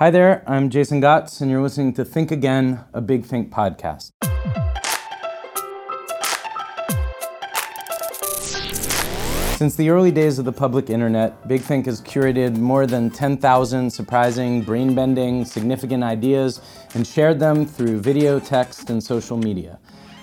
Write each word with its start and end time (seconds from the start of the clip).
Hi 0.00 0.08
there, 0.08 0.42
I'm 0.46 0.70
Jason 0.70 0.98
Gots, 1.02 1.42
and 1.42 1.50
you're 1.50 1.60
listening 1.60 1.92
to 1.92 2.06
Think 2.06 2.30
Again, 2.30 2.82
a 2.94 3.02
Big 3.02 3.22
Think 3.22 3.52
podcast. 3.52 4.12
Since 9.58 9.76
the 9.76 9.90
early 9.90 10.10
days 10.10 10.38
of 10.38 10.46
the 10.46 10.52
public 10.52 10.88
internet, 10.88 11.46
Big 11.46 11.60
Think 11.60 11.84
has 11.84 12.00
curated 12.00 12.56
more 12.56 12.86
than 12.86 13.10
10,000 13.10 13.90
surprising, 13.90 14.62
brain 14.62 14.94
bending, 14.94 15.44
significant 15.44 16.02
ideas 16.02 16.62
and 16.94 17.06
shared 17.06 17.38
them 17.38 17.66
through 17.66 18.00
video, 18.00 18.40
text, 18.40 18.88
and 18.88 19.04
social 19.04 19.36
media. 19.36 19.78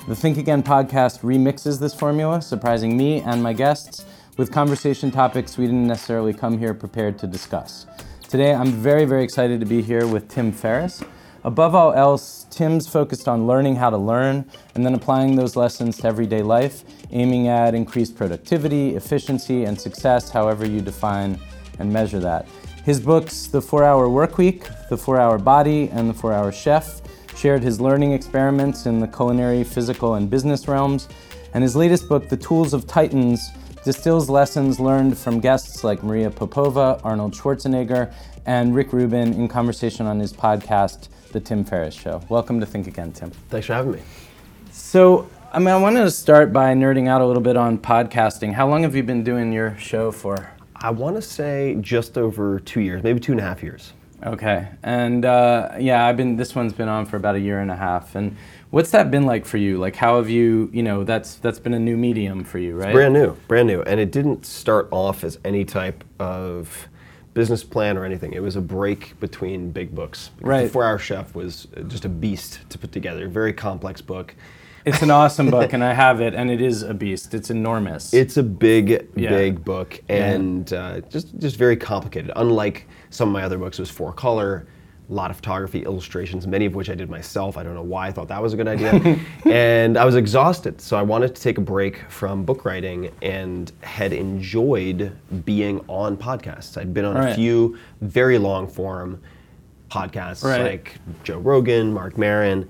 The 0.07 0.15
Think 0.15 0.39
Again 0.39 0.63
podcast 0.63 1.19
remixes 1.19 1.79
this 1.79 1.93
formula, 1.93 2.41
surprising 2.41 2.97
me 2.97 3.21
and 3.21 3.43
my 3.43 3.53
guests 3.53 4.05
with 4.37 4.51
conversation 4.51 5.11
topics 5.11 5.55
we 5.55 5.67
didn't 5.67 5.85
necessarily 5.85 6.33
come 6.33 6.57
here 6.57 6.73
prepared 6.73 7.19
to 7.19 7.27
discuss. 7.27 7.85
Today, 8.29 8.53
I'm 8.53 8.73
very, 8.73 9.05
very 9.05 9.23
excited 9.23 9.61
to 9.61 9.65
be 9.65 9.81
here 9.81 10.05
with 10.05 10.27
Tim 10.27 10.51
Ferriss. 10.51 11.01
Above 11.45 11.73
all 11.73 11.93
else, 11.93 12.45
Tim's 12.49 12.85
focused 12.85 13.29
on 13.29 13.47
learning 13.47 13.77
how 13.77 13.89
to 13.89 13.97
learn 13.97 14.43
and 14.75 14.85
then 14.85 14.93
applying 14.95 15.37
those 15.37 15.55
lessons 15.55 15.95
to 15.99 16.07
everyday 16.09 16.41
life, 16.43 16.83
aiming 17.11 17.47
at 17.47 17.73
increased 17.73 18.17
productivity, 18.17 18.97
efficiency, 18.97 19.63
and 19.63 19.79
success, 19.79 20.29
however 20.29 20.67
you 20.67 20.81
define 20.81 21.39
and 21.79 21.91
measure 21.91 22.19
that. 22.19 22.45
His 22.83 22.99
books, 22.99 23.47
The 23.47 23.61
Four 23.61 23.85
Hour 23.85 24.09
Work 24.09 24.37
Week, 24.37 24.67
The 24.89 24.97
Four 24.97 25.21
Hour 25.21 25.37
Body, 25.37 25.87
and 25.91 26.09
The 26.09 26.13
Four 26.13 26.33
Hour 26.33 26.51
Chef, 26.51 27.01
shared 27.33 27.63
his 27.63 27.79
learning 27.79 28.11
experiments 28.11 28.87
in 28.87 28.99
the 28.99 29.07
culinary, 29.07 29.63
physical, 29.63 30.15
and 30.15 30.29
business 30.29 30.67
realms. 30.67 31.07
And 31.53 31.63
his 31.63 31.77
latest 31.77 32.09
book, 32.09 32.27
The 32.27 32.35
Tools 32.35 32.73
of 32.73 32.87
Titans, 32.87 33.51
distills 33.87 34.29
lessons 34.29 34.81
learned 34.81 35.17
from 35.17 35.39
guests 35.39 35.81
like 35.81 36.03
Maria 36.03 36.29
Popova, 36.29 36.99
Arnold 37.05 37.33
Schwarzenegger, 37.33 38.13
and 38.45 38.75
Rick 38.75 38.91
Rubin 38.91 39.31
in 39.31 39.47
conversation 39.47 40.05
on 40.05 40.19
his 40.19 40.33
podcast, 40.33 41.07
The 41.31 41.39
Tim 41.39 41.63
Ferriss 41.63 41.95
Show. 41.95 42.21
Welcome 42.27 42.59
to 42.59 42.65
Think 42.65 42.87
Again, 42.87 43.13
Tim. 43.13 43.31
Thanks 43.47 43.67
for 43.67 43.75
having 43.75 43.93
me. 43.93 44.01
So, 44.73 45.29
I 45.53 45.59
mean, 45.59 45.69
I 45.69 45.77
wanted 45.77 46.01
to 46.01 46.11
start 46.11 46.51
by 46.51 46.73
nerding 46.73 47.07
out 47.07 47.21
a 47.21 47.25
little 47.25 47.41
bit 47.41 47.55
on 47.55 47.77
podcasting. 47.77 48.51
How 48.51 48.67
long 48.67 48.83
have 48.83 48.93
you 48.93 49.03
been 49.03 49.23
doing 49.23 49.53
your 49.53 49.77
show 49.77 50.11
for? 50.11 50.51
I 50.75 50.89
want 50.89 51.15
to 51.15 51.21
say 51.21 51.77
just 51.79 52.17
over 52.17 52.59
two 52.59 52.81
years, 52.81 53.03
maybe 53.03 53.21
two 53.21 53.31
and 53.31 53.39
a 53.39 53.45
half 53.45 53.63
years. 53.63 53.93
Okay, 54.25 54.67
and 54.83 55.23
uh, 55.25 55.73
yeah, 55.79 56.05
I've 56.05 56.17
been. 56.17 56.37
This 56.37 56.55
one's 56.55 56.73
been 56.73 56.89
on 56.89 57.05
for 57.05 57.17
about 57.17 57.35
a 57.35 57.39
year 57.39 57.59
and 57.59 57.69
a 57.69 57.75
half, 57.75 58.15
and 58.15 58.35
What's 58.69 58.91
that 58.91 59.09
been 59.09 59.25
like 59.25 59.45
for 59.45 59.57
you? 59.57 59.77
Like, 59.77 59.95
how 59.95 60.17
have 60.17 60.29
you, 60.29 60.69
you 60.73 60.83
know, 60.83 61.05
that's 61.05 61.35
that's 61.35 61.59
been 61.59 61.73
a 61.73 61.79
new 61.79 61.95
medium 61.95 62.43
for 62.43 62.59
you, 62.59 62.75
right? 62.75 62.89
It's 62.89 62.95
brand 62.95 63.13
new, 63.13 63.31
brand 63.47 63.67
new, 63.67 63.81
and 63.81 63.99
it 63.99 64.11
didn't 64.11 64.45
start 64.45 64.89
off 64.91 65.23
as 65.23 65.39
any 65.45 65.63
type 65.63 66.03
of 66.19 66.89
business 67.33 67.63
plan 67.63 67.97
or 67.97 68.03
anything. 68.03 68.33
It 68.33 68.41
was 68.41 68.57
a 68.57 68.61
break 68.61 69.17
between 69.21 69.71
big 69.71 69.95
books. 69.95 70.31
Right. 70.41 70.63
The 70.63 70.69
Four 70.69 70.83
Hour 70.83 70.99
Chef 70.99 71.33
was 71.33 71.67
just 71.87 72.03
a 72.03 72.09
beast 72.09 72.59
to 72.69 72.77
put 72.77 72.91
together. 72.91 73.29
Very 73.29 73.53
complex 73.53 74.01
book. 74.01 74.35
It's 74.85 75.01
an 75.01 75.11
awesome 75.11 75.49
book, 75.49 75.71
and 75.73 75.81
I 75.81 75.93
have 75.93 76.19
it, 76.19 76.33
and 76.33 76.51
it 76.51 76.59
is 76.59 76.83
a 76.83 76.93
beast. 76.93 77.33
It's 77.33 77.49
enormous. 77.49 78.13
It's 78.13 78.35
a 78.35 78.43
big, 78.43 79.07
yeah. 79.15 79.29
big 79.29 79.63
book, 79.63 80.01
and 80.09 80.69
yeah. 80.69 80.77
uh, 80.77 80.99
just 81.01 81.37
just 81.39 81.55
very 81.55 81.77
complicated. 81.77 82.31
Unlike 82.35 82.85
some 83.09 83.29
of 83.29 83.33
my 83.33 83.43
other 83.43 83.57
books, 83.57 83.79
was 83.79 83.89
four 83.89 84.13
color 84.13 84.67
a 85.09 85.13
lot 85.13 85.31
of 85.31 85.37
photography, 85.37 85.83
illustrations, 85.83 86.45
many 86.45 86.65
of 86.65 86.75
which 86.75 86.89
I 86.89 86.95
did 86.95 87.09
myself. 87.09 87.57
I 87.57 87.63
don't 87.63 87.75
know 87.75 87.81
why 87.81 88.07
I 88.07 88.11
thought 88.11 88.27
that 88.27 88.41
was 88.41 88.53
a 88.53 88.57
good 88.57 88.67
idea. 88.67 89.19
and 89.45 89.97
I 89.97 90.03
was 90.03 90.15
exhausted, 90.15 90.81
so 90.81 90.97
I 90.97 91.01
wanted 91.01 91.33
to 91.33 91.41
take 91.41 91.57
a 91.57 91.61
break 91.61 92.01
from 92.09 92.43
book 92.43 92.65
writing 92.65 93.11
and 93.21 93.71
had 93.81 94.11
enjoyed 94.11 95.17
being 95.45 95.79
on 95.87 96.17
podcasts. 96.17 96.77
I'd 96.77 96.93
been 96.93 97.05
on 97.05 97.15
right. 97.15 97.31
a 97.31 97.35
few 97.35 97.77
very 98.01 98.37
long 98.37 98.67
form 98.67 99.21
podcasts 99.89 100.43
right. 100.43 100.61
like 100.61 100.95
Joe 101.23 101.39
Rogan, 101.39 101.93
Marc 101.93 102.17
Maron, 102.17 102.67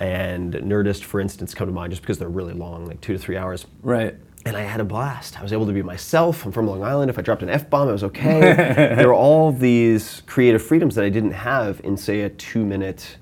and 0.00 0.54
Nerdist, 0.54 1.04
for 1.04 1.20
instance, 1.20 1.52
come 1.54 1.68
to 1.68 1.72
mind 1.72 1.92
just 1.92 2.00
because 2.00 2.18
they're 2.18 2.28
really 2.28 2.54
long, 2.54 2.86
like 2.86 3.02
two 3.02 3.12
to 3.12 3.18
three 3.18 3.36
hours. 3.36 3.66
Right 3.82 4.16
and 4.46 4.56
I 4.56 4.62
had 4.62 4.80
a 4.80 4.84
blast. 4.84 5.38
I 5.38 5.42
was 5.42 5.52
able 5.52 5.66
to 5.66 5.72
be 5.72 5.82
myself. 5.82 6.46
I'm 6.46 6.52
from 6.52 6.68
Long 6.68 6.84
Island. 6.84 7.10
If 7.10 7.18
I 7.18 7.22
dropped 7.22 7.42
an 7.42 7.50
F 7.50 7.68
bomb, 7.68 7.88
it 7.88 7.92
was 7.92 8.04
okay. 8.04 8.40
there 8.96 9.08
were 9.08 9.14
all 9.14 9.50
these 9.50 10.22
creative 10.26 10.62
freedoms 10.62 10.94
that 10.94 11.04
I 11.04 11.08
didn't 11.08 11.32
have 11.32 11.80
in, 11.82 11.96
say, 11.96 12.20
a 12.22 12.30
two 12.30 12.64
minute 12.64 13.16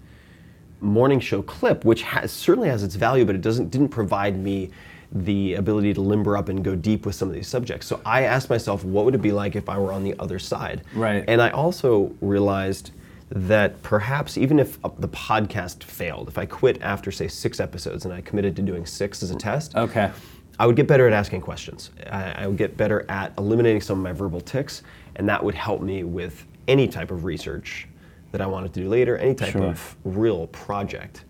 morning 0.83 1.21
show 1.21 1.41
clip, 1.41 1.83
which 1.85 2.03
has, 2.03 2.31
certainly 2.31 2.69
has 2.69 2.83
its 2.83 2.95
value, 2.95 3.25
but 3.25 3.35
it 3.35 3.41
doesn't 3.41 3.71
didn't 3.71 3.89
provide 3.89 4.39
me 4.39 4.71
the 5.13 5.55
ability 5.55 5.95
to 5.95 6.01
limber 6.01 6.37
up 6.37 6.51
and 6.51 6.63
go 6.63 6.75
deep 6.75 7.07
with 7.07 7.15
some 7.15 7.29
of 7.29 7.35
these 7.35 7.49
subjects. 7.49 7.87
So 7.87 8.01
I 8.05 8.25
asked 8.25 8.51
myself, 8.51 8.85
what 8.85 9.07
would 9.07 9.15
it 9.15 9.23
be 9.23 9.33
like 9.33 9.57
if 9.57 9.69
I 9.69 9.79
were 9.79 9.93
on 9.93 10.05
the 10.05 10.15
other 10.19 10.39
side? 10.39 10.83
Right. 10.95 11.25
And 11.27 11.41
I 11.41 11.51
also 11.51 12.15
realized 12.21 12.91
that 13.31 13.81
perhaps 13.83 14.37
even 14.37 14.59
if 14.59 14.85
uh, 14.85 14.91
the 14.99 15.09
podcast 15.09 15.85
failed, 15.85 16.29
if 16.29 16.37
I 16.37 16.45
quit 16.45 16.83
after 16.83 17.11
say 17.11 17.29
six 17.29 17.61
episodes 17.61 18.05
and 18.05 18.13
I 18.13 18.21
committed 18.21 18.57
to 18.57 18.63
doing 18.63 18.85
six 18.85 19.23
as 19.23 19.31
a 19.31 19.37
test, 19.37 19.75
okay 19.75 20.11
I 20.59 20.67
would 20.67 20.77
get 20.77 20.87
better 20.87 21.07
at 21.07 21.13
asking 21.13 21.41
questions. 21.41 21.91
I, 22.11 22.45
I, 22.45 22.47
would 22.47 22.57
get 22.57 22.77
better 22.77 23.05
at 23.11 23.33
eliminating 23.39 23.81
some 23.81 23.99
of 23.99 24.05
my 24.05 24.13
verbal 24.13 24.41
tics, 24.41 24.83
and 25.17 25.29
that 25.29 25.43
would 25.43 25.55
help 25.55 25.81
me 25.81 26.05
with 26.05 26.47
any 26.69 26.87
type 26.87 27.11
of 27.11 27.25
research 27.25 27.89
that 28.33 28.41
I 28.41 28.47
wanted 28.47 28.73
to 28.75 28.81
do 28.81 28.89
later, 28.89 29.17
any 29.19 29.35
type 29.35 29.53
sure. 29.53 29.65
of 29.65 29.97
real 30.05 30.47
project. 30.49 31.25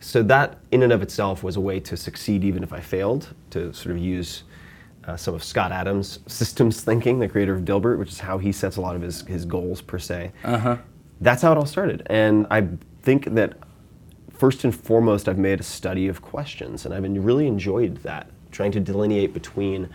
So 0.00 0.22
that, 0.24 0.58
in 0.72 0.82
and 0.82 0.92
of 0.92 1.02
itself, 1.02 1.42
was 1.42 1.56
a 1.56 1.60
way 1.60 1.80
to 1.80 1.96
succeed 1.96 2.44
even 2.44 2.62
if 2.62 2.72
I 2.72 2.80
failed. 2.80 3.32
To 3.50 3.72
sort 3.72 3.94
of 3.94 4.02
use 4.02 4.42
uh, 5.04 5.16
some 5.16 5.34
of 5.34 5.44
Scott 5.44 5.72
Adams' 5.72 6.18
systems 6.26 6.80
thinking, 6.80 7.18
the 7.18 7.28
creator 7.28 7.54
of 7.54 7.62
Dilbert, 7.62 7.98
which 7.98 8.10
is 8.10 8.20
how 8.20 8.38
he 8.38 8.52
sets 8.52 8.76
a 8.76 8.80
lot 8.80 8.96
of 8.96 9.02
his, 9.02 9.22
his 9.22 9.44
goals 9.44 9.80
per 9.80 9.98
se. 9.98 10.32
Uh-huh. 10.42 10.76
That's 11.20 11.42
how 11.42 11.52
it 11.52 11.58
all 11.58 11.66
started, 11.66 12.06
and 12.06 12.46
I 12.50 12.68
think 13.02 13.34
that 13.34 13.56
first 14.32 14.64
and 14.64 14.74
foremost, 14.74 15.28
I've 15.28 15.38
made 15.38 15.60
a 15.60 15.62
study 15.62 16.08
of 16.08 16.20
questions, 16.20 16.84
and 16.84 16.92
I've 16.92 17.04
really 17.24 17.46
enjoyed 17.46 17.98
that 17.98 18.28
trying 18.54 18.72
to 18.72 18.80
delineate 18.80 19.34
between 19.34 19.88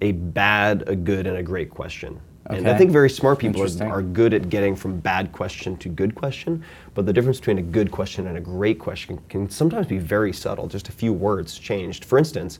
a 0.00 0.12
bad, 0.12 0.84
a 0.86 0.96
good, 0.96 1.26
and 1.26 1.36
a 1.36 1.42
great 1.42 1.70
question. 1.70 2.20
Okay. 2.46 2.58
And 2.58 2.68
I 2.68 2.78
think 2.78 2.90
very 2.90 3.10
smart 3.10 3.38
people 3.38 3.62
are, 3.62 3.88
are, 3.88 4.00
good 4.00 4.32
at 4.32 4.48
getting 4.48 4.74
from 4.74 4.98
bad 5.00 5.32
question 5.32 5.76
to 5.78 5.88
good 5.90 6.14
question, 6.14 6.64
but 6.94 7.04
the 7.04 7.12
difference 7.12 7.38
between 7.38 7.58
a 7.58 7.62
good 7.62 7.90
question 7.90 8.26
and 8.26 8.38
a 8.38 8.40
great 8.40 8.78
question 8.78 9.20
can 9.28 9.50
sometimes 9.50 9.86
be 9.86 9.98
very 9.98 10.32
subtle, 10.32 10.66
just 10.66 10.88
a 10.88 10.92
few 10.92 11.12
words 11.12 11.58
changed. 11.58 12.06
For 12.06 12.16
instance, 12.16 12.58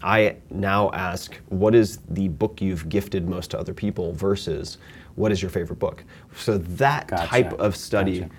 I 0.00 0.36
now 0.50 0.90
ask, 0.92 1.34
what 1.48 1.74
is 1.74 1.98
the 2.10 2.28
book 2.28 2.60
you've 2.60 2.88
gifted 2.88 3.28
most 3.28 3.50
to 3.52 3.58
other 3.58 3.74
people 3.74 4.12
versus 4.12 4.78
what 5.16 5.32
is 5.32 5.42
your 5.42 5.50
favorite 5.50 5.80
book? 5.80 6.04
So 6.36 6.58
that 6.58 7.08
gotcha. 7.08 7.26
type 7.26 7.52
of 7.54 7.74
study 7.74 8.20
gotcha. 8.20 8.32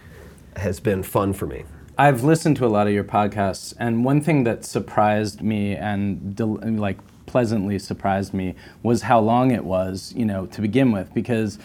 has 0.57 0.79
been 0.79 1.03
fun 1.03 1.33
for 1.33 1.47
me. 1.47 1.65
I've 1.97 2.23
listened 2.23 2.57
to 2.57 2.65
a 2.65 2.67
lot 2.67 2.87
of 2.87 2.93
your 2.93 3.03
podcasts, 3.03 3.73
and 3.79 4.05
one 4.05 4.21
thing 4.21 4.43
that 4.43 4.65
surprised 4.65 5.41
me 5.41 5.75
and 5.75 6.35
del- 6.35 6.59
like 6.63 6.97
pleasantly 7.25 7.79
surprised 7.79 8.33
me 8.33 8.55
was 8.83 9.03
how 9.03 9.19
long 9.19 9.51
it 9.51 9.63
was, 9.63 10.13
you 10.15 10.25
know, 10.25 10.45
to 10.47 10.61
begin 10.61 10.91
with, 10.91 11.13
because 11.13 11.57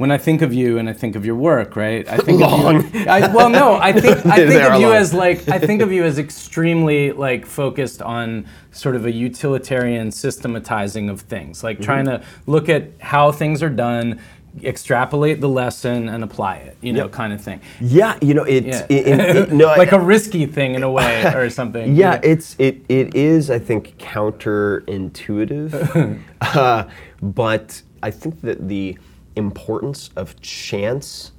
when 0.00 0.10
I 0.10 0.16
think 0.16 0.40
of 0.40 0.54
you 0.54 0.78
and 0.78 0.88
I 0.88 0.94
think 0.94 1.14
of 1.14 1.26
your 1.26 1.34
work, 1.34 1.76
right? 1.76 2.08
I 2.08 2.16
think 2.16 2.40
long. 2.40 2.76
of 2.76 2.94
you. 2.94 3.04
I, 3.06 3.34
well, 3.34 3.50
no, 3.50 3.74
I 3.74 3.92
think 3.92 4.16
I 4.24 4.36
think 4.36 4.62
of 4.62 4.80
you 4.80 4.86
long. 4.86 4.96
as 4.96 5.12
like 5.12 5.46
I 5.48 5.58
think 5.58 5.82
of 5.82 5.92
you 5.92 6.04
as 6.04 6.18
extremely 6.18 7.12
like 7.12 7.44
focused 7.44 8.00
on 8.00 8.46
sort 8.72 8.96
of 8.96 9.04
a 9.04 9.12
utilitarian 9.12 10.10
systematizing 10.10 11.10
of 11.10 11.20
things, 11.20 11.62
like 11.62 11.76
mm-hmm. 11.76 11.84
trying 11.84 12.04
to 12.06 12.22
look 12.46 12.70
at 12.70 12.92
how 13.00 13.30
things 13.30 13.62
are 13.62 13.68
done, 13.68 14.18
extrapolate 14.62 15.40
the 15.40 15.48
lesson 15.48 16.08
and 16.08 16.24
apply 16.24 16.56
it, 16.56 16.76
you 16.80 16.92
know, 16.92 17.04
yep. 17.04 17.12
kind 17.12 17.32
of 17.32 17.40
thing. 17.40 17.60
Yeah, 17.80 18.18
you 18.20 18.34
know, 18.34 18.42
it's 18.44 18.66
yeah. 18.66 18.86
it, 18.88 19.06
it, 19.06 19.36
it, 19.36 19.52
no, 19.52 19.66
like 19.66 19.92
I, 19.92 19.96
a 19.96 20.00
risky 20.00 20.46
thing 20.46 20.74
in 20.74 20.82
a 20.82 20.90
way 20.90 21.32
or 21.34 21.48
something. 21.50 21.94
Yeah, 21.94 22.14
you 22.14 22.20
know? 22.20 22.24
it's 22.24 22.56
it 22.58 22.84
it 22.88 23.14
is 23.14 23.50
I 23.50 23.58
think 23.58 23.98
counterintuitive, 23.98 26.22
uh, 26.40 26.88
but 27.22 27.82
I 28.02 28.10
think 28.10 28.40
that 28.42 28.68
the 28.68 28.98
importance 29.36 30.10
of 30.16 30.40
chance 30.40 31.32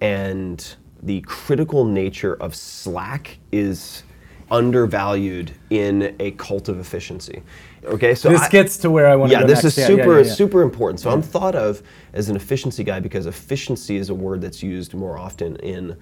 and 0.00 0.74
the 1.02 1.20
critical 1.22 1.84
nature 1.84 2.34
of 2.34 2.54
slack 2.54 3.38
is 3.52 4.02
undervalued 4.50 5.52
in 5.70 6.16
a 6.18 6.32
cult 6.32 6.68
of 6.68 6.80
efficiency. 6.80 7.42
Okay, 7.84 8.14
so 8.14 8.28
this 8.28 8.42
I, 8.42 8.48
gets 8.48 8.76
to 8.78 8.90
where 8.90 9.08
I 9.08 9.16
want 9.16 9.32
yeah, 9.32 9.38
to 9.38 9.44
go 9.44 9.48
this 9.48 9.64
next. 9.64 9.78
is 9.78 9.86
super 9.86 10.20
yeah, 10.20 10.26
yeah, 10.26 10.32
super 10.32 10.62
important. 10.62 11.00
So 11.00 11.10
I'm 11.10 11.22
thought 11.22 11.54
of 11.54 11.82
as 12.12 12.28
an 12.28 12.36
efficiency 12.36 12.84
guy 12.84 13.00
because 13.00 13.26
efficiency 13.26 13.96
is 13.96 14.10
a 14.10 14.14
word 14.14 14.40
that's 14.40 14.62
used 14.62 14.94
more 14.94 15.18
often 15.18 15.56
in, 15.56 15.96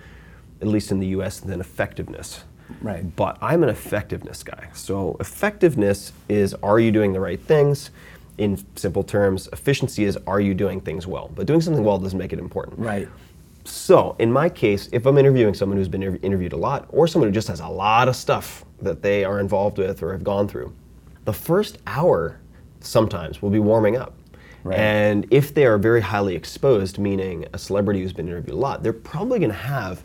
at 0.60 0.68
least 0.68 0.90
in 0.90 0.98
the 0.98 1.08
U.S., 1.08 1.40
than 1.40 1.60
effectiveness. 1.60 2.44
Right. 2.80 3.14
But 3.16 3.38
I'm 3.40 3.62
an 3.62 3.68
effectiveness 3.68 4.42
guy. 4.42 4.68
So 4.74 5.16
effectiveness 5.20 6.12
is 6.28 6.54
are 6.54 6.80
you 6.80 6.90
doing 6.90 7.12
the 7.12 7.20
right 7.20 7.40
things? 7.40 7.90
In 8.38 8.62
simple 8.76 9.02
terms, 9.02 9.48
efficiency 9.52 10.04
is 10.04 10.18
are 10.26 10.40
you 10.40 10.54
doing 10.54 10.80
things 10.80 11.06
well? 11.06 11.30
But 11.34 11.46
doing 11.46 11.60
something 11.60 11.84
well 11.84 11.98
doesn't 11.98 12.18
make 12.18 12.32
it 12.32 12.38
important. 12.38 12.78
Right. 12.78 13.08
So, 13.64 14.14
in 14.20 14.30
my 14.30 14.48
case, 14.48 14.88
if 14.92 15.06
I'm 15.06 15.18
interviewing 15.18 15.52
someone 15.52 15.76
who's 15.76 15.88
been 15.88 16.02
interviewed 16.02 16.52
a 16.52 16.56
lot, 16.56 16.86
or 16.90 17.08
someone 17.08 17.28
who 17.28 17.34
just 17.34 17.48
has 17.48 17.58
a 17.58 17.68
lot 17.68 18.06
of 18.06 18.14
stuff 18.14 18.64
that 18.80 19.02
they 19.02 19.24
are 19.24 19.40
involved 19.40 19.78
with 19.78 20.02
or 20.04 20.12
have 20.12 20.22
gone 20.22 20.46
through, 20.46 20.72
the 21.26 21.32
first 21.32 21.78
hour 21.86 22.40
sometimes 22.80 23.42
will 23.42 23.50
be 23.50 23.58
warming 23.58 23.96
up. 23.96 24.14
Right. 24.64 24.78
And 24.78 25.26
if 25.30 25.54
they 25.54 25.66
are 25.66 25.78
very 25.78 26.00
highly 26.00 26.34
exposed, 26.34 26.98
meaning 26.98 27.46
a 27.52 27.58
celebrity 27.58 28.00
who's 28.00 28.12
been 28.12 28.28
interviewed 28.28 28.54
a 28.54 28.58
lot, 28.58 28.82
they're 28.82 28.92
probably 28.92 29.38
going 29.38 29.50
to 29.50 29.56
have 29.56 30.02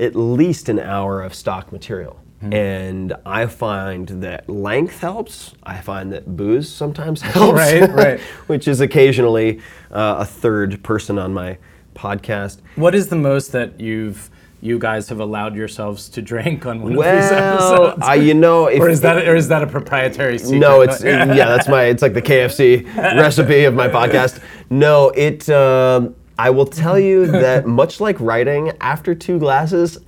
at 0.00 0.16
least 0.16 0.68
an 0.68 0.80
hour 0.80 1.22
of 1.22 1.34
stock 1.34 1.70
material. 1.70 2.20
Mm-hmm. 2.42 2.52
And 2.52 3.14
I 3.24 3.46
find 3.46 4.08
that 4.22 4.48
length 4.48 5.00
helps. 5.00 5.54
I 5.62 5.80
find 5.80 6.12
that 6.12 6.36
booze 6.36 6.68
sometimes 6.68 7.22
helps. 7.22 7.54
right, 7.54 7.90
right. 7.90 8.20
which 8.46 8.66
is 8.66 8.80
occasionally 8.80 9.60
uh, 9.90 10.16
a 10.20 10.24
third 10.24 10.82
person 10.82 11.18
on 11.18 11.32
my 11.32 11.58
podcast. 11.94 12.60
What 12.74 12.94
is 12.94 13.08
the 13.08 13.16
most 13.16 13.52
that 13.52 13.80
you've 13.80 14.30
you 14.64 14.78
guys 14.78 15.10
have 15.10 15.20
allowed 15.20 15.54
yourselves 15.54 16.08
to 16.08 16.22
drink 16.22 16.64
on 16.64 16.80
one 16.80 16.96
well, 16.96 17.14
of 17.14 17.22
these 17.22 17.30
episodes? 17.30 18.00
Well, 18.00 18.22
you 18.22 18.32
know, 18.32 18.66
or 18.66 18.88
is 18.88 19.02
that 19.02 19.28
or 19.28 19.36
is 19.36 19.48
that 19.48 19.62
a 19.62 19.66
proprietary 19.66 20.38
secret? 20.38 20.58
No, 20.58 20.80
it's 20.80 21.04
yeah, 21.04 21.26
that's 21.26 21.68
my 21.68 21.84
it's 21.84 22.00
like 22.00 22.14
the 22.14 22.22
KFC 22.22 22.84
recipe 22.96 23.64
of 23.64 23.74
my 23.74 23.88
podcast. 23.88 24.42
No, 24.70 25.10
it. 25.10 25.48
Um, 25.50 26.16
I 26.38 26.50
will 26.50 26.66
tell 26.66 26.98
you 26.98 27.26
that 27.26 27.66
much 27.80 28.00
like 28.00 28.18
writing, 28.18 28.72
after 28.80 29.14
two 29.14 29.38
glasses, 29.38 29.98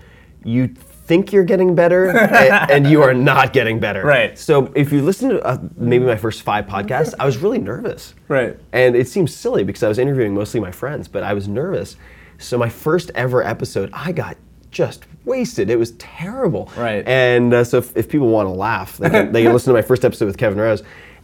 you 0.43 0.69
think 0.69 1.33
you're 1.33 1.45
getting 1.45 1.77
better 1.77 2.09
and, 2.09 2.71
and, 2.71 2.87
you 2.89 3.01
are 3.01 3.15
not 3.15 3.53
getting 3.53 3.79
better. 3.79 4.03
Right. 4.03 4.37
So 4.37 4.73
if 4.75 4.93
you 4.93 5.03
listen 5.03 5.29
to 5.29 5.41
uh, 5.43 5.59
maybe 5.77 6.05
my 6.05 6.17
first 6.17 6.43
five 6.43 6.67
podcasts, 6.67 7.15
I 7.21 7.27
was 7.27 7.37
really 7.37 7.59
nervous. 7.59 8.15
Right. 8.27 8.59
And 8.73 8.97
it 8.97 9.07
seems 9.07 9.33
silly 9.33 9.63
because 9.63 9.85
I 9.85 9.89
was 9.89 10.01
interviewing 10.01 10.35
mostly 10.35 10.59
my 10.59 10.73
friends, 10.73 11.07
but 11.07 11.23
I 11.23 11.33
was 11.33 11.47
nervous. 11.47 11.97
So 12.39 12.59
my 12.59 12.69
first 12.69 13.13
ever 13.15 13.43
episode, 13.43 13.89
I 13.93 14.11
got 14.11 14.37
just 14.71 15.05
wasted. 15.25 15.71
It 15.71 15.79
was 15.79 15.93
terrible. 15.93 16.71
Right. 16.77 17.07
And 17.07 17.53
uh, 17.53 17.65
so 17.65 17.79
if, 17.79 17.97
if, 17.97 18.09
people 18.09 18.29
want 18.29 18.47
to 18.47 18.53
laugh, 18.53 18.97
they 18.99 19.11
can, 19.11 19.33
they 19.33 19.43
can 19.43 19.53
listen 19.53 19.73
to 19.73 19.75
my 19.75 19.83
first 19.83 20.05
episode 20.05 20.27
with 20.27 20.39
Kevin 20.39 20.59
Rose. 20.59 20.83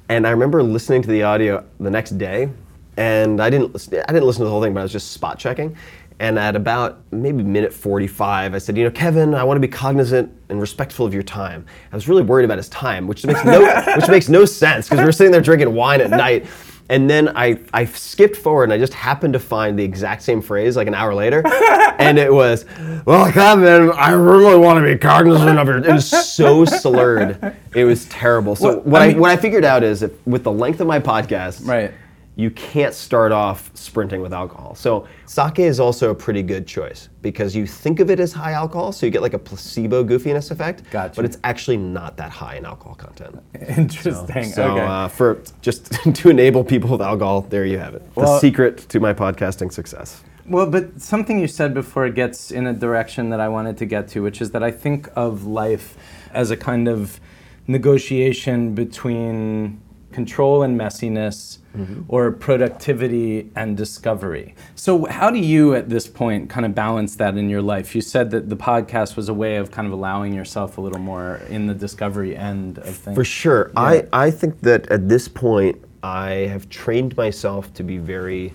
And 0.08 0.26
I 0.26 0.30
remember 0.30 0.62
listening 0.62 1.02
to 1.02 1.08
the 1.08 1.22
audio 1.22 1.64
the 1.80 1.90
next 1.90 2.18
day, 2.18 2.50
and 2.96 3.40
I 3.40 3.48
didn't 3.48 3.74
I 3.92 4.12
didn't 4.12 4.26
listen 4.26 4.40
to 4.40 4.44
the 4.44 4.50
whole 4.50 4.62
thing, 4.62 4.74
but 4.74 4.80
I 4.80 4.82
was 4.82 4.92
just 4.92 5.12
spot 5.12 5.38
checking. 5.38 5.76
And 6.18 6.38
at 6.38 6.54
about 6.54 7.00
maybe 7.10 7.42
minute 7.42 7.72
45, 7.72 8.54
I 8.54 8.58
said, 8.58 8.76
you 8.76 8.84
know, 8.84 8.90
Kevin, 8.90 9.34
I 9.34 9.42
want 9.42 9.56
to 9.56 9.60
be 9.60 9.66
cognizant 9.66 10.32
and 10.50 10.60
respectful 10.60 11.04
of 11.04 11.12
your 11.12 11.22
time. 11.22 11.66
I 11.90 11.96
was 11.96 12.08
really 12.08 12.22
worried 12.22 12.44
about 12.44 12.58
his 12.58 12.68
time, 12.68 13.06
which 13.06 13.24
makes 13.24 13.44
no, 13.44 13.60
which 13.96 14.08
makes 14.08 14.28
no 14.28 14.44
sense 14.44 14.88
because 14.88 15.02
we 15.02 15.08
are 15.08 15.12
sitting 15.12 15.32
there 15.32 15.40
drinking 15.40 15.74
wine 15.74 16.00
at 16.00 16.10
night. 16.10 16.46
And 16.88 17.08
then 17.08 17.34
I, 17.36 17.58
I 17.72 17.84
skipped 17.86 18.36
forward 18.36 18.64
and 18.64 18.72
I 18.72 18.78
just 18.78 18.92
happened 18.92 19.32
to 19.32 19.38
find 19.38 19.78
the 19.78 19.84
exact 19.84 20.22
same 20.22 20.42
phrase 20.42 20.76
like 20.76 20.88
an 20.88 20.94
hour 20.94 21.14
later. 21.14 21.42
and 21.98 22.18
it 22.18 22.32
was, 22.32 22.64
well, 23.06 23.30
Kevin, 23.32 23.90
I 23.92 24.10
really 24.12 24.58
want 24.58 24.84
to 24.84 24.92
be 24.92 24.98
cognizant 24.98 25.58
of 25.58 25.66
your. 25.66 25.78
It 25.78 25.92
was 25.92 26.08
so 26.08 26.64
slurred. 26.66 27.56
It 27.74 27.84
was 27.84 28.04
terrible. 28.06 28.56
So 28.56 28.68
well, 28.68 28.80
what, 28.80 29.02
I, 29.02 29.08
mean, 29.08 29.16
I, 29.16 29.20
what 29.20 29.30
I 29.30 29.36
figured 29.36 29.64
out 29.64 29.82
is 29.82 30.00
that 30.00 30.26
with 30.26 30.44
the 30.44 30.52
length 30.52 30.80
of 30.80 30.86
my 30.86 31.00
podcast, 31.00 31.66
right 31.66 31.92
you 32.34 32.50
can't 32.50 32.94
start 32.94 33.30
off 33.30 33.70
sprinting 33.74 34.22
with 34.22 34.32
alcohol. 34.32 34.74
So 34.74 35.06
sake 35.26 35.58
is 35.58 35.78
also 35.78 36.10
a 36.10 36.14
pretty 36.14 36.42
good 36.42 36.66
choice 36.66 37.10
because 37.20 37.54
you 37.54 37.66
think 37.66 38.00
of 38.00 38.10
it 38.10 38.20
as 38.20 38.32
high 38.32 38.52
alcohol, 38.52 38.92
so 38.92 39.04
you 39.04 39.12
get 39.12 39.20
like 39.20 39.34
a 39.34 39.38
placebo 39.38 40.02
goofiness 40.02 40.50
effect. 40.50 40.82
Gotcha. 40.90 41.16
But 41.16 41.26
it's 41.26 41.36
actually 41.44 41.76
not 41.76 42.16
that 42.16 42.30
high 42.30 42.56
in 42.56 42.64
alcohol 42.64 42.94
content. 42.94 43.38
Interesting. 43.76 44.44
So, 44.44 44.50
so 44.50 44.70
okay. 44.72 44.80
uh, 44.80 45.08
for 45.08 45.42
just 45.60 45.92
to 46.14 46.30
enable 46.30 46.64
people 46.64 46.90
with 46.90 47.02
alcohol, 47.02 47.42
there 47.42 47.66
you 47.66 47.78
have 47.78 47.94
it. 47.94 48.14
The 48.14 48.20
well, 48.20 48.40
secret 48.40 48.78
to 48.88 48.98
my 48.98 49.12
podcasting 49.12 49.70
success. 49.72 50.24
Well, 50.46 50.66
but 50.66 51.00
something 51.00 51.38
you 51.38 51.46
said 51.46 51.74
before 51.74 52.08
gets 52.08 52.50
in 52.50 52.66
a 52.66 52.72
direction 52.72 53.28
that 53.30 53.40
I 53.40 53.48
wanted 53.48 53.76
to 53.78 53.86
get 53.86 54.08
to, 54.08 54.22
which 54.22 54.40
is 54.40 54.52
that 54.52 54.62
I 54.62 54.70
think 54.70 55.08
of 55.14 55.44
life 55.44 55.96
as 56.32 56.50
a 56.50 56.56
kind 56.56 56.88
of 56.88 57.20
negotiation 57.66 58.74
between 58.74 59.80
control 60.12 60.62
and 60.62 60.78
messiness 60.78 61.58
mm-hmm. 61.76 62.02
or 62.08 62.30
productivity 62.32 63.50
and 63.56 63.76
discovery. 63.76 64.54
So, 64.74 65.06
how 65.06 65.30
do 65.30 65.38
you 65.38 65.74
at 65.74 65.88
this 65.88 66.06
point 66.06 66.50
kind 66.50 66.66
of 66.66 66.74
balance 66.74 67.16
that 67.16 67.36
in 67.36 67.48
your 67.48 67.62
life? 67.62 67.94
You 67.94 68.00
said 68.00 68.30
that 68.30 68.48
the 68.48 68.56
podcast 68.56 69.16
was 69.16 69.28
a 69.28 69.34
way 69.34 69.56
of 69.56 69.70
kind 69.70 69.86
of 69.86 69.92
allowing 69.92 70.34
yourself 70.34 70.78
a 70.78 70.80
little 70.80 71.00
more 71.00 71.36
in 71.48 71.66
the 71.66 71.74
discovery 71.74 72.36
end 72.36 72.78
of 72.78 72.94
things. 72.94 73.16
For 73.16 73.24
sure. 73.24 73.70
Yeah. 73.74 73.80
I, 73.80 74.06
I 74.12 74.30
think 74.30 74.60
that 74.60 74.88
at 74.88 75.08
this 75.08 75.28
point, 75.28 75.82
I 76.02 76.30
have 76.30 76.68
trained 76.68 77.16
myself 77.16 77.72
to 77.74 77.82
be 77.82 77.98
very 77.98 78.52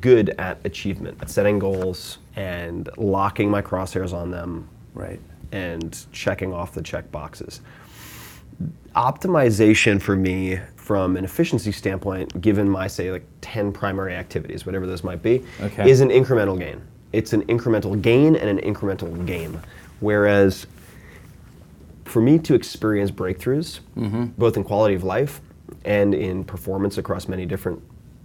good 0.00 0.30
at 0.38 0.64
achievement, 0.64 1.18
at 1.20 1.30
setting 1.30 1.58
goals 1.58 2.18
and 2.36 2.88
locking 2.96 3.50
my 3.50 3.62
crosshairs 3.62 4.12
on 4.12 4.30
them. 4.30 4.68
Right. 4.94 5.20
And 5.50 6.06
checking 6.12 6.52
off 6.52 6.72
the 6.72 6.82
check 6.82 7.10
boxes 7.10 7.60
optimization 8.96 10.00
for 10.00 10.16
me 10.16 10.58
from 10.88 11.18
an 11.18 11.24
efficiency 11.26 11.70
standpoint, 11.70 12.40
given 12.40 12.66
my 12.66 12.86
say 12.86 13.12
like 13.12 13.26
10 13.42 13.72
primary 13.72 14.14
activities, 14.14 14.64
whatever 14.64 14.86
those 14.86 15.04
might 15.04 15.22
be, 15.22 15.44
okay. 15.60 15.90
is 15.90 16.00
an 16.00 16.08
incremental 16.08 16.58
gain. 16.58 16.80
It's 17.12 17.34
an 17.34 17.42
incremental 17.44 18.00
gain 18.00 18.34
and 18.34 18.58
an 18.58 18.74
incremental 18.74 19.26
game. 19.26 19.60
Whereas 20.00 20.66
for 22.06 22.22
me 22.22 22.38
to 22.38 22.54
experience 22.54 23.10
breakthroughs, 23.10 23.80
mm-hmm. 23.98 24.28
both 24.38 24.56
in 24.56 24.64
quality 24.64 24.94
of 24.94 25.04
life 25.04 25.42
and 25.84 26.14
in 26.14 26.42
performance 26.42 26.96
across 26.96 27.28
many 27.28 27.44
different 27.44 27.82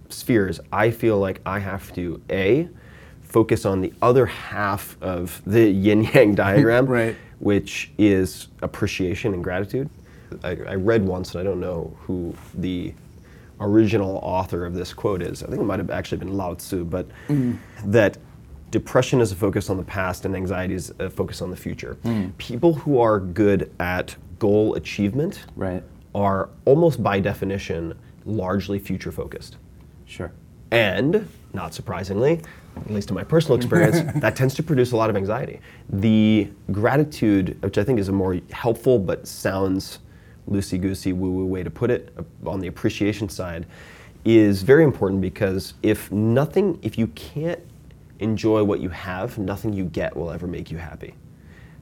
spheres, 0.08 0.58
I 0.72 0.90
feel 0.90 1.18
like 1.18 1.42
I 1.44 1.58
have 1.58 1.94
to 1.96 2.22
A, 2.30 2.70
focus 3.24 3.66
on 3.66 3.82
the 3.82 3.92
other 4.00 4.24
half 4.24 4.96
of 5.02 5.42
the 5.44 5.68
yin 5.68 6.04
yang 6.04 6.34
diagram, 6.46 6.86
right. 6.86 7.14
which 7.40 7.90
is 7.98 8.48
appreciation 8.62 9.34
and 9.34 9.44
gratitude. 9.44 9.90
I, 10.42 10.50
I, 10.50 10.74
read 10.74 11.04
once, 11.04 11.34
and 11.34 11.40
I 11.40 11.44
don't 11.44 11.60
know 11.60 11.96
who 12.00 12.34
the 12.54 12.92
original 13.60 14.18
author 14.22 14.64
of 14.64 14.74
this 14.74 14.92
quote 14.92 15.22
is. 15.22 15.42
I 15.42 15.46
think 15.46 15.60
it 15.60 15.64
might 15.64 15.78
have 15.78 15.90
actually 15.90 16.18
been 16.18 16.36
Lao 16.36 16.54
Tzu, 16.54 16.84
but 16.84 17.06
mm. 17.28 17.56
that 17.84 18.18
depression 18.70 19.20
is 19.20 19.30
a 19.30 19.36
focus 19.36 19.70
on 19.70 19.76
the 19.76 19.84
past 19.84 20.24
and 20.24 20.34
anxiety 20.34 20.74
is 20.74 20.92
a 20.98 21.08
focus 21.08 21.40
on 21.40 21.50
the 21.50 21.56
future. 21.56 21.96
Mm. 22.04 22.36
People 22.38 22.74
who 22.74 22.98
are 23.00 23.20
good 23.20 23.70
at 23.78 24.16
goal 24.38 24.74
achievement 24.74 25.44
right. 25.54 25.82
are 26.14 26.48
almost 26.64 27.02
by 27.02 27.20
definition 27.20 27.96
largely 28.24 28.78
future 28.78 29.12
focused. 29.12 29.58
Sure. 30.06 30.32
And, 30.70 31.28
not 31.52 31.72
surprisingly, 31.72 32.40
at 32.76 32.90
least 32.90 33.10
in 33.10 33.14
my 33.14 33.24
personal 33.24 33.56
experience, 33.56 34.00
that 34.16 34.34
tends 34.34 34.54
to 34.56 34.62
produce 34.62 34.92
a 34.92 34.96
lot 34.96 35.08
of 35.08 35.16
anxiety. 35.16 35.60
The 35.88 36.50
gratitude, 36.72 37.56
which 37.62 37.78
I 37.78 37.84
think 37.84 38.00
is 38.00 38.08
a 38.08 38.12
more 38.12 38.40
helpful 38.50 38.98
but 38.98 39.28
sounds 39.28 40.00
loosey 40.48 40.80
goosey, 40.80 41.12
woo 41.12 41.30
woo 41.30 41.46
way 41.46 41.62
to 41.62 41.70
put 41.70 41.90
it 41.90 42.14
uh, 42.18 42.50
on 42.50 42.60
the 42.60 42.68
appreciation 42.68 43.28
side, 43.28 43.66
is 44.24 44.62
very 44.62 44.84
important 44.84 45.20
because 45.20 45.74
if 45.82 46.10
nothing, 46.10 46.78
if 46.82 46.96
you 46.98 47.06
can't 47.08 47.60
enjoy 48.20 48.62
what 48.64 48.80
you 48.80 48.88
have, 48.88 49.38
nothing 49.38 49.72
you 49.72 49.84
get 49.84 50.16
will 50.16 50.30
ever 50.30 50.46
make 50.46 50.70
you 50.70 50.78
happy. 50.78 51.14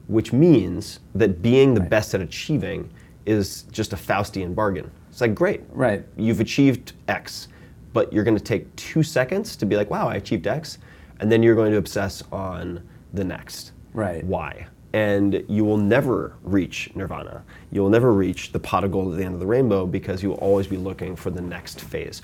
Which 0.07 0.33
means 0.33 0.99
that 1.15 1.41
being 1.41 1.73
the 1.73 1.81
right. 1.81 1.89
best 1.89 2.13
at 2.13 2.21
achieving 2.21 2.89
is 3.25 3.63
just 3.71 3.93
a 3.93 3.95
Faustian 3.95 4.53
bargain. 4.53 4.91
It's 5.09 5.21
like, 5.21 5.33
great. 5.33 5.61
Right. 5.69 6.05
You've 6.17 6.41
achieved 6.41 6.93
X, 7.07 7.47
but 7.93 8.11
you're 8.11 8.23
going 8.23 8.37
to 8.37 8.43
take 8.43 8.75
two 8.75 9.03
seconds 9.03 9.55
to 9.55 9.65
be 9.65 9.77
like, 9.77 9.89
wow, 9.89 10.09
I 10.09 10.15
achieved 10.15 10.47
X. 10.47 10.79
And 11.19 11.31
then 11.31 11.41
you're 11.41 11.55
going 11.55 11.71
to 11.71 11.77
obsess 11.77 12.23
on 12.31 12.81
the 13.13 13.23
next. 13.23 13.71
Right. 13.93 14.23
Why? 14.25 14.67
And 14.93 15.43
you 15.47 15.65
will 15.65 15.77
never 15.77 16.35
reach 16.43 16.91
nirvana. 16.95 17.43
You 17.71 17.81
will 17.81 17.89
never 17.89 18.13
reach 18.13 18.51
the 18.51 18.59
pot 18.59 18.83
of 18.83 18.91
gold 18.91 19.11
at 19.11 19.17
the 19.17 19.25
end 19.25 19.33
of 19.33 19.39
the 19.39 19.45
rainbow 19.47 19.87
because 19.87 20.21
you 20.21 20.29
will 20.29 20.37
always 20.37 20.67
be 20.67 20.77
looking 20.77 21.15
for 21.15 21.31
the 21.31 21.41
next 21.41 21.81
phase. 21.81 22.21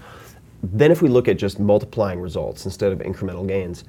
Then, 0.61 0.91
if 0.91 1.01
we 1.01 1.09
look 1.09 1.27
at 1.27 1.37
just 1.37 1.59
multiplying 1.59 2.19
results 2.19 2.65
instead 2.65 2.91
of 2.91 2.99
incremental 2.99 3.47
gains, 3.47 3.85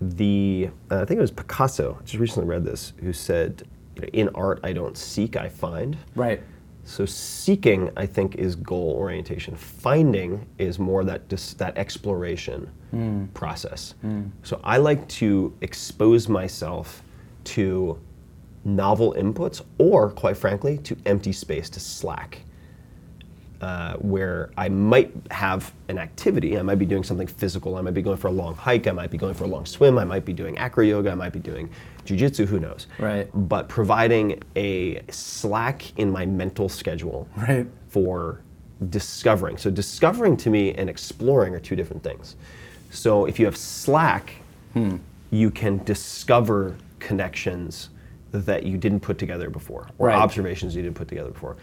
the 0.00 0.70
uh, 0.90 1.02
I 1.02 1.04
think 1.04 1.18
it 1.18 1.20
was 1.20 1.30
Picasso. 1.30 1.98
I 2.00 2.04
just 2.04 2.18
recently 2.18 2.48
read 2.48 2.64
this, 2.64 2.92
who 3.00 3.12
said, 3.12 3.64
"In 4.12 4.28
art, 4.34 4.60
I 4.62 4.72
don't 4.72 4.96
seek, 4.96 5.36
I 5.36 5.48
find." 5.48 5.96
Right. 6.14 6.42
So 6.84 7.06
seeking, 7.06 7.90
I 7.96 8.06
think, 8.06 8.36
is 8.36 8.56
goal 8.56 8.94
orientation. 8.96 9.54
Finding 9.54 10.46
is 10.58 10.78
more 10.78 11.04
that 11.04 11.28
dis- 11.28 11.54
that 11.54 11.76
exploration 11.76 12.70
mm. 12.94 13.32
process. 13.34 13.94
Mm. 14.04 14.30
So 14.42 14.60
I 14.64 14.78
like 14.78 15.06
to 15.08 15.56
expose 15.60 16.28
myself 16.28 17.02
to 17.44 17.98
novel 18.64 19.14
inputs, 19.18 19.62
or 19.78 20.10
quite 20.10 20.36
frankly, 20.36 20.78
to 20.78 20.96
empty 21.06 21.32
space 21.32 21.68
to 21.70 21.80
slack. 21.80 22.42
Uh, 23.60 23.94
where 23.98 24.50
I 24.56 24.68
might 24.68 25.12
have 25.30 25.72
an 25.88 25.96
activity, 25.96 26.58
I 26.58 26.62
might 26.62 26.80
be 26.80 26.84
doing 26.86 27.04
something 27.04 27.28
physical, 27.28 27.76
I 27.76 27.80
might 27.80 27.94
be 27.94 28.02
going 28.02 28.16
for 28.16 28.26
a 28.26 28.32
long 28.32 28.56
hike, 28.56 28.88
I 28.88 28.90
might 28.90 29.12
be 29.12 29.18
going 29.18 29.34
for 29.34 29.44
a 29.44 29.46
long 29.46 29.66
swim, 29.66 29.98
I 29.98 30.04
might 30.04 30.24
be 30.24 30.32
doing 30.32 30.58
acro 30.58 30.82
yoga, 30.82 31.12
I 31.12 31.14
might 31.14 31.32
be 31.32 31.38
doing 31.38 31.70
jujitsu, 32.04 32.44
who 32.46 32.58
knows? 32.58 32.88
Right. 32.98 33.28
But 33.48 33.68
providing 33.68 34.42
a 34.56 35.00
slack 35.12 35.96
in 35.96 36.10
my 36.10 36.26
mental 36.26 36.68
schedule 36.68 37.28
Right. 37.36 37.68
for 37.86 38.40
discovering. 38.90 39.56
So 39.58 39.70
discovering 39.70 40.36
to 40.38 40.50
me 40.50 40.72
and 40.74 40.90
exploring 40.90 41.54
are 41.54 41.60
two 41.60 41.76
different 41.76 42.02
things. 42.02 42.34
So 42.90 43.26
if 43.26 43.38
you 43.38 43.44
have 43.46 43.56
slack, 43.56 44.32
Hmm. 44.72 44.96
you 45.30 45.52
can 45.52 45.78
discover 45.84 46.74
connections 46.98 47.90
that 48.32 48.64
you 48.64 48.76
didn't 48.78 49.00
put 49.00 49.18
together 49.18 49.50
before, 49.50 49.88
or 49.98 50.08
Right. 50.08 50.16
observations 50.16 50.74
you 50.74 50.82
didn't 50.82 50.96
put 50.96 51.08
together 51.08 51.30
before. 51.30 51.56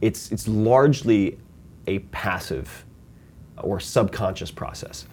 It's 0.00 0.30
it's 0.32 0.46
largely 0.48 1.38
a 1.86 2.00
passive 2.10 2.84
uh, 3.56 3.62
or 3.62 3.80
subconscious 3.80 4.50
process. 4.50 5.06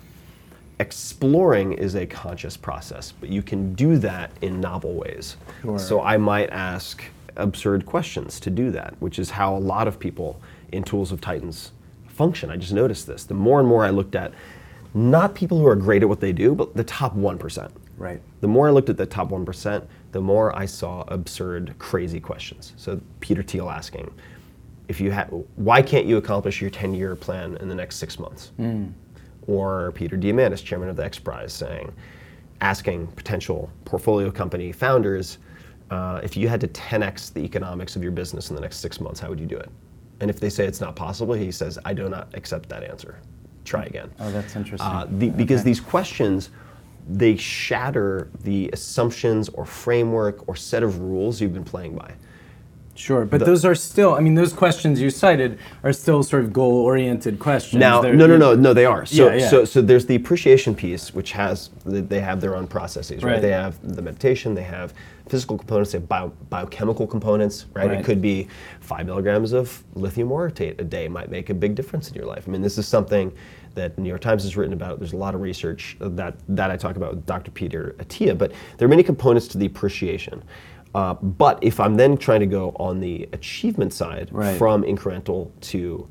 Exploring 0.80 1.74
is 1.74 1.96
a 1.96 2.06
conscious 2.06 2.58
process, 2.58 3.14
but 3.20 3.30
you 3.30 3.42
can 3.42 3.74
do 3.76 3.98
that 4.00 4.32
in 4.42 4.60
novel 4.60 4.94
ways. 4.96 5.38
Sure. 5.62 5.80
So 5.80 6.02
I 6.02 6.18
might 6.18 6.50
ask 6.50 7.02
absurd 7.38 7.86
questions 7.86 8.40
to 8.42 8.50
do 8.50 8.72
that, 8.72 8.94
which 9.00 9.18
is 9.18 9.30
how 9.30 9.56
a 9.56 9.60
lot 9.60 9.88
of 9.88 10.00
people 10.00 10.42
in 10.74 10.84
Tools 10.84 11.12
of 11.14 11.22
Titans 11.22 11.72
function. 12.08 12.50
I 12.50 12.58
just 12.58 12.74
noticed 12.74 13.08
this. 13.08 13.24
The 13.24 13.34
more 13.34 13.60
and 13.60 13.68
more 13.70 13.86
I 13.86 13.90
looked 13.90 14.16
at 14.16 14.34
not 14.94 15.34
people 15.36 15.60
who 15.60 15.68
are 15.68 15.76
great 15.76 16.02
at 16.02 16.10
what 16.10 16.20
they 16.22 16.32
do, 16.34 16.56
but 16.56 16.74
the 16.76 16.84
top 16.84 17.16
1%. 17.16 17.72
Right. 17.98 18.22
The 18.42 18.48
more 18.48 18.68
I 18.68 18.72
looked 18.72 18.90
at 18.90 18.98
the 18.98 19.06
top 19.06 19.30
1%, 19.30 19.84
the 20.12 20.22
more 20.22 20.56
I 20.58 20.66
saw 20.66 21.04
absurd, 21.08 21.76
crazy 21.80 22.20
questions. 22.20 22.74
So 22.78 23.00
Peter 23.20 23.44
Thiel 23.44 23.70
asking, 23.70 24.14
if 24.88 25.02
you 25.02 25.12
ha- 25.12 25.28
why 25.56 25.82
can't 25.82 26.06
you 26.06 26.18
accomplish 26.18 26.62
your 26.62 26.70
10-year 26.72 27.16
plan 27.16 27.58
in 27.58 27.68
the 27.68 27.76
next 27.76 27.98
six 27.98 28.20
months? 28.20 28.52
Or 29.48 29.92
Peter 29.94 30.18
Diamandis, 30.18 30.64
chairman 30.64 30.90
of 30.90 30.96
the 30.96 31.04
X 31.04 31.20
Prize, 31.20 31.54
saying, 31.54 31.92
asking 32.62 33.08
potential 33.08 33.70
portfolio 33.84 34.32
company 34.32 34.72
founders, 34.72 35.38
uh, 35.92 36.20
if 36.24 36.36
you 36.36 36.48
had 36.48 36.60
to 36.62 36.68
10x 36.70 37.34
the 37.34 37.42
economics 37.42 37.96
of 37.96 38.02
your 38.02 38.12
business 38.12 38.50
in 38.50 38.56
the 38.56 38.62
next 38.62 38.78
six 38.78 39.00
months, 39.00 39.20
how 39.20 39.30
would 39.30 39.40
you 39.40 39.46
do 39.46 39.58
it? 39.58 39.70
And 40.22 40.30
if 40.30 40.40
they 40.40 40.50
say 40.50 40.66
it's 40.66 40.82
not 40.82 40.96
possible, 40.96 41.34
he 41.36 41.52
says, 41.52 41.78
I 41.86 41.94
do 41.94 42.10
not 42.10 42.30
accept 42.34 42.70
that 42.70 42.84
answer. 42.84 43.20
Try 43.66 43.84
again. 43.86 44.10
Oh, 44.20 44.32
that's 44.32 44.56
interesting. 44.56 44.88
Uh, 44.88 45.08
the, 45.10 45.30
because 45.30 45.64
these 45.64 45.80
questions, 45.80 46.50
they 47.08 47.36
shatter 47.36 48.30
the 48.44 48.70
assumptions 48.74 49.50
or 49.50 49.66
framework 49.66 50.48
or 50.48 50.56
set 50.56 50.84
of 50.84 51.00
rules 51.00 51.40
you've 51.40 51.54
been 51.54 51.64
playing 51.64 51.96
by. 51.96 52.14
Sure, 52.98 53.26
but 53.26 53.42
those 53.42 53.66
are 53.66 53.76
still, 53.76 54.16
I 54.16 54.22
mean, 54.22 54.36
those 54.36 54.54
questions 54.54 55.02
you 55.02 55.10
cited 55.10 55.60
are 55.84 55.92
still 55.92 56.24
sort 56.24 56.46
of 56.46 56.54
goal 56.54 56.76
oriented 56.78 57.40
questions. 57.40 57.78
Now, 57.78 58.02
They're- 58.02 58.16
no, 58.16 58.26
no, 58.26 58.38
no, 58.38 58.56
no, 58.56 58.74
they 58.74 58.86
are. 58.86 59.06
So, 59.06 59.28
Yeah, 59.28 59.36
yeah. 59.36 59.50
so, 59.50 59.66
so 59.66 59.82
there's 59.82 60.06
the 60.06 60.16
appreciation 60.16 60.74
piece, 60.74 61.14
which 61.14 61.34
has 61.34 61.72
they 61.86 62.22
have 62.22 62.40
their 62.40 62.56
own 62.56 62.68
processes, 62.68 63.22
right? 63.22 63.34
Right. 63.34 63.42
They 63.42 63.52
have 63.52 63.76
the 63.96 64.02
meditation, 64.02 64.56
they 64.56 64.64
have 64.64 64.94
physical 65.28 65.58
components, 65.58 65.92
they 65.92 65.98
have 65.98 66.08
bio, 66.08 66.32
biochemical 66.50 67.06
components, 67.06 67.66
right? 67.74 67.90
Right. 67.90 68.00
It 68.00 68.06
could 68.06 68.22
be 68.22 68.48
five 68.80 69.06
milligrams 69.08 69.52
of 69.52 69.84
lithium 69.96 70.30
orotate 70.30 70.80
a 70.80 70.86
day 70.86 71.10
might 71.10 71.30
make 71.30 71.50
a 71.50 71.54
big 71.54 71.76
difference 71.76 72.08
in 72.10 72.16
your 72.16 72.26
life. 72.26 72.46
I 72.48 72.52
mean, 72.52 72.62
this 72.62 72.78
is 72.78 72.88
something 72.88 73.34
that 73.76 73.96
the 73.96 74.02
New 74.02 74.10
York 74.10 74.22
Times 74.22 74.44
has 74.44 74.58
written 74.58 74.74
about. 74.74 75.00
There's 75.00 75.14
a 75.14 75.18
lot 75.18 75.36
of 75.36 75.42
research 75.42 75.96
that 76.00 76.36
that 76.50 76.72
I 76.72 76.78
talk 76.78 76.96
about 76.96 77.16
with 77.16 77.26
Dr. 77.26 77.52
Peter 77.52 77.96
Attia, 78.00 78.38
but 78.38 78.52
there 78.78 78.86
are 78.86 78.90
many 78.90 79.04
components 79.04 79.48
to 79.50 79.58
the 79.58 79.66
appreciation. 79.66 80.44
Uh, 80.94 81.14
but 81.16 81.60
if 81.62 81.80
I'm 81.80 81.96
then 81.96 82.18
trying 82.18 82.40
to 82.40 82.46
go 82.46 82.74
on 82.80 83.02
the 83.02 83.28
achievement 83.34 83.92
side, 83.94 84.30
Right. 84.32 84.58
from 84.58 84.84
incremental 84.84 85.52
to 85.72 86.08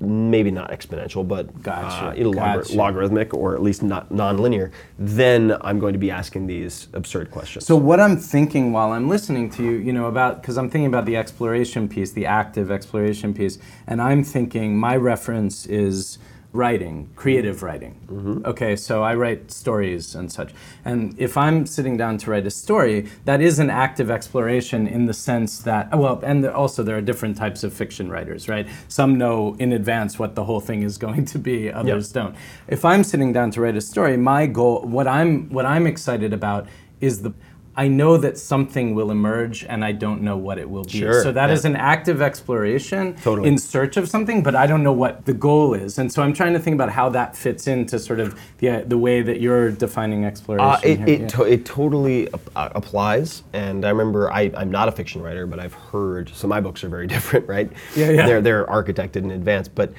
maybe 0.00 0.50
not 0.50 0.70
exponential, 0.70 1.26
but 1.26 1.62
Gotcha, 1.62 2.06
uh, 2.20 2.32
gotcha. 2.32 2.74
logarithmic 2.76 3.32
or 3.32 3.54
at 3.54 3.62
least 3.62 3.82
not 3.82 4.10
nonlinear, 4.10 4.70
then 4.98 5.56
I'm 5.60 5.78
going 5.78 5.92
to 5.92 5.98
be 5.98 6.10
asking 6.10 6.46
these 6.46 6.88
absurd 6.94 7.30
questions. 7.30 7.64
So 7.66 7.76
what 7.76 8.00
I'm 8.00 8.16
thinking 8.16 8.72
while 8.72 8.92
I'm 8.92 9.08
listening 9.08 9.50
to 9.50 9.62
you, 9.62 9.72
you 9.72 9.92
know, 9.92 10.06
about 10.06 10.40
because 10.40 10.58
I'm 10.58 10.68
thinking 10.68 10.86
about 10.86 11.04
the 11.06 11.16
exploration 11.16 11.88
piece, 11.88 12.10
the 12.12 12.26
active 12.26 12.70
exploration 12.70 13.32
piece, 13.34 13.58
and 13.86 14.00
I'm 14.02 14.24
thinking 14.24 14.76
my 14.78 14.96
reference 14.96 15.64
is 15.66 16.18
writing, 16.54 17.10
creative 17.16 17.56
mm-hmm. 17.56 17.66
writing. 17.66 18.00
Mm-hmm. 18.06 18.46
Okay, 18.46 18.76
so 18.76 19.02
I 19.02 19.14
write 19.16 19.50
stories 19.50 20.14
and 20.14 20.32
such. 20.32 20.54
And 20.84 21.14
if 21.18 21.36
I'm 21.36 21.66
sitting 21.66 21.96
down 21.96 22.16
to 22.18 22.30
write 22.30 22.46
a 22.46 22.50
story, 22.50 23.10
that 23.24 23.40
is 23.40 23.58
an 23.58 23.68
active 23.68 24.08
exploration 24.08 24.86
in 24.86 25.06
the 25.06 25.12
sense 25.12 25.58
that 25.58 25.94
well, 25.98 26.20
and 26.24 26.46
also 26.46 26.82
there 26.84 26.96
are 26.96 27.02
different 27.02 27.36
types 27.36 27.64
of 27.64 27.74
fiction 27.74 28.08
writers, 28.08 28.48
right? 28.48 28.68
Some 28.86 29.18
know 29.18 29.56
in 29.58 29.72
advance 29.72 30.18
what 30.18 30.36
the 30.36 30.44
whole 30.44 30.60
thing 30.60 30.84
is 30.84 30.96
going 31.06 31.24
to 31.26 31.38
be, 31.38 31.70
others 31.70 32.12
don't. 32.12 32.36
If 32.68 32.84
I'm 32.84 33.02
sitting 33.02 33.32
down 33.32 33.50
to 33.52 33.60
write 33.60 33.76
a 33.76 33.80
story, 33.80 34.16
my 34.16 34.46
goal, 34.46 34.82
what 34.82 35.08
I'm 35.08 35.50
what 35.50 35.66
I'm 35.66 35.86
excited 35.88 36.32
about 36.32 36.68
is 37.00 37.22
the 37.22 37.34
I 37.76 37.88
know 37.88 38.16
that 38.18 38.38
something 38.38 38.94
will 38.94 39.10
emerge 39.10 39.64
and 39.64 39.84
I 39.84 39.90
don't 39.92 40.22
know 40.22 40.36
what 40.36 40.58
it 40.58 40.70
will 40.70 40.84
be. 40.84 41.00
Sure, 41.00 41.22
so 41.22 41.32
that 41.32 41.48
yeah. 41.48 41.52
is 41.52 41.64
an 41.64 41.74
active 41.74 42.22
exploration 42.22 43.14
Totally. 43.16 43.48
in 43.48 43.58
search 43.58 43.96
of 43.96 44.08
something, 44.08 44.42
but 44.44 44.54
I 44.54 44.66
don't 44.68 44.84
know 44.84 44.92
what 44.92 45.24
the 45.24 45.34
goal 45.34 45.74
is. 45.74 45.98
And 45.98 46.12
so 46.12 46.22
I'm 46.22 46.32
trying 46.32 46.52
to 46.52 46.60
think 46.60 46.74
about 46.74 46.90
how 46.90 47.08
that 47.10 47.36
fits 47.36 47.66
into 47.66 47.98
sort 47.98 48.20
of 48.20 48.38
the, 48.58 48.84
the 48.86 48.96
way 48.96 49.22
that 49.22 49.40
you're 49.40 49.72
defining 49.72 50.24
exploration. 50.24 50.64
Uh, 50.64 50.80
it, 50.84 50.98
here. 50.98 51.08
it, 51.08 51.20
Yeah. 51.22 51.26
to- 51.28 51.42
it 51.44 51.64
totally 51.64 52.32
ap- 52.32 52.40
uh, 52.54 52.68
applies, 52.76 53.42
and 53.52 53.84
I 53.84 53.90
remember 53.90 54.30
I, 54.30 54.52
I'm 54.56 54.70
not 54.70 54.88
a 54.88 54.92
fiction 54.92 55.20
writer, 55.20 55.46
but 55.46 55.58
I've 55.58 55.74
heard 55.74 56.28
so 56.34 56.46
my 56.46 56.60
books 56.60 56.84
are 56.84 56.88
very 56.88 57.06
different, 57.14 57.48
right? 57.48 57.70
Yeah, 57.96 58.10
yeah. 58.10 58.26
They're 58.26 58.40
they're 58.40 58.66
architected 58.66 59.16
in 59.16 59.30
advance, 59.32 59.66
but 59.66 59.92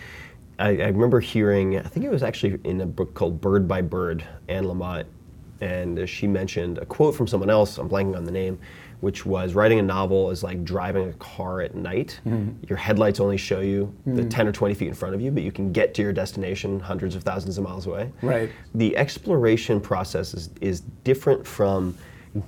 I, 0.57 0.69
I 0.69 0.87
remember 0.87 1.19
hearing 1.19 1.77
I 1.77 1.81
think 1.83 2.05
it 2.05 2.11
was 2.11 2.23
actually 2.23 2.57
in 2.63 2.79
a 2.79 2.85
book 2.85 3.13
called 3.13 3.41
Bird 3.41 3.67
by 3.67 3.81
Bird, 3.81 4.23
Anne 4.47 4.63
Lamott, 4.65 5.05
and 5.61 6.07
she 6.09 6.27
mentioned 6.27 6.77
a 6.79 6.85
quote 6.85 7.15
from 7.15 7.27
someone 7.27 7.49
else. 7.49 7.77
I'm 7.77 7.89
blanking 7.89 8.15
on 8.15 8.23
the 8.25 8.31
name. 8.31 8.59
Which 9.01 9.25
was 9.25 9.53
writing 9.53 9.77
a 9.77 9.83
novel 9.83 10.31
is 10.31 10.41
like 10.41 10.63
driving 10.63 11.09
a 11.09 11.13
car 11.13 11.61
at 11.61 11.75
night. 11.75 12.19
Mm-hmm. 12.25 12.63
Your 12.67 12.77
headlights 12.77 13.19
only 13.19 13.35
show 13.37 13.59
you 13.59 13.93
the 14.05 14.23
10 14.23 14.47
or 14.47 14.51
20 14.53 14.73
feet 14.73 14.87
in 14.87 14.93
front 14.93 15.13
of 15.13 15.21
you, 15.21 15.31
but 15.31 15.43
you 15.43 15.51
can 15.51 15.71
get 15.73 15.93
to 15.95 16.01
your 16.01 16.13
destination 16.13 16.79
hundreds 16.79 17.13
of 17.13 17.21
thousands 17.21 17.57
of 17.57 17.65
miles 17.65 17.85
away 17.87 18.09
Right. 18.21 18.49
the 18.73 18.95
exploration 18.97 19.81
process 19.81 20.33
is, 20.33 20.49
is 20.61 20.79
different 21.03 21.45
from 21.45 21.95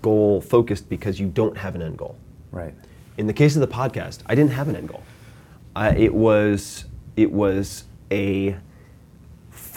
goal 0.02 0.40
focused 0.42 0.90
because 0.90 1.20
you 1.20 1.28
don't 1.28 1.56
have 1.58 1.76
an 1.76 1.82
end 1.82 1.98
goal. 1.98 2.16
right. 2.52 2.74
In 3.18 3.28
the 3.28 3.34
case 3.34 3.56
of 3.56 3.62
the 3.62 3.68
podcast, 3.68 4.20
I 4.26 4.34
didn't 4.34 4.52
have 4.52 4.68
an 4.70 4.78
end 4.78 4.88
goal. 4.88 5.04
Uh, 5.76 5.94
it 5.98 6.14
was 6.16 6.86
it 7.18 7.32
was 7.32 7.84
a 8.10 8.56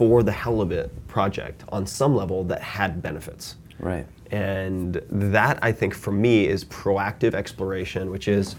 for 0.00 0.22
the 0.22 0.32
hell 0.32 0.62
of 0.62 0.72
it 0.72 0.90
project 1.08 1.62
on 1.68 1.86
some 1.86 2.16
level 2.16 2.42
that 2.42 2.62
had 2.62 3.02
benefits. 3.02 3.56
Right. 3.78 4.06
And 4.30 4.98
that, 5.10 5.58
I 5.60 5.72
think, 5.72 5.92
for 5.92 6.10
me, 6.10 6.46
is 6.46 6.64
proactive 6.64 7.34
exploration, 7.34 8.10
which 8.10 8.26
is, 8.26 8.56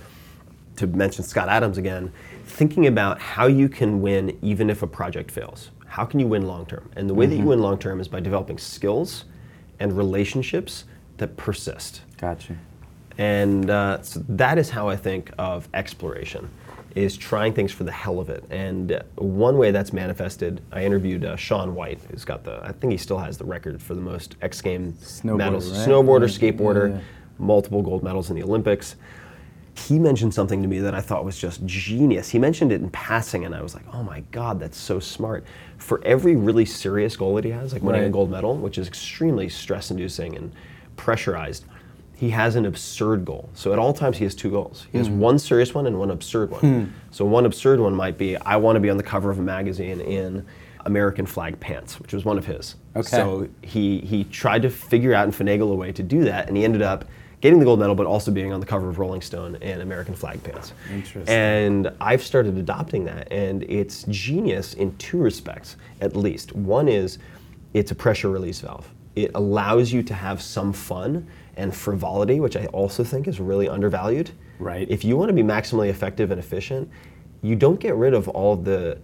to 0.75 0.85
mention 0.85 1.23
Scott 1.23 1.49
Adams 1.49 1.79
again, 1.79 2.13
thinking 2.45 2.85
about 2.85 3.19
how 3.19 3.47
you 3.47 3.69
can 3.69 4.03
win 4.03 4.37
even 4.43 4.69
if 4.69 4.83
a 4.83 4.87
project 4.87 5.31
fails. 5.31 5.71
How 5.87 6.05
can 6.05 6.19
you 6.19 6.27
win 6.27 6.45
long 6.45 6.67
term? 6.67 6.87
And 6.95 7.09
the 7.09 7.15
way 7.15 7.25
that 7.25 7.35
you 7.35 7.45
win 7.45 7.59
long 7.59 7.79
term 7.79 7.99
is 7.99 8.07
by 8.07 8.19
developing 8.19 8.59
skills 8.59 9.25
and 9.79 9.97
relationships 9.97 10.83
that 11.17 11.37
persist. 11.37 12.01
Gotcha. 12.17 12.55
And 13.17 13.67
uh, 13.67 14.03
so 14.03 14.23
that 14.29 14.59
is 14.59 14.69
how 14.69 14.89
I 14.89 14.95
think 14.95 15.31
of 15.39 15.67
exploration, 15.73 16.51
is 16.95 17.15
trying 17.17 17.53
things 17.53 17.71
for 17.71 17.83
the 17.83 17.91
hell 17.91 18.19
of 18.19 18.29
it. 18.29 18.43
And 18.49 19.01
one 19.15 19.57
way 19.57 19.71
that's 19.71 19.93
manifested, 19.93 20.61
I 20.71 20.83
interviewed 20.83 21.23
uh, 21.25 21.35
Shaun 21.35 21.73
White, 21.75 21.99
who's 22.09 22.25
got 22.25 22.43
the, 22.43 22.59
I 22.63 22.71
think 22.71 22.91
he 22.91 22.97
still 22.97 23.17
has 23.17 23.37
the 23.37 23.45
record 23.45 23.81
for 23.81 23.95
the 23.95 24.01
most 24.01 24.35
X 24.41 24.61
Game 24.61 24.93
Snowboarder, 24.93 25.37
medals. 25.37 25.71
right? 25.71 25.87
Snowboarder, 25.87 26.21
Yeah, 26.41 26.51
skateboarder, 26.51 26.91
yeah, 26.95 27.01
multiple 27.37 27.81
gold 27.81 28.03
medals 28.03 28.29
in 28.29 28.35
the 28.35 28.43
Olympics. 28.43 28.95
He 29.77 29.97
mentioned 29.97 30.33
something 30.33 30.61
to 30.61 30.67
me 30.67 30.79
that 30.79 30.93
I 30.93 30.99
thought 30.99 31.23
was 31.23 31.37
just 31.39 31.65
genius. 31.65 32.29
He 32.29 32.37
mentioned 32.37 32.73
it 32.73 32.81
in 32.81 32.89
passing, 32.89 33.45
and 33.45 33.55
I 33.55 33.61
was 33.61 33.73
like, 33.73 33.85
oh 33.93 34.03
my 34.03 34.19
God, 34.31 34.59
that's 34.59 34.77
so 34.77 34.99
smart. 34.99 35.45
For 35.77 36.01
every 36.05 36.35
really 36.35 36.65
serious 36.65 37.15
goal 37.15 37.35
that 37.35 37.45
he 37.45 37.51
has, 37.51 37.71
like 37.71 37.81
winning 37.81 38.03
a 38.03 38.09
gold 38.09 38.29
medal, 38.29 38.57
which 38.57 38.77
is 38.77 38.87
extremely 38.87 39.47
stress 39.47 39.89
inducing 39.89 40.35
and 40.35 40.51
pressurized, 40.97 41.65
he 42.21 42.29
has 42.29 42.55
an 42.55 42.67
absurd 42.67 43.25
goal. 43.25 43.49
So 43.55 43.73
at 43.73 43.79
all 43.79 43.93
times, 43.93 44.15
he 44.17 44.23
has 44.25 44.35
two 44.35 44.51
goals. 44.51 44.85
He 44.91 44.99
has 44.99 45.07
Hmm. 45.07 45.17
one 45.19 45.39
serious 45.39 45.73
one 45.73 45.87
and 45.87 45.97
one 45.97 46.11
absurd 46.11 46.51
one. 46.51 46.93
So 47.09 47.25
one 47.25 47.47
absurd 47.47 47.79
one 47.79 47.95
might 47.95 48.15
be, 48.15 48.37
I 48.37 48.57
want 48.57 48.75
to 48.75 48.79
be 48.79 48.91
on 48.91 48.97
the 48.97 49.03
cover 49.03 49.31
of 49.31 49.39
a 49.39 49.41
magazine 49.41 49.99
in 49.99 50.45
American 50.85 51.25
flag 51.25 51.59
pants, 51.59 51.99
which 51.99 52.13
was 52.13 52.23
one 52.23 52.37
of 52.37 52.45
his. 52.45 52.75
Okay. 52.95 53.07
So 53.07 53.47
he 53.63 54.01
he 54.01 54.23
tried 54.25 54.61
to 54.61 54.69
figure 54.69 55.15
out 55.15 55.23
and 55.23 55.33
finagle 55.33 55.71
a 55.71 55.75
way 55.75 55.91
to 55.93 56.03
do 56.03 56.23
that, 56.25 56.47
and 56.47 56.55
he 56.55 56.63
ended 56.63 56.83
up 56.83 57.05
getting 57.41 57.57
the 57.57 57.65
gold 57.65 57.79
medal, 57.79 57.95
but 57.95 58.05
also 58.05 58.29
being 58.29 58.53
on 58.53 58.59
the 58.59 58.67
cover 58.67 58.87
of 58.87 58.99
Rolling 58.99 59.21
Stone 59.21 59.57
and 59.63 59.81
American 59.81 60.13
flag 60.13 60.43
pants. 60.43 60.73
Interesting. 60.93 61.27
And 61.27 61.91
I've 61.99 62.21
started 62.21 62.55
adopting 62.55 63.05
that, 63.05 63.31
and 63.31 63.63
it's 63.63 64.03
genius 64.09 64.75
in 64.75 64.95
two 64.97 65.17
respects, 65.17 65.75
at 66.01 66.15
least. 66.15 66.55
One 66.55 66.87
is 66.87 67.17
it's 67.73 67.89
a 67.89 67.95
pressure 67.95 68.29
release 68.29 68.59
valve. 68.61 68.87
It 69.15 69.31
allows 69.33 69.91
you 69.91 70.03
to 70.03 70.13
have 70.13 70.39
some 70.39 70.71
fun 70.71 71.25
and 71.57 71.75
frivolity, 71.75 72.39
which 72.39 72.55
I 72.55 72.65
also 72.67 73.03
think 73.03 73.27
is 73.27 73.39
really 73.39 73.67
undervalued. 73.67 74.31
Right. 74.59 74.87
If 74.89 75.03
you 75.03 75.17
want 75.17 75.29
to 75.29 75.33
be 75.33 75.43
maximally 75.43 75.89
effective 75.89 76.31
and 76.31 76.39
efficient, 76.39 76.89
you 77.41 77.55
don't 77.55 77.79
get 77.79 77.95
rid 77.95 78.13
of 78.13 78.27
all 78.29 78.55
the 78.55 78.99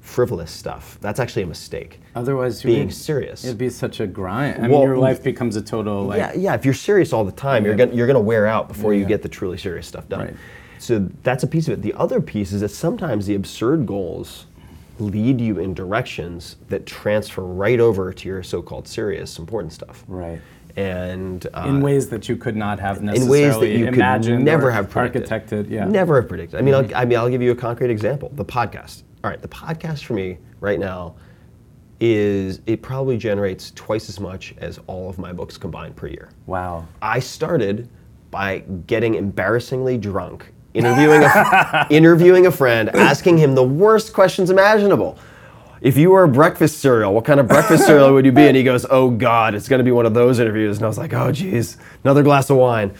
frivolous 0.00 0.50
stuff. 0.52 0.98
That's 1.00 1.18
actually 1.18 1.42
a 1.42 1.46
mistake. 1.46 2.00
Otherwise, 2.14 2.62
being 2.62 2.86
would- 2.86 2.94
serious. 2.94 3.44
It'd 3.44 3.58
be 3.58 3.68
such 3.70 3.98
a 4.00 4.06
grind. 4.06 4.64
I 4.64 4.68
mean, 4.68 4.80
your 4.80 4.96
life 4.96 5.22
becomes 5.22 5.56
a 5.56 5.62
total 5.62 6.04
like. 6.04 6.18
yeah, 6.18 6.32
yeah. 6.34 6.54
If 6.54 6.64
you're 6.64 6.74
serious 6.74 7.12
all 7.12 7.24
the 7.24 7.32
time, 7.32 7.64
you're 7.64 7.74
gonna 7.74 7.92
you're 7.92 8.06
gonna 8.06 8.20
wear 8.20 8.46
out 8.46 8.68
before 8.68 8.94
you 8.94 9.04
get 9.04 9.22
the 9.22 9.28
truly 9.28 9.58
serious 9.58 9.86
stuff 9.86 10.08
done. 10.08 10.20
Right. 10.26 10.36
So 10.78 11.08
that's 11.22 11.42
a 11.42 11.46
piece 11.46 11.66
of 11.68 11.74
it. 11.74 11.82
The 11.82 11.94
other 11.94 12.20
piece 12.20 12.52
is 12.52 12.60
that 12.60 12.68
sometimes 12.68 13.26
the 13.26 13.34
absurd 13.34 13.86
goals 13.86 14.46
lead 14.98 15.40
you 15.40 15.58
in 15.58 15.74
directions 15.74 16.56
that 16.68 16.86
transfer 16.86 17.42
right 17.42 17.80
over 17.80 18.12
to 18.12 18.28
your 18.28 18.42
so-called 18.42 18.86
serious, 18.86 19.38
important 19.38 19.72
stuff. 19.72 20.04
Right. 20.06 20.40
And 20.76 21.46
uh, 21.54 21.64
In 21.68 21.80
ways 21.80 22.08
that 22.10 22.28
you 22.28 22.36
could 22.36 22.54
not 22.54 22.78
have 22.78 22.98
in 22.98 23.06
necessarily 23.06 23.40
ways 23.42 23.58
that 23.58 23.68
you 23.70 23.86
could 23.86 24.42
never 24.44 24.70
have 24.70 24.90
predicted. 24.90 25.24
architected. 25.24 25.70
Yeah. 25.70 25.86
Never 25.86 26.20
have 26.20 26.28
predicted. 26.28 26.58
I 26.60 26.62
mean, 26.62 26.74
I'll, 26.74 26.94
I 26.94 27.04
mean, 27.06 27.18
I'll 27.18 27.30
give 27.30 27.40
you 27.40 27.52
a 27.52 27.56
concrete 27.56 27.90
example. 27.90 28.30
The 28.34 28.44
podcast. 28.44 29.02
All 29.24 29.30
right, 29.30 29.40
the 29.40 29.48
podcast 29.48 30.04
for 30.04 30.12
me 30.12 30.36
right 30.60 30.78
now 30.78 31.14
is 31.98 32.60
it 32.66 32.82
probably 32.82 33.16
generates 33.16 33.70
twice 33.74 34.08
as 34.10 34.20
much 34.20 34.54
as 34.58 34.78
all 34.86 35.08
of 35.08 35.18
my 35.18 35.32
books 35.32 35.56
combined 35.56 35.96
per 35.96 36.08
year. 36.08 36.28
Wow. 36.44 36.86
I 37.00 37.20
started 37.20 37.88
by 38.30 38.58
getting 38.86 39.14
embarrassingly 39.14 39.96
drunk, 39.96 40.52
interviewing 40.74 41.22
a, 41.22 41.86
interviewing 41.90 42.46
a 42.46 42.50
friend, 42.50 42.90
asking 42.90 43.38
him 43.38 43.54
the 43.54 43.62
worst 43.62 44.12
questions 44.12 44.50
imaginable. 44.50 45.18
If 45.86 45.96
you 45.96 46.10
were 46.10 46.24
a 46.24 46.28
breakfast 46.28 46.80
cereal, 46.80 47.14
what 47.14 47.24
kind 47.24 47.38
of 47.38 47.46
breakfast 47.46 47.86
cereal 47.90 48.12
would 48.14 48.24
you 48.24 48.32
be? 48.32 48.42
And 48.48 48.56
he 48.56 48.64
goes, 48.64 48.84
"Oh 48.90 49.10
God, 49.10 49.54
it's 49.54 49.68
going 49.68 49.78
to 49.78 49.84
be 49.84 49.92
one 49.92 50.04
of 50.06 50.14
those 50.14 50.40
interviews." 50.40 50.76
And 50.78 50.84
I 50.84 50.88
was 50.88 50.98
like, 50.98 51.12
"Oh 51.14 51.30
geez, 51.30 51.76
another 52.04 52.22
glass 52.24 52.50
of 52.50 52.56
wine." 52.56 52.92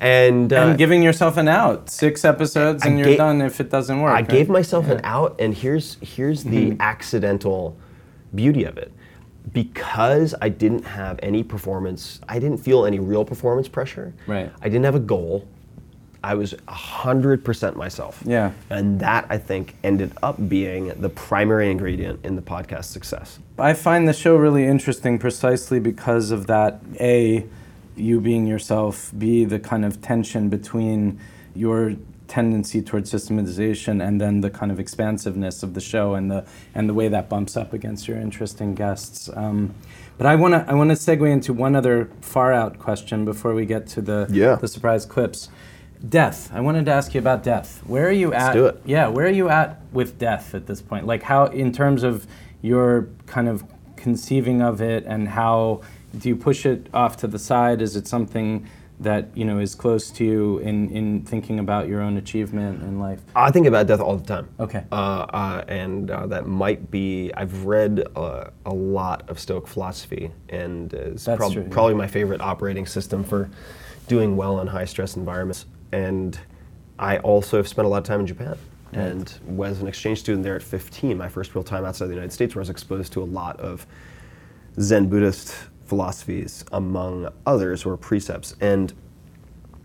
And, 0.00 0.52
uh, 0.52 0.56
And 0.56 0.78
giving 0.78 1.00
yourself 1.04 1.36
an 1.36 1.46
out. 1.46 1.88
Six 1.88 2.24
episodes 2.24 2.84
and 2.84 2.96
I 2.98 3.02
you're 3.02 3.16
done 3.16 3.40
if 3.40 3.60
it 3.60 3.70
doesn't 3.70 4.00
work. 4.00 4.10
I 4.10 4.14
right? 4.16 4.28
gave 4.28 4.48
myself 4.48 4.88
an 4.88 5.00
out, 5.04 5.36
and 5.38 5.54
here's 5.54 5.96
here's 6.00 6.42
the 6.42 6.70
Mm-hmm. 6.70 6.80
accidental 6.80 7.76
beauty 8.34 8.64
of 8.64 8.76
it. 8.76 8.90
Because 9.52 10.34
I 10.40 10.48
didn't 10.48 10.84
have 10.84 11.18
any 11.22 11.42
performance, 11.44 12.20
I 12.28 12.38
didn't 12.40 12.58
feel 12.58 12.86
any 12.86 12.98
real 12.98 13.24
performance 13.24 13.68
pressure. 13.68 14.14
Right. 14.26 14.50
I 14.60 14.68
didn't 14.68 14.84
have 14.84 14.94
a 14.96 15.00
goal. 15.14 15.46
I 16.24 16.34
was 16.34 16.54
hundred 16.68 17.44
percent 17.44 17.76
myself. 17.76 18.22
Yeah. 18.24 18.52
And 18.70 19.00
that 19.00 19.26
I 19.28 19.38
think 19.38 19.74
ended 19.82 20.12
up 20.22 20.48
being 20.48 20.88
the 21.00 21.08
primary 21.08 21.70
ingredient 21.70 22.24
in 22.24 22.36
the 22.36 22.42
podcast 22.42 22.84
success. 22.86 23.38
I 23.58 23.74
find 23.74 24.06
the 24.08 24.12
show 24.12 24.36
really 24.36 24.64
interesting 24.64 25.18
precisely 25.18 25.80
because 25.80 26.30
of 26.30 26.46
that. 26.46 26.80
A, 27.00 27.46
you 27.96 28.20
being 28.20 28.46
yourself. 28.46 29.10
B, 29.16 29.44
the 29.44 29.58
kind 29.58 29.84
of 29.84 30.00
tension 30.00 30.48
between 30.48 31.18
your 31.54 31.94
tendency 32.28 32.80
towards 32.80 33.10
systematization 33.10 34.00
and 34.00 34.18
then 34.18 34.40
the 34.40 34.48
kind 34.48 34.72
of 34.72 34.80
expansiveness 34.80 35.62
of 35.62 35.74
the 35.74 35.80
show 35.82 36.14
and 36.14 36.30
the 36.30 36.42
and 36.74 36.88
the 36.88 36.94
way 36.94 37.06
that 37.08 37.28
bumps 37.28 37.56
up 37.58 37.74
against 37.74 38.08
your 38.08 38.16
interesting 38.16 38.74
guests. 38.74 39.28
Um, 39.34 39.74
but 40.16 40.26
I 40.26 40.36
want 40.36 40.54
to 40.54 40.64
I 40.70 40.74
want 40.74 40.88
to 40.90 40.96
segue 40.96 41.30
into 41.30 41.52
one 41.52 41.76
other 41.76 42.08
far 42.22 42.52
out 42.52 42.78
question 42.78 43.24
before 43.26 43.54
we 43.54 43.66
get 43.66 43.86
to 43.88 44.00
the 44.00 44.28
Yeah. 44.30 44.54
the 44.54 44.68
surprise 44.68 45.04
clips. 45.04 45.50
Death. 46.08 46.50
I 46.52 46.60
wanted 46.60 46.86
to 46.86 46.92
ask 46.92 47.14
you 47.14 47.20
about 47.20 47.42
death. 47.42 47.80
Where 47.86 48.08
are 48.08 48.12
you 48.12 48.32
at? 48.34 48.52
do 48.52 48.66
it. 48.66 48.80
Yeah, 48.84 49.08
where 49.08 49.26
are 49.26 49.30
you 49.30 49.48
at 49.48 49.80
with 49.92 50.18
death 50.18 50.54
at 50.54 50.66
this 50.66 50.82
point? 50.82 51.06
Like 51.06 51.22
how, 51.22 51.46
in 51.46 51.72
terms 51.72 52.02
of 52.02 52.26
your 52.60 53.08
kind 53.26 53.48
of 53.48 53.64
conceiving 53.96 54.62
of 54.62 54.80
it, 54.80 55.04
and 55.06 55.28
how 55.28 55.82
do 56.18 56.28
you 56.28 56.36
push 56.36 56.66
it 56.66 56.88
off 56.92 57.16
to 57.18 57.26
the 57.26 57.38
side? 57.38 57.80
Is 57.80 57.94
it 57.96 58.08
something 58.08 58.68
that 59.00 59.28
you 59.34 59.44
know 59.44 59.58
is 59.58 59.74
close 59.74 60.10
to 60.10 60.24
you 60.24 60.58
in 60.58 60.88
in 60.90 61.22
thinking 61.22 61.58
about 61.58 61.88
your 61.88 62.00
own 62.00 62.16
achievement 62.16 62.82
in 62.82 62.98
life? 62.98 63.20
I 63.34 63.50
think 63.50 63.66
about 63.66 63.86
death 63.86 64.00
all 64.00 64.16
the 64.16 64.26
time. 64.26 64.48
Okay. 64.58 64.84
Uh, 64.90 64.94
uh, 64.94 65.64
and 65.68 66.10
uh, 66.10 66.26
that 66.26 66.46
might 66.46 66.90
be, 66.90 67.32
I've 67.34 67.64
read 67.64 68.04
uh, 68.16 68.50
a 68.66 68.74
lot 68.74 69.28
of 69.28 69.38
Stoic 69.38 69.66
philosophy, 69.66 70.30
and 70.48 70.92
it's 70.92 71.24
prob- 71.24 71.52
true, 71.52 71.62
yeah. 71.62 71.68
probably 71.70 71.94
my 71.94 72.06
favorite 72.06 72.40
operating 72.40 72.86
system 72.86 73.24
for 73.24 73.50
doing 74.08 74.36
well 74.36 74.60
in 74.60 74.66
high 74.66 74.84
stress 74.84 75.16
environments. 75.16 75.66
And 75.92 76.38
I 76.98 77.18
also 77.18 77.56
have 77.56 77.68
spent 77.68 77.86
a 77.86 77.88
lot 77.88 77.98
of 77.98 78.04
time 78.04 78.20
in 78.20 78.26
Japan. 78.26 78.56
And 78.94 79.32
was 79.46 79.80
an 79.80 79.88
exchange 79.88 80.18
student 80.20 80.44
there 80.44 80.54
at 80.54 80.62
15, 80.62 81.16
my 81.16 81.26
first 81.28 81.54
real 81.54 81.64
time 81.64 81.86
outside 81.86 82.08
the 82.08 82.12
United 82.14 82.30
States, 82.32 82.54
where 82.54 82.60
I 82.60 82.64
was 82.64 82.68
exposed 82.70 83.10
to 83.14 83.22
a 83.22 83.24
lot 83.24 83.58
of 83.58 83.86
Zen 84.78 85.08
Buddhist 85.08 85.54
philosophies, 85.86 86.62
among 86.72 87.30
others, 87.46 87.86
or 87.86 87.96
precepts. 87.96 88.54
And 88.60 88.92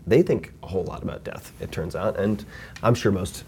they 0.06 0.20
think 0.20 0.52
a 0.62 0.66
whole 0.66 0.84
lot 0.84 1.02
about 1.02 1.24
death, 1.24 1.52
it 1.58 1.72
turns 1.72 1.96
out. 1.96 2.18
And 2.20 2.44
I'm 2.82 2.94
sure 2.94 3.10
most 3.10 3.44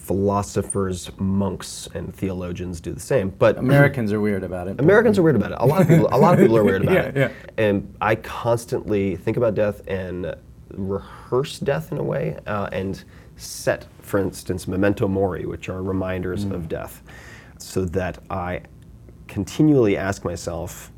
philosophers, 0.00 1.10
monks, 1.18 1.86
and 1.94 2.14
theologians 2.14 2.80
do 2.80 2.92
the 2.92 3.00
same. 3.00 3.28
But 3.30 3.58
Americans 3.58 4.10
are 4.10 4.20
weird 4.22 4.42
about 4.42 4.68
it. 4.68 4.80
Americans 4.80 5.18
are 5.18 5.22
weird 5.22 5.36
about 5.36 5.52
it. 5.52 5.58
A 5.60 5.66
lot 5.66 5.82
of 5.82 5.88
people, 5.88 6.08
a 6.10 6.16
lot 6.16 6.32
of 6.32 6.40
people 6.40 6.56
are 6.56 6.64
weird 6.64 6.82
about 6.84 6.94
Yeah, 6.94 7.02
it. 7.02 7.16
yeah. 7.16 7.30
And 7.58 7.94
I 8.00 8.14
constantly 8.16 9.16
think 9.16 9.36
about 9.36 9.54
death 9.54 9.82
and 9.86 10.34
rehearse 10.76 11.58
death 11.58 11.92
in 11.92 11.98
a 11.98 12.02
way, 12.02 12.38
uh, 12.46 12.68
and 12.72 13.02
set, 13.36 13.86
for 14.00 14.18
instance, 14.18 14.68
memento 14.68 15.08
mori, 15.08 15.44
which 15.46 15.68
are 15.68 15.82
reminders 15.82 16.44
Mm. 16.46 16.52
of 16.52 16.68
death, 16.68 17.02
so 17.58 17.84
that 17.86 18.18
I 18.30 18.60
continually 19.28 19.96
ask 19.96 20.24
myself, 20.24 20.92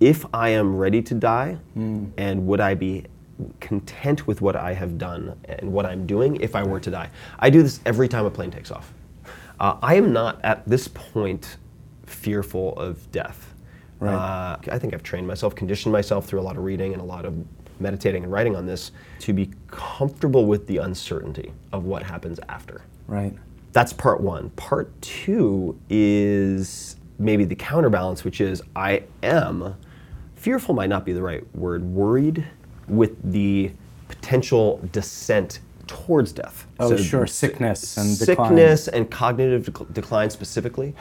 if 0.00 0.26
I 0.34 0.50
am 0.50 0.76
ready 0.76 1.02
to 1.02 1.14
die, 1.14 1.58
Mm. 1.76 2.10
and 2.16 2.46
would 2.46 2.60
I 2.60 2.74
be 2.74 3.04
content 3.60 4.26
with 4.26 4.40
what 4.40 4.54
I 4.56 4.74
have 4.74 4.96
done 4.98 5.34
and 5.44 5.72
what 5.72 5.86
I'm 5.86 6.06
doing 6.06 6.36
if 6.36 6.54
I 6.54 6.62
were 6.62 6.80
to 6.80 6.90
die? 6.90 7.08
I 7.38 7.50
do 7.50 7.62
this 7.62 7.80
every 7.86 8.08
time 8.08 8.26
a 8.26 8.30
plane 8.30 8.50
takes 8.50 8.70
off. 8.70 8.92
Uh, 9.60 9.76
I 9.82 9.94
am 9.94 10.12
not 10.12 10.40
at 10.44 10.66
this 10.66 10.88
point 10.88 11.56
fearful 12.06 12.74
of 12.76 13.10
death. 13.12 13.54
Right. 14.00 14.14
Uh, 14.14 14.56
I 14.70 14.78
think 14.78 14.92
I've 14.94 15.02
trained 15.02 15.26
myself, 15.26 15.54
conditioned 15.54 15.92
myself 15.92 16.26
through 16.26 16.40
a 16.40 16.42
lot 16.42 16.56
of 16.56 16.64
reading 16.64 16.92
and 16.92 17.00
a 17.00 17.04
lot 17.04 17.24
of 17.24 17.34
meditating 17.80 18.24
and 18.24 18.32
writing 18.32 18.56
on 18.56 18.66
this 18.66 18.92
to 19.20 19.32
be 19.32 19.50
comfortable 19.68 20.46
with 20.46 20.66
the 20.66 20.78
uncertainty 20.78 21.52
of 21.72 21.84
what 21.84 22.02
happens 22.02 22.38
after. 22.48 22.82
Right. 23.06 23.34
That's 23.72 23.92
part 23.92 24.20
one. 24.20 24.50
Part 24.50 24.90
two 25.02 25.78
is 25.90 26.96
maybe 27.18 27.44
the 27.44 27.56
counterbalance, 27.56 28.24
which 28.24 28.40
is 28.40 28.62
I 28.76 29.04
am 29.22 29.74
fearful, 30.36 30.74
might 30.74 30.88
not 30.88 31.04
be 31.04 31.12
the 31.12 31.22
right 31.22 31.44
word, 31.56 31.82
worried 31.84 32.46
with 32.86 33.32
the 33.32 33.72
potential 34.08 34.80
descent 34.92 35.60
towards 35.86 36.32
death. 36.32 36.66
Oh, 36.80 36.96
sure, 36.96 37.26
sickness 37.26 37.96
and 37.96 38.18
decline. 38.18 38.48
sickness 38.48 38.88
and 38.88 39.10
cognitive 39.10 39.64
dec- 39.66 39.92
decline 39.92 40.30
specifically. 40.30 40.94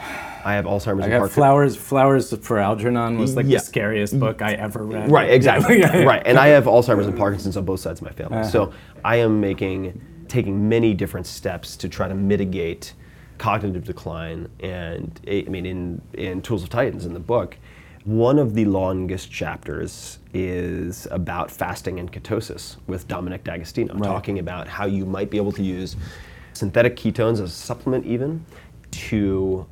I 0.46 0.54
have 0.56 0.66
Alzheimer's 0.66 0.86
I 0.86 0.90
and 0.90 1.00
got 1.00 1.02
Parkinson's. 1.20 1.34
flowers. 1.34 1.76
Flowers 1.76 2.38
for 2.46 2.60
Algernon 2.60 3.18
was 3.18 3.36
like 3.36 3.46
Yeah. 3.48 3.58
the 3.60 3.64
scariest 3.66 4.20
book 4.20 4.42
I 4.42 4.54
ever 4.54 4.84
read. 4.84 5.12
Right, 5.12 5.30
exactly. 5.32 5.80
Yeah. 5.82 6.04
Right, 6.04 6.22
and 6.26 6.38
I 6.38 6.48
have 6.48 6.66
Alzheimer's 6.66 7.08
and 7.08 7.18
Parkinson's 7.18 7.58
on 7.58 7.66
both 7.66 7.80
sides 7.80 8.02
of 8.02 8.06
my 8.08 8.12
family. 8.14 8.40
Uh-huh. 8.40 8.50
So 8.50 8.74
I 9.04 9.18
am 9.18 9.40
making, 9.40 10.02
taking 10.28 10.68
many 10.70 10.94
different 10.94 11.26
steps 11.28 11.76
to 11.78 11.90
try 11.90 12.08
to 12.08 12.16
mitigate 12.16 12.94
cognitive 13.38 13.84
decline. 13.84 14.48
And 14.60 15.20
I 15.28 15.44
mean, 15.50 15.66
in 15.66 16.02
in 16.14 16.42
Tools 16.42 16.64
of 16.64 16.70
Titans 16.70 17.06
in 17.06 17.14
the 17.14 17.20
book, 17.20 17.58
one 18.06 18.38
of 18.38 18.54
the 18.54 18.66
longest 18.66 19.32
chapters 19.32 20.20
is 20.34 21.08
about 21.12 21.50
fasting 21.50 22.00
and 22.00 22.12
ketosis 22.12 22.76
with 22.88 23.08
Dominic 23.08 23.44
D'Agostino, 23.44 23.98
talking 24.00 24.40
about 24.40 24.68
how 24.68 24.86
you 24.86 25.06
might 25.06 25.30
be 25.30 25.38
able 25.38 25.54
to 25.54 25.64
use 25.64 25.96
synthetic 26.54 26.98
ketones 26.98 27.34
as 27.34 27.42
a 27.42 27.48
supplement, 27.50 28.06
even 28.06 28.46
to 28.92 29.66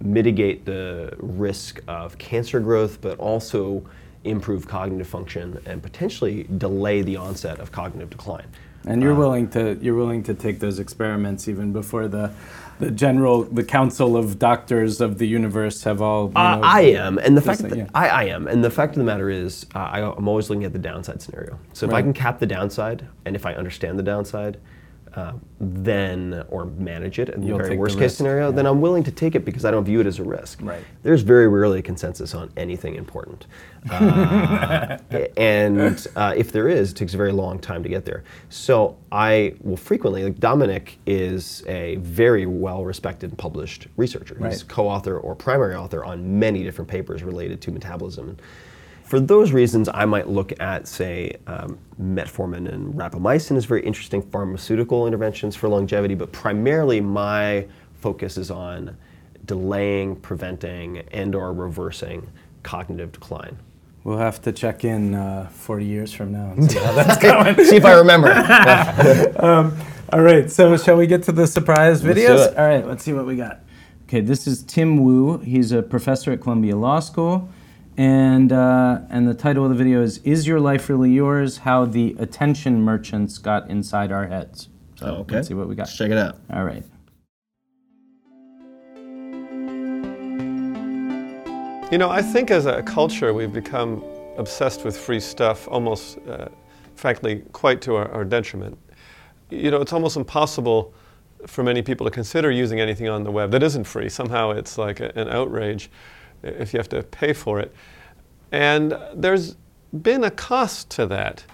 mitigate 0.00 0.64
the 0.64 1.14
risk 1.18 1.80
of 1.88 2.18
cancer 2.18 2.60
growth, 2.60 3.00
but 3.00 3.18
also 3.18 3.82
improve 4.24 4.68
cognitive 4.68 5.06
function 5.06 5.60
and 5.64 5.82
potentially 5.82 6.44
delay 6.58 7.02
the 7.02 7.16
onset 7.16 7.58
of 7.60 7.72
cognitive 7.72 8.10
decline. 8.10 8.46
And 8.86 9.02
you're 9.02 9.14
uh, 9.14 9.18
willing 9.18 9.48
to 9.50 9.78
you're 9.80 9.96
willing 9.96 10.22
to 10.24 10.34
take 10.34 10.60
those 10.60 10.78
experiments 10.78 11.48
even 11.48 11.72
before 11.72 12.08
the 12.08 12.30
the 12.78 12.90
general 12.90 13.44
the 13.44 13.64
council 13.64 14.16
of 14.16 14.38
doctors 14.38 15.00
of 15.00 15.18
the 15.18 15.26
universe 15.26 15.82
have 15.84 16.00
all. 16.00 16.26
You 16.28 16.32
Uh, 16.36 16.56
know, 16.56 16.62
I 16.62 16.80
am, 16.80 17.18
and 17.18 17.36
the 17.36 17.40
fact 17.40 17.60
that- 17.62 17.70
that 17.70 17.78
yeah. 17.78 17.86
I, 17.94 18.08
I 18.08 18.24
am, 18.24 18.46
and 18.46 18.62
the 18.64 18.70
fact 18.70 18.92
of 18.92 18.98
the 18.98 19.04
matter 19.04 19.28
is, 19.30 19.66
uh, 19.74 19.78
I, 19.78 20.00
I'm 20.16 20.28
always 20.28 20.48
looking 20.50 20.64
at 20.64 20.72
the 20.72 20.78
downside 20.78 21.20
scenario. 21.22 21.58
So 21.72 21.86
if 21.86 21.92
I 21.92 22.02
can 22.02 22.12
cap 22.12 22.38
the 22.38 22.46
downside, 22.46 23.06
and 23.24 23.34
if 23.36 23.44
I 23.46 23.54
understand 23.54 23.98
the 23.98 24.02
downside, 24.02 24.58
uh, 25.14 25.32
then 25.60 26.44
or 26.48 26.66
manage 26.66 27.18
it 27.18 27.30
in 27.30 27.42
You'll 27.42 27.58
the 27.58 27.64
very 27.64 27.70
take 27.70 27.76
the 27.76 27.80
worst 27.80 27.98
case 27.98 28.16
scenario, 28.16 28.52
then 28.52 28.66
I'm 28.66 28.80
willing 28.80 29.02
to 29.04 29.10
take 29.10 29.34
it 29.34 29.44
because 29.44 29.64
I 29.64 29.70
don't 29.70 29.84
view 29.84 30.00
it 30.00 30.06
as 30.06 30.18
a 30.18 30.24
risk. 30.24 30.60
Right. 30.62 30.84
There's 31.02 31.22
very 31.22 31.48
rarely 31.48 31.80
a 31.80 31.82
consensus 31.82 32.34
on 32.34 32.50
anything 32.56 32.94
important, 32.94 33.46
uh, 33.90 34.98
and 35.36 36.06
uh, 36.16 36.34
if 36.36 36.52
there 36.52 36.68
is, 36.68 36.92
it 36.92 36.94
takes 36.94 37.14
a 37.14 37.16
very 37.16 37.32
long 37.32 37.58
time 37.58 37.82
to 37.82 37.88
get 37.88 38.04
there. 38.04 38.24
So 38.48 38.96
I 39.10 39.54
will 39.62 39.76
frequently, 39.76 40.24
like 40.24 40.38
Dominic 40.38 40.98
is 41.06 41.64
a 41.66 41.96
very 41.96 42.46
well-respected 42.46 43.30
and 43.30 43.38
published 43.38 43.88
researcher. 43.96 44.36
He's 44.48 44.62
co-author 44.62 45.18
or 45.18 45.34
primary 45.34 45.74
author 45.74 46.04
on 46.04 46.38
many 46.38 46.62
different 46.62 46.88
papers 46.88 47.22
related 47.22 47.60
to 47.62 47.70
metabolism. 47.70 48.36
For 49.08 49.20
those 49.20 49.52
reasons, 49.52 49.88
I 49.94 50.04
might 50.04 50.28
look 50.28 50.52
at, 50.60 50.86
say, 50.86 51.36
um, 51.46 51.78
metformin 51.98 52.70
and 52.70 52.92
rapamycin 52.92 53.56
as 53.56 53.64
very 53.64 53.82
interesting 53.82 54.20
pharmaceutical 54.20 55.06
interventions 55.06 55.56
for 55.56 55.66
longevity, 55.66 56.14
but 56.14 56.30
primarily 56.30 57.00
my 57.00 57.66
focus 58.00 58.36
is 58.36 58.50
on 58.50 58.94
delaying, 59.46 60.16
preventing, 60.16 60.98
and/or 61.10 61.54
reversing 61.54 62.28
cognitive 62.62 63.10
decline. 63.10 63.56
We'll 64.04 64.18
have 64.18 64.42
to 64.42 64.52
check 64.52 64.84
in 64.84 65.14
uh, 65.14 65.48
40 65.52 65.86
years 65.86 66.12
from 66.12 66.30
now 66.32 66.50
and 66.50 66.70
see 66.70 66.78
how 66.78 66.92
that's 66.92 67.16
going. 67.16 67.54
See 67.64 67.76
if 67.76 67.86
I 67.86 67.94
remember. 67.94 68.28
All 70.12 70.20
right, 70.20 70.50
so 70.50 70.76
shall 70.76 70.96
we 70.96 71.06
get 71.06 71.22
to 71.22 71.32
the 71.32 71.46
surprise 71.46 72.04
Let's 72.04 72.14
do 72.20 72.26
videos? 72.26 72.52
it. 72.52 72.58
All 72.58 72.66
right, 72.66 72.86
let's 72.86 73.04
see 73.04 73.14
what 73.14 73.24
we 73.24 73.36
got. 73.36 73.60
Okay, 74.04 74.20
this 74.20 74.46
is 74.46 74.64
Tim 74.64 75.02
Wu. 75.02 75.38
He's 75.38 75.72
a 75.72 75.82
professor 75.82 76.30
at 76.32 76.42
Columbia 76.42 76.76
Law 76.76 77.00
School. 77.00 77.48
And, 77.98 78.52
uh, 78.52 79.00
and 79.10 79.26
the 79.26 79.34
title 79.34 79.64
of 79.64 79.70
the 79.70 79.76
video 79.76 80.02
is 80.02 80.18
Is 80.18 80.46
Your 80.46 80.60
Life 80.60 80.88
Really 80.88 81.10
Yours? 81.10 81.58
How 81.58 81.84
the 81.84 82.14
Attention 82.20 82.80
Merchants 82.80 83.38
Got 83.38 83.68
Inside 83.68 84.12
Our 84.12 84.28
Heads. 84.28 84.68
So 84.94 85.26
let's 85.28 85.48
see 85.48 85.54
what 85.54 85.68
we 85.68 85.74
got. 85.74 85.88
Let's 85.88 85.96
check 85.96 86.12
it 86.12 86.16
out. 86.16 86.36
All 86.52 86.62
right. 86.62 86.84
You 91.90 91.98
know, 91.98 92.08
I 92.08 92.22
think 92.22 92.52
as 92.52 92.66
a 92.66 92.84
culture 92.84 93.34
we've 93.34 93.52
become 93.52 94.04
obsessed 94.36 94.84
with 94.84 94.96
free 94.96 95.18
stuff, 95.18 95.66
almost, 95.66 96.18
uh, 96.28 96.46
frankly, 96.94 97.42
quite 97.50 97.80
to 97.82 97.96
our, 97.96 98.08
our 98.12 98.24
detriment. 98.24 98.78
You 99.50 99.72
know, 99.72 99.80
it's 99.80 99.92
almost 99.92 100.16
impossible 100.16 100.94
for 101.48 101.64
many 101.64 101.82
people 101.82 102.06
to 102.06 102.12
consider 102.12 102.52
using 102.52 102.78
anything 102.78 103.08
on 103.08 103.24
the 103.24 103.32
web 103.32 103.50
that 103.50 103.64
isn't 103.64 103.84
free. 103.84 104.08
Somehow 104.08 104.52
it's 104.52 104.78
like 104.78 105.00
a, 105.00 105.10
an 105.18 105.28
outrage 105.30 105.90
if 106.42 106.72
you 106.72 106.78
have 106.78 106.88
to 106.90 107.02
pay 107.02 107.32
for 107.32 107.60
it. 107.60 107.74
And 108.52 108.96
there's 109.14 109.56
been 110.02 110.24
a 110.24 110.30
cost 110.30 110.90
to 110.90 111.06
that. 111.06 111.44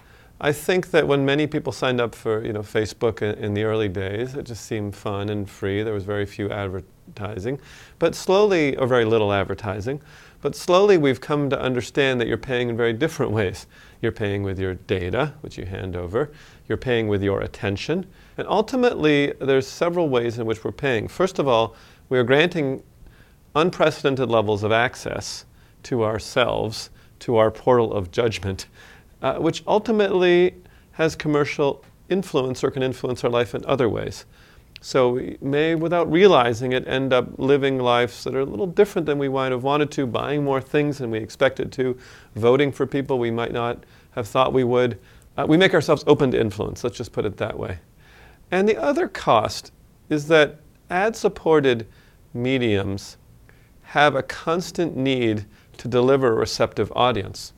I 0.40 0.52
think 0.52 0.90
that 0.90 1.06
when 1.06 1.24
many 1.24 1.46
people 1.46 1.72
signed 1.72 2.00
up 2.00 2.14
for 2.14 2.44
you 2.44 2.52
know 2.52 2.60
Facebook 2.60 3.22
in, 3.22 3.42
in 3.42 3.54
the 3.54 3.64
early 3.64 3.88
days, 3.88 4.34
it 4.34 4.44
just 4.44 4.66
seemed 4.66 4.94
fun 4.94 5.28
and 5.28 5.48
free. 5.48 5.82
There 5.82 5.94
was 5.94 6.04
very 6.04 6.26
few 6.26 6.50
advertising, 6.50 7.60
but 7.98 8.14
slowly, 8.14 8.76
or 8.76 8.86
very 8.86 9.04
little 9.04 9.32
advertising. 9.32 10.02
But 10.42 10.54
slowly, 10.54 10.98
we've 10.98 11.20
come 11.20 11.48
to 11.50 11.58
understand 11.58 12.20
that 12.20 12.28
you're 12.28 12.36
paying 12.36 12.68
in 12.68 12.76
very 12.76 12.92
different 12.92 13.32
ways. 13.32 13.66
You're 14.02 14.12
paying 14.12 14.42
with 14.42 14.58
your 14.58 14.74
data, 14.74 15.32
which 15.40 15.56
you 15.56 15.64
hand 15.64 15.96
over. 15.96 16.30
You're 16.68 16.76
paying 16.76 17.08
with 17.08 17.22
your 17.22 17.40
attention, 17.40 18.04
and 18.36 18.46
ultimately, 18.48 19.32
there's 19.40 19.66
several 19.66 20.08
ways 20.08 20.38
in 20.38 20.46
which 20.46 20.64
we're 20.64 20.72
paying. 20.72 21.08
First 21.08 21.38
of 21.38 21.46
all, 21.48 21.76
we 22.08 22.18
are 22.18 22.24
granting 22.24 22.82
unprecedented 23.54 24.28
levels 24.28 24.62
of 24.62 24.72
access 24.72 25.44
to 25.84 26.04
ourselves, 26.04 26.90
to 27.20 27.36
our 27.36 27.50
portal 27.50 27.92
of 27.92 28.10
judgment, 28.10 28.66
uh, 29.22 29.36
which 29.36 29.62
ultimately 29.66 30.54
has 30.92 31.14
commercial 31.14 31.84
influence 32.08 32.62
or 32.62 32.70
can 32.70 32.82
influence 32.82 33.24
our 33.24 33.30
life 33.30 33.54
in 33.54 33.64
other 33.66 33.88
ways. 33.88 34.26
So 34.80 35.12
we 35.12 35.38
may, 35.40 35.74
without 35.74 36.12
realizing 36.12 36.72
it, 36.72 36.86
end 36.86 37.14
up 37.14 37.38
living 37.38 37.78
lives 37.78 38.22
that 38.24 38.34
are 38.34 38.40
a 38.40 38.44
little 38.44 38.66
different 38.66 39.06
than 39.06 39.18
we 39.18 39.30
might 39.30 39.50
have 39.50 39.62
wanted 39.62 39.90
to, 39.92 40.06
buying 40.06 40.44
more 40.44 40.60
things 40.60 40.98
than 40.98 41.10
we 41.10 41.18
expected 41.18 41.72
to, 41.72 41.96
voting 42.34 42.70
for 42.70 42.86
people 42.86 43.18
we 43.18 43.30
might 43.30 43.52
not 43.52 43.82
have 44.10 44.28
thought 44.28 44.52
we 44.52 44.62
would. 44.62 45.00
Uh, 45.38 45.46
we 45.48 45.56
make 45.56 45.72
ourselves 45.72 46.04
open 46.06 46.30
to 46.32 46.40
influence, 46.40 46.84
let's 46.84 46.98
just 46.98 47.12
put 47.12 47.24
it 47.24 47.38
that 47.38 47.58
way. 47.58 47.78
And 48.50 48.68
the 48.68 48.76
other 48.76 49.08
cost 49.08 49.72
is 50.10 50.28
that 50.28 50.60
ad 50.90 51.16
supported 51.16 51.86
mediums 52.34 53.16
have 53.94 54.16
a 54.16 54.22
constant 54.24 54.96
need 54.96 55.44
to 55.76 55.86
deliver 55.86 56.32
a 56.32 56.34
receptive 56.34 56.92
audience. 56.96 57.52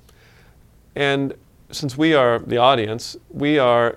And 0.95 1.33
since 1.71 1.97
we 1.97 2.13
are 2.13 2.41
the 2.41 2.59
audience, 2.59 3.17
we 3.31 3.59
are 3.59 3.97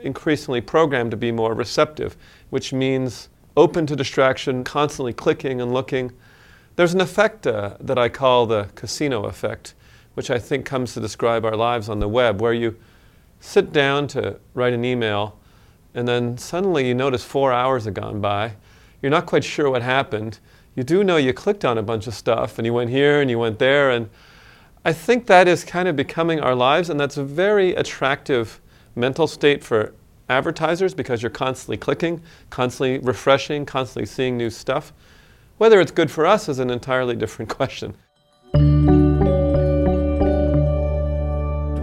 increasingly 0.00 0.62
programmed 0.62 1.10
to 1.10 1.18
be 1.18 1.30
more 1.30 1.52
receptive, 1.52 2.16
which 2.48 2.72
means 2.72 3.28
open 3.54 3.84
to 3.84 3.94
distraction, 3.94 4.64
constantly 4.64 5.12
clicking 5.12 5.60
and 5.60 5.74
looking. 5.74 6.10
There's 6.76 6.94
an 6.94 7.02
effect 7.02 7.46
uh, 7.46 7.76
that 7.80 7.98
I 7.98 8.08
call 8.08 8.46
the 8.46 8.70
casino 8.74 9.24
effect, 9.24 9.74
which 10.14 10.30
I 10.30 10.38
think 10.38 10.64
comes 10.64 10.94
to 10.94 11.00
describe 11.00 11.44
our 11.44 11.54
lives 11.54 11.90
on 11.90 12.00
the 12.00 12.08
web, 12.08 12.40
where 12.40 12.54
you 12.54 12.78
sit 13.40 13.74
down 13.74 14.08
to 14.08 14.40
write 14.54 14.72
an 14.72 14.86
email 14.86 15.38
and 15.92 16.08
then 16.08 16.38
suddenly 16.38 16.88
you 16.88 16.94
notice 16.94 17.22
four 17.22 17.52
hours 17.52 17.84
have 17.84 17.92
gone 17.92 18.22
by. 18.22 18.54
You're 19.02 19.10
not 19.10 19.26
quite 19.26 19.44
sure 19.44 19.68
what 19.68 19.82
happened. 19.82 20.38
You 20.74 20.82
do 20.82 21.04
know 21.04 21.16
you 21.16 21.32
clicked 21.32 21.64
on 21.64 21.78
a 21.78 21.82
bunch 21.82 22.06
of 22.06 22.14
stuff 22.14 22.58
and 22.58 22.66
you 22.66 22.72
went 22.72 22.90
here 22.90 23.20
and 23.20 23.30
you 23.30 23.38
went 23.38 23.60
there. 23.60 23.90
And 23.90 24.10
I 24.84 24.92
think 24.92 25.26
that 25.26 25.46
is 25.46 25.64
kind 25.64 25.88
of 25.88 25.96
becoming 25.96 26.40
our 26.40 26.54
lives, 26.54 26.90
and 26.90 26.98
that's 26.98 27.16
a 27.16 27.24
very 27.24 27.74
attractive 27.74 28.60
mental 28.96 29.26
state 29.26 29.62
for 29.62 29.94
advertisers 30.28 30.94
because 30.94 31.22
you're 31.22 31.30
constantly 31.30 31.76
clicking, 31.76 32.20
constantly 32.50 32.98
refreshing, 32.98 33.64
constantly 33.64 34.04
seeing 34.04 34.36
new 34.36 34.50
stuff. 34.50 34.92
Whether 35.58 35.80
it's 35.80 35.92
good 35.92 36.10
for 36.10 36.26
us 36.26 36.48
is 36.48 36.58
an 36.58 36.70
entirely 36.70 37.14
different 37.14 37.48
question. 37.56 37.94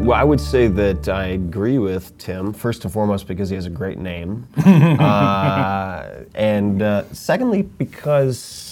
Well, 0.01 0.19
I 0.19 0.23
would 0.23 0.41
say 0.41 0.67
that 0.67 1.09
I 1.09 1.27
agree 1.27 1.77
with 1.77 2.17
Tim, 2.17 2.53
first 2.53 2.83
and 2.83 2.91
foremost 2.91 3.27
because 3.27 3.49
he 3.49 3.55
has 3.55 3.65
a 3.65 3.69
great 3.69 3.97
name. 3.97 4.47
uh, 4.65 6.07
and 6.35 6.81
uh, 6.81 7.03
secondly, 7.13 7.61
because 7.61 8.70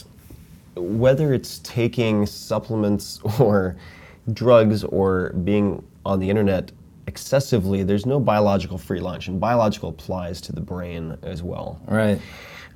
whether 0.81 1.33
it's 1.33 1.59
taking 1.59 2.25
supplements 2.25 3.19
or 3.39 3.75
drugs 4.33 4.83
or 4.83 5.31
being 5.43 5.83
on 6.05 6.19
the 6.19 6.29
internet 6.29 6.71
excessively, 7.07 7.83
there's 7.83 8.05
no 8.05 8.19
biological 8.19 8.77
free 8.77 8.99
lunch. 8.99 9.27
And 9.27 9.39
biological 9.39 9.89
applies 9.89 10.39
to 10.41 10.51
the 10.53 10.61
brain 10.61 11.17
as 11.23 11.41
well 11.41 11.81
Right. 11.87 12.19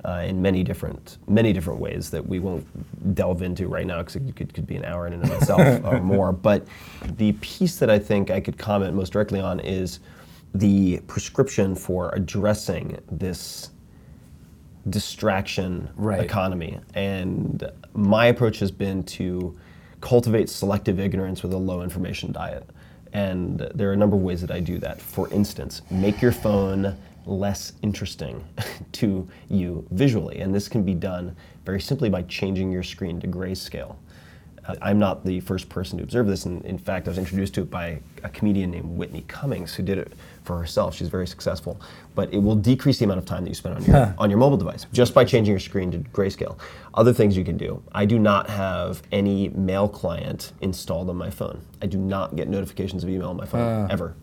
uh, 0.04 0.24
in 0.26 0.42
many 0.42 0.64
different 0.64 1.18
many 1.28 1.52
different 1.52 1.78
ways 1.80 2.10
that 2.10 2.26
we 2.26 2.40
won't 2.40 2.66
delve 3.14 3.42
into 3.42 3.68
right 3.68 3.86
now 3.86 3.98
because 3.98 4.16
it 4.16 4.34
could, 4.34 4.52
could 4.52 4.66
be 4.66 4.74
an 4.76 4.84
hour 4.84 5.06
in 5.06 5.12
and 5.12 5.22
of 5.24 5.30
itself 5.40 5.84
or 5.84 6.00
more. 6.00 6.32
But 6.32 6.66
the 7.16 7.32
piece 7.40 7.76
that 7.76 7.90
I 7.90 7.98
think 7.98 8.30
I 8.30 8.40
could 8.40 8.58
comment 8.58 8.94
most 8.94 9.12
directly 9.12 9.40
on 9.40 9.60
is 9.60 10.00
the 10.52 10.98
prescription 11.06 11.74
for 11.76 12.10
addressing 12.14 12.98
this 13.10 13.70
distraction 14.90 15.88
Right. 15.96 16.20
economy. 16.20 16.80
And 16.94 17.70
my 17.94 18.26
approach 18.26 18.58
has 18.58 18.70
been 18.70 19.02
to 19.04 19.56
cultivate 20.00 20.48
selective 20.48 21.00
ignorance 21.00 21.42
with 21.42 21.52
a 21.52 21.56
low 21.56 21.82
information 21.82 22.32
diet. 22.32 22.68
And 23.12 23.60
there 23.74 23.88
are 23.88 23.92
a 23.92 23.96
number 23.96 24.16
of 24.16 24.22
ways 24.22 24.40
that 24.40 24.50
I 24.50 24.60
do 24.60 24.78
that. 24.78 25.00
For 25.00 25.32
instance, 25.32 25.82
make 25.90 26.20
your 26.20 26.32
phone 26.32 26.96
less 27.26 27.72
interesting 27.82 28.44
to 28.92 29.26
you 29.48 29.86
visually. 29.92 30.40
And 30.40 30.54
this 30.54 30.68
can 30.68 30.82
be 30.82 30.94
done 30.94 31.34
very 31.64 31.80
simply 31.80 32.10
by 32.10 32.22
changing 32.22 32.70
your 32.70 32.82
screen 32.82 33.20
to 33.20 33.28
grayscale. 33.28 33.96
Uh, 34.66 34.74
I'm 34.80 34.98
not 34.98 35.24
the 35.24 35.40
first 35.40 35.68
person 35.68 35.98
to 35.98 36.04
observe 36.04 36.26
this. 36.26 36.46
And 36.46 36.64
in 36.64 36.78
fact, 36.78 37.06
I 37.06 37.10
was 37.10 37.18
introduced 37.18 37.54
to 37.54 37.62
it 37.62 37.70
by 37.70 38.00
a 38.22 38.28
comedian 38.30 38.70
named 38.70 38.96
Whitney 38.96 39.24
Cummings 39.28 39.74
who 39.74 39.82
did 39.82 39.98
it 39.98 40.12
for 40.44 40.58
herself. 40.58 40.94
She's 40.94 41.08
very 41.08 41.26
successful. 41.26 41.80
But 42.14 42.32
it 42.32 42.38
will 42.38 42.54
decrease 42.56 42.98
the 42.98 43.04
amount 43.04 43.18
of 43.18 43.24
time 43.26 43.44
that 43.44 43.50
you 43.50 43.54
spend 43.54 43.76
on 43.76 43.84
your, 43.84 44.14
on 44.18 44.30
your 44.30 44.38
mobile 44.38 44.56
device 44.56 44.86
just 44.92 45.12
by 45.14 45.24
changing 45.24 45.52
your 45.52 45.60
screen 45.60 45.90
to 45.92 45.98
grayscale. 45.98 46.58
Other 46.94 47.12
things 47.12 47.36
you 47.36 47.44
can 47.44 47.56
do. 47.56 47.82
I 47.92 48.04
do 48.06 48.18
not 48.18 48.48
have 48.48 49.02
any 49.12 49.48
mail 49.50 49.88
client 49.88 50.52
installed 50.60 51.10
on 51.10 51.16
my 51.16 51.30
phone. 51.30 51.60
I 51.82 51.86
do 51.86 51.98
not 51.98 52.36
get 52.36 52.48
notifications 52.48 53.02
of 53.04 53.10
email 53.10 53.30
on 53.30 53.36
my 53.36 53.46
phone 53.46 53.90
ever. 53.90 54.14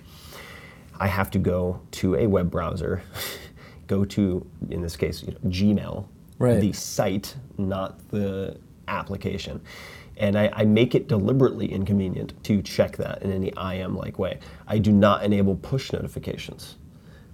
I 0.99 1.07
have 1.07 1.31
to 1.31 1.39
go 1.39 1.81
to 1.93 2.15
a 2.15 2.27
web 2.27 2.51
browser, 2.51 3.01
go 3.87 4.05
to, 4.05 4.45
in 4.69 4.81
this 4.81 4.95
case, 4.95 5.23
you 5.23 5.31
know, 5.33 5.49
Gmail, 5.49 6.05
Right. 6.37 6.59
the 6.61 6.73
site, 6.73 7.35
not 7.57 7.99
the 8.09 8.57
application. 8.87 9.61
And 10.21 10.37
I, 10.37 10.51
I 10.53 10.65
make 10.65 10.93
it 10.93 11.07
deliberately 11.07 11.71
inconvenient 11.71 12.41
to 12.43 12.61
check 12.61 12.95
that 12.97 13.23
in 13.23 13.31
any 13.31 13.51
IM 13.57 13.97
like 13.97 14.19
way. 14.19 14.39
I 14.67 14.77
do 14.77 14.91
not 14.91 15.23
enable 15.23 15.55
push 15.55 15.91
notifications 15.91 16.77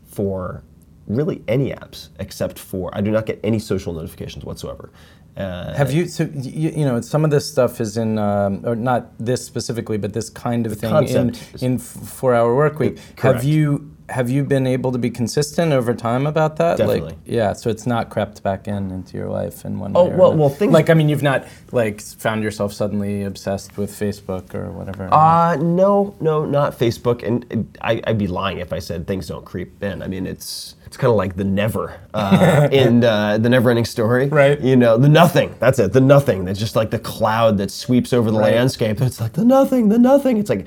for 0.05 0.63
really 1.05 1.43
any 1.49 1.71
apps 1.71 2.09
except 2.17 2.57
for, 2.57 2.89
I 2.97 3.01
do 3.01 3.11
not 3.11 3.25
get 3.25 3.41
any 3.43 3.59
social 3.59 3.93
notifications 3.93 4.45
whatsoever. 4.45 4.91
Uh, 5.35 5.73
Have 5.75 5.91
you, 5.91 6.07
so 6.07 6.23
you, 6.33 6.71
you 6.71 6.85
know, 6.85 6.99
some 7.01 7.23
of 7.23 7.29
this 7.29 7.47
stuff 7.47 7.79
is 7.81 7.97
in, 7.97 8.17
um, 8.17 8.61
or 8.65 8.75
not 8.75 9.11
this 9.19 9.45
specifically, 9.45 9.97
but 9.97 10.13
this 10.13 10.29
kind 10.29 10.65
of 10.65 10.79
thing 10.79 10.89
in, 11.13 11.35
in 11.61 11.77
four 11.77 12.33
hour 12.33 12.55
work 12.55 12.79
week. 12.79 12.97
Have 13.19 13.43
you 13.43 13.96
have 14.09 14.29
you 14.29 14.43
been 14.43 14.65
able 14.65 14.91
to 14.93 14.97
be 14.97 15.09
consistent 15.09 15.73
over 15.73 15.93
time 15.93 16.25
about 16.25 16.55
that? 16.57 16.77
Definitely. 16.77 17.09
Like, 17.09 17.17
yeah. 17.25 17.51
So 17.53 17.69
it's 17.69 17.85
not 17.85 18.09
crept 18.09 18.41
back 18.41 18.67
in 18.67 18.89
into 18.91 19.17
your 19.17 19.27
life 19.29 19.65
in 19.65 19.79
one 19.79 19.91
Oh, 19.95 20.05
way. 20.05 20.11
or 20.11 20.15
well- 20.17 20.33
well, 20.35 20.49
things- 20.49 20.71
like 20.71 20.89
I 20.89 20.93
mean, 20.93 21.09
you've 21.09 21.23
not 21.23 21.45
like 21.71 21.99
found 22.01 22.41
yourself 22.43 22.71
suddenly 22.73 23.23
obsessed 23.23 23.77
with 23.77 23.91
Facebook 23.91 24.55
or 24.55 24.71
whatever. 24.71 25.09
Uh, 25.13 25.57
no, 25.57 26.15
no, 26.21 26.45
not 26.45 26.77
Facebook. 26.79 27.21
And 27.27 27.45
it, 27.51 27.65
I, 27.81 28.01
I'd 28.07 28.17
be 28.17 28.27
lying 28.27 28.59
if 28.59 28.71
I 28.71 28.79
said 28.79 29.07
things 29.07 29.27
don't 29.27 29.43
creep 29.45 29.83
in. 29.83 30.01
I 30.01 30.07
mean, 30.07 30.25
it's 30.25 30.75
it's 30.85 30.95
kind 30.95 31.11
of 31.11 31.17
like 31.17 31.35
the 31.35 31.43
never 31.43 31.99
uh, 32.13 32.69
in 32.71 33.03
uh, 33.03 33.37
the 33.39 33.49
never-ending 33.49 33.83
story. 33.83 34.27
Right. 34.27 34.57
You 34.61 34.77
know, 34.77 34.97
the 34.97 35.09
nothing. 35.09 35.53
That's 35.59 35.79
it. 35.79 35.91
The 35.91 35.99
nothing. 35.99 36.45
That's 36.45 36.59
just 36.59 36.77
like 36.77 36.91
the 36.91 36.99
cloud 36.99 37.57
that 37.57 37.71
sweeps 37.71 38.13
over 38.13 38.31
the 38.31 38.39
Right. 38.39 38.53
landscape. 38.53 39.01
It's 39.01 39.19
like 39.19 39.33
the 39.33 39.43
nothing. 39.43 39.89
The 39.89 39.99
nothing. 39.99 40.37
It's 40.37 40.49
like. 40.49 40.65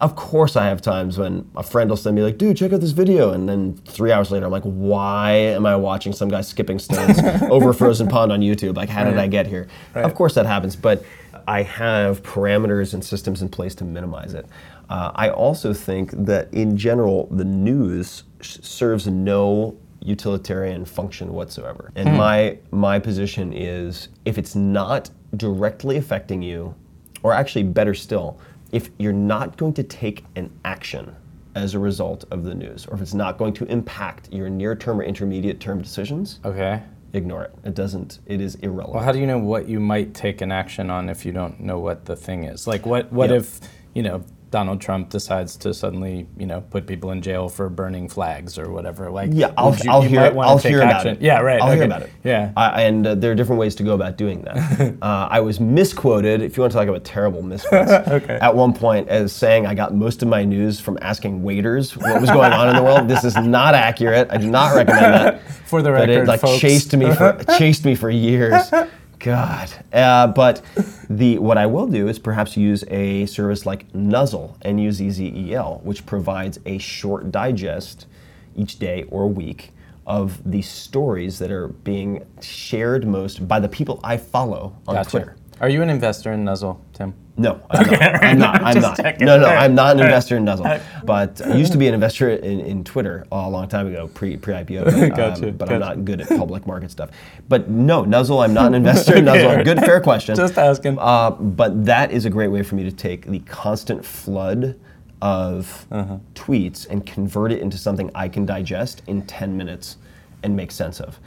Of 0.00 0.14
course, 0.14 0.56
I 0.56 0.66
have 0.66 0.82
times 0.82 1.16
when 1.16 1.48
a 1.56 1.62
friend 1.62 1.88
will 1.88 1.96
send 1.96 2.16
me 2.16 2.22
like, 2.22 2.36
"Dude, 2.36 2.56
check 2.56 2.72
out 2.72 2.80
this 2.80 2.90
video," 2.90 3.32
and 3.32 3.48
then 3.48 3.74
three 3.86 4.12
hours 4.12 4.30
later, 4.30 4.44
I'm 4.46 4.52
like, 4.52 4.64
"Why 4.64 5.32
am 5.32 5.64
I 5.64 5.76
watching 5.76 6.12
some 6.12 6.28
guy 6.28 6.42
skipping 6.42 6.78
stones 6.78 7.18
over 7.50 7.70
a 7.70 7.74
frozen 7.74 8.06
pond 8.06 8.30
on 8.30 8.40
YouTube? 8.40 8.76
Like, 8.76 8.88
how 8.90 9.04
did 9.04 9.16
I 9.18 9.26
get 9.26 9.46
here?" 9.46 9.68
Right. 9.94 10.04
Of 10.04 10.14
course, 10.14 10.34
that 10.34 10.44
happens, 10.46 10.76
but 10.76 11.02
I 11.48 11.62
have 11.62 12.22
parameters 12.22 12.92
and 12.92 13.02
systems 13.04 13.40
in 13.40 13.48
place 13.48 13.74
to 13.76 13.84
minimize 13.84 14.34
it. 14.34 14.46
Uh, 14.90 15.12
I 15.14 15.30
also 15.30 15.72
think 15.72 16.10
that 16.26 16.52
in 16.52 16.76
general, 16.76 17.28
the 17.30 17.44
news 17.44 18.24
sh- 18.40 18.58
serves 18.62 19.06
no 19.06 19.76
utilitarian 20.00 20.84
function 20.84 21.32
whatsoever. 21.32 21.90
And 21.96 22.16
my 22.16 22.58
my 22.70 22.98
position 22.98 23.52
is 23.52 24.08
if 24.24 24.38
it's 24.38 24.54
not 24.54 25.10
directly 25.36 25.96
affecting 25.96 26.42
you, 26.42 26.74
or 27.22 27.32
actually 27.32 27.64
better 27.64 27.94
still, 27.94 28.38
if 28.76 28.90
you're 28.98 29.20
not 29.34 29.56
going 29.56 29.72
to 29.72 29.82
take 29.82 30.22
an 30.36 30.50
action 30.62 31.16
as 31.54 31.72
a 31.72 31.78
result 31.78 32.26
of 32.30 32.44
the 32.44 32.54
news, 32.54 32.84
or 32.84 32.94
if 32.96 33.00
it's 33.00 33.14
not 33.14 33.38
going 33.38 33.54
to 33.54 33.64
impact 33.64 34.30
your 34.30 34.50
near-term 34.50 35.00
or 35.00 35.02
intermediate-term 35.02 35.80
decisions, 35.80 36.40
okay. 36.44 36.82
ignore 37.14 37.44
it. 37.44 37.54
It 37.64 37.74
doesn't. 37.74 38.18
It 38.26 38.42
is 38.42 38.56
irrelevant. 38.56 38.96
Well, 38.96 39.02
how 39.02 39.12
do 39.12 39.18
you 39.18 39.26
know 39.26 39.38
what 39.38 39.66
you 39.66 39.80
might 39.80 40.12
take 40.12 40.42
an 40.42 40.52
action 40.52 40.90
on 40.90 41.08
if 41.08 41.24
you 41.24 41.32
don't 41.32 41.58
know 41.60 41.78
what 41.78 42.04
the 42.04 42.16
thing 42.16 42.44
is? 42.44 42.66
Like, 42.66 42.84
what 42.84 43.10
what 43.10 43.30
Yeah. 43.30 43.36
if 43.36 43.60
you 43.94 44.02
know 44.02 44.22
Donald 44.50 44.80
Trump 44.80 45.10
decides 45.10 45.56
to 45.56 45.74
suddenly 45.74 46.26
you 46.38 46.46
know 46.46 46.60
put 46.60 46.86
people 46.86 47.10
in 47.10 47.20
jail 47.20 47.48
for 47.48 47.68
burning 47.68 48.08
flags 48.08 48.58
or 48.58 48.70
whatever? 48.70 49.10
Like, 49.10 49.30
Yeah, 49.32 49.52
I'll, 49.56 49.74
you, 49.76 49.90
I'll 49.90 50.02
you 50.04 50.08
hear 50.10 50.20
it. 50.22 50.36
I'll 50.36 50.58
hear 50.58 50.82
about 50.82 51.06
it. 51.06 51.20
Yeah, 51.20 51.40
right. 51.40 51.60
I'll 51.60 51.72
hear 51.72 51.82
about 51.84 52.02
it. 52.02 52.10
Yeah. 52.24 52.52
I, 52.56 52.82
and 52.82 53.06
uh, 53.06 53.14
there 53.16 53.32
are 53.32 53.34
different 53.34 53.58
ways 53.58 53.74
to 53.76 53.82
go 53.82 53.94
about 53.94 54.16
doing 54.16 54.42
that. 54.42 54.94
uh, 55.02 55.28
I 55.30 55.40
was 55.40 55.58
misquoted, 55.60 56.42
if 56.42 56.56
you 56.56 56.62
want 56.62 56.72
to 56.72 56.78
talk 56.78 56.88
about 56.88 57.04
terrible 57.04 57.42
misquotes, 57.42 57.90
Okay. 58.08 58.38
at 58.40 58.54
one 58.54 58.72
point 58.72 59.08
as 59.08 59.32
saying 59.32 59.66
I 59.66 59.74
got 59.74 59.94
most 59.94 60.22
of 60.22 60.28
my 60.28 60.44
news 60.44 60.78
from 60.80 60.96
asking 61.02 61.42
waiters 61.42 61.96
what 61.96 62.20
was 62.20 62.30
going 62.30 62.52
on 62.52 62.68
in 62.68 62.76
the 62.76 62.82
world. 62.82 63.08
This 63.08 63.24
is 63.24 63.36
not 63.36 63.74
accurate. 63.74 64.28
I 64.30 64.36
do 64.36 64.48
not 64.50 64.74
recommend 64.76 65.14
that. 65.14 65.42
For 65.66 65.82
the 65.82 65.90
record, 65.90 66.06
but 66.06 66.10
it 66.22 66.26
like 66.28 66.40
folks. 66.40 66.60
chased 66.60 66.96
me 66.96 67.12
for 67.12 67.36
chased 67.58 67.84
me 67.84 67.96
for 67.96 68.08
years. 68.08 68.70
God. 69.18 69.70
Uh, 69.92 70.26
but 70.28 70.62
the 71.08 71.38
what 71.38 71.58
I 71.58 71.66
will 71.66 71.86
do 71.86 72.08
is 72.08 72.18
perhaps 72.18 72.56
use 72.56 72.84
a 72.88 73.26
service 73.26 73.66
like 73.66 73.92
Nuzzle, 73.94 74.56
N-U-Z-Z-E-L, 74.62 75.80
which 75.82 76.06
provides 76.06 76.58
a 76.66 76.78
short 76.78 77.30
digest 77.30 78.06
each 78.54 78.78
day 78.78 79.04
or 79.10 79.26
week 79.26 79.72
of 80.06 80.40
the 80.50 80.62
stories 80.62 81.38
that 81.40 81.50
are 81.50 81.68
being 81.68 82.24
shared 82.40 83.06
most 83.06 83.48
by 83.48 83.58
the 83.58 83.68
people 83.68 83.98
I 84.04 84.16
follow 84.16 84.76
on 84.86 84.94
Gotcha. 84.94 85.10
Twitter. 85.10 85.36
Are 85.60 85.68
you 85.70 85.80
an 85.82 85.88
investor 85.90 86.32
in 86.32 86.44
Nuzzle, 86.44 86.80
Tim? 86.92 87.14
No, 87.38 87.60
I'm 87.70 87.88
not. 87.90 88.22
I'm 88.24 88.38
not. 88.46 88.62
I'm 88.62 88.80
not. 88.82 88.96
checking. 88.96 89.26
No, 89.26 89.38
no. 89.38 89.46
I'm 89.46 89.74
not 89.74 89.96
an 89.96 90.02
investor 90.02 90.36
in 90.36 90.44
Nuzzle. 90.44 90.80
But 91.04 91.40
I 91.46 91.54
used 91.54 91.72
to 91.72 91.78
be 91.78 91.86
an 91.86 91.94
investor 91.94 92.30
in, 92.30 92.60
in 92.60 92.84
Twitter 92.84 93.26
a 93.32 93.48
long 93.48 93.68
time 93.68 93.86
ago, 93.86 94.08
pre 94.08 94.36
pre 94.36 94.54
IPO. 94.54 94.84
But, 95.10 95.16
Gotcha, 95.16 95.52
but 95.52 95.72
I'm 95.72 95.80
not 95.80 96.04
good 96.04 96.20
at 96.20 96.28
public 96.28 96.66
market 96.66 96.90
stuff. 96.90 97.10
But 97.48 97.68
no, 97.70 98.04
Nuzzle, 98.04 98.40
I'm 98.40 98.52
not 98.54 98.66
an 98.68 98.74
investor 98.74 99.16
in 99.16 99.24
Nuzzle. 99.30 99.64
Good, 99.64 99.80
fair 99.80 100.00
question. 100.00 100.34
Just 100.36 100.58
asking. 100.58 100.98
Uh, 100.98 101.30
but 101.30 101.84
that 101.86 102.10
is 102.10 102.24
a 102.26 102.30
great 102.30 102.48
way 102.48 102.62
for 102.62 102.74
me 102.74 102.84
to 102.84 102.92
take 102.92 103.26
the 103.26 103.38
constant 103.40 104.04
flood 104.04 104.78
of 105.22 105.86
Uh-huh. 105.90 106.18
tweets 106.34 106.86
and 106.88 107.06
convert 107.06 107.50
it 107.50 107.60
into 107.60 107.78
something 107.78 108.10
I 108.14 108.28
can 108.28 108.44
digest 108.44 109.02
in 109.06 109.22
10 109.22 109.56
minutes 109.56 109.96
and 110.42 110.54
make 110.54 110.70
sense 110.70 111.00
of. 111.00 111.18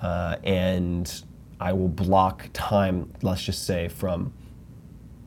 Uh, 0.00 0.36
and 0.42 1.22
I 1.60 1.72
will 1.72 1.88
block 1.88 2.48
time, 2.52 3.10
let's 3.22 3.42
just 3.42 3.64
say, 3.66 3.88
from 3.88 4.32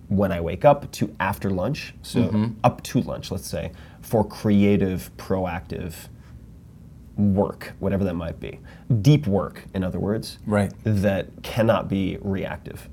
when 0.07 0.31
I 0.31 0.41
wake 0.41 0.65
up 0.65 0.91
to 0.93 1.15
after 1.19 1.49
lunch, 1.49 1.93
so 2.01 2.21
Mm-hmm. 2.23 2.45
up 2.63 2.81
to 2.83 3.01
lunch, 3.01 3.31
let's 3.31 3.47
say, 3.47 3.71
for 4.01 4.23
creative, 4.23 5.11
proactive 5.17 5.93
work, 7.17 7.73
whatever 7.79 8.03
that 8.05 8.13
might 8.13 8.39
be. 8.39 8.59
Deep 9.01 9.27
work, 9.27 9.65
in 9.73 9.83
other 9.83 9.99
words, 9.99 10.39
Right. 10.45 10.71
that 10.83 11.27
cannot 11.43 11.89
be 11.89 12.17
reactive 12.21 12.89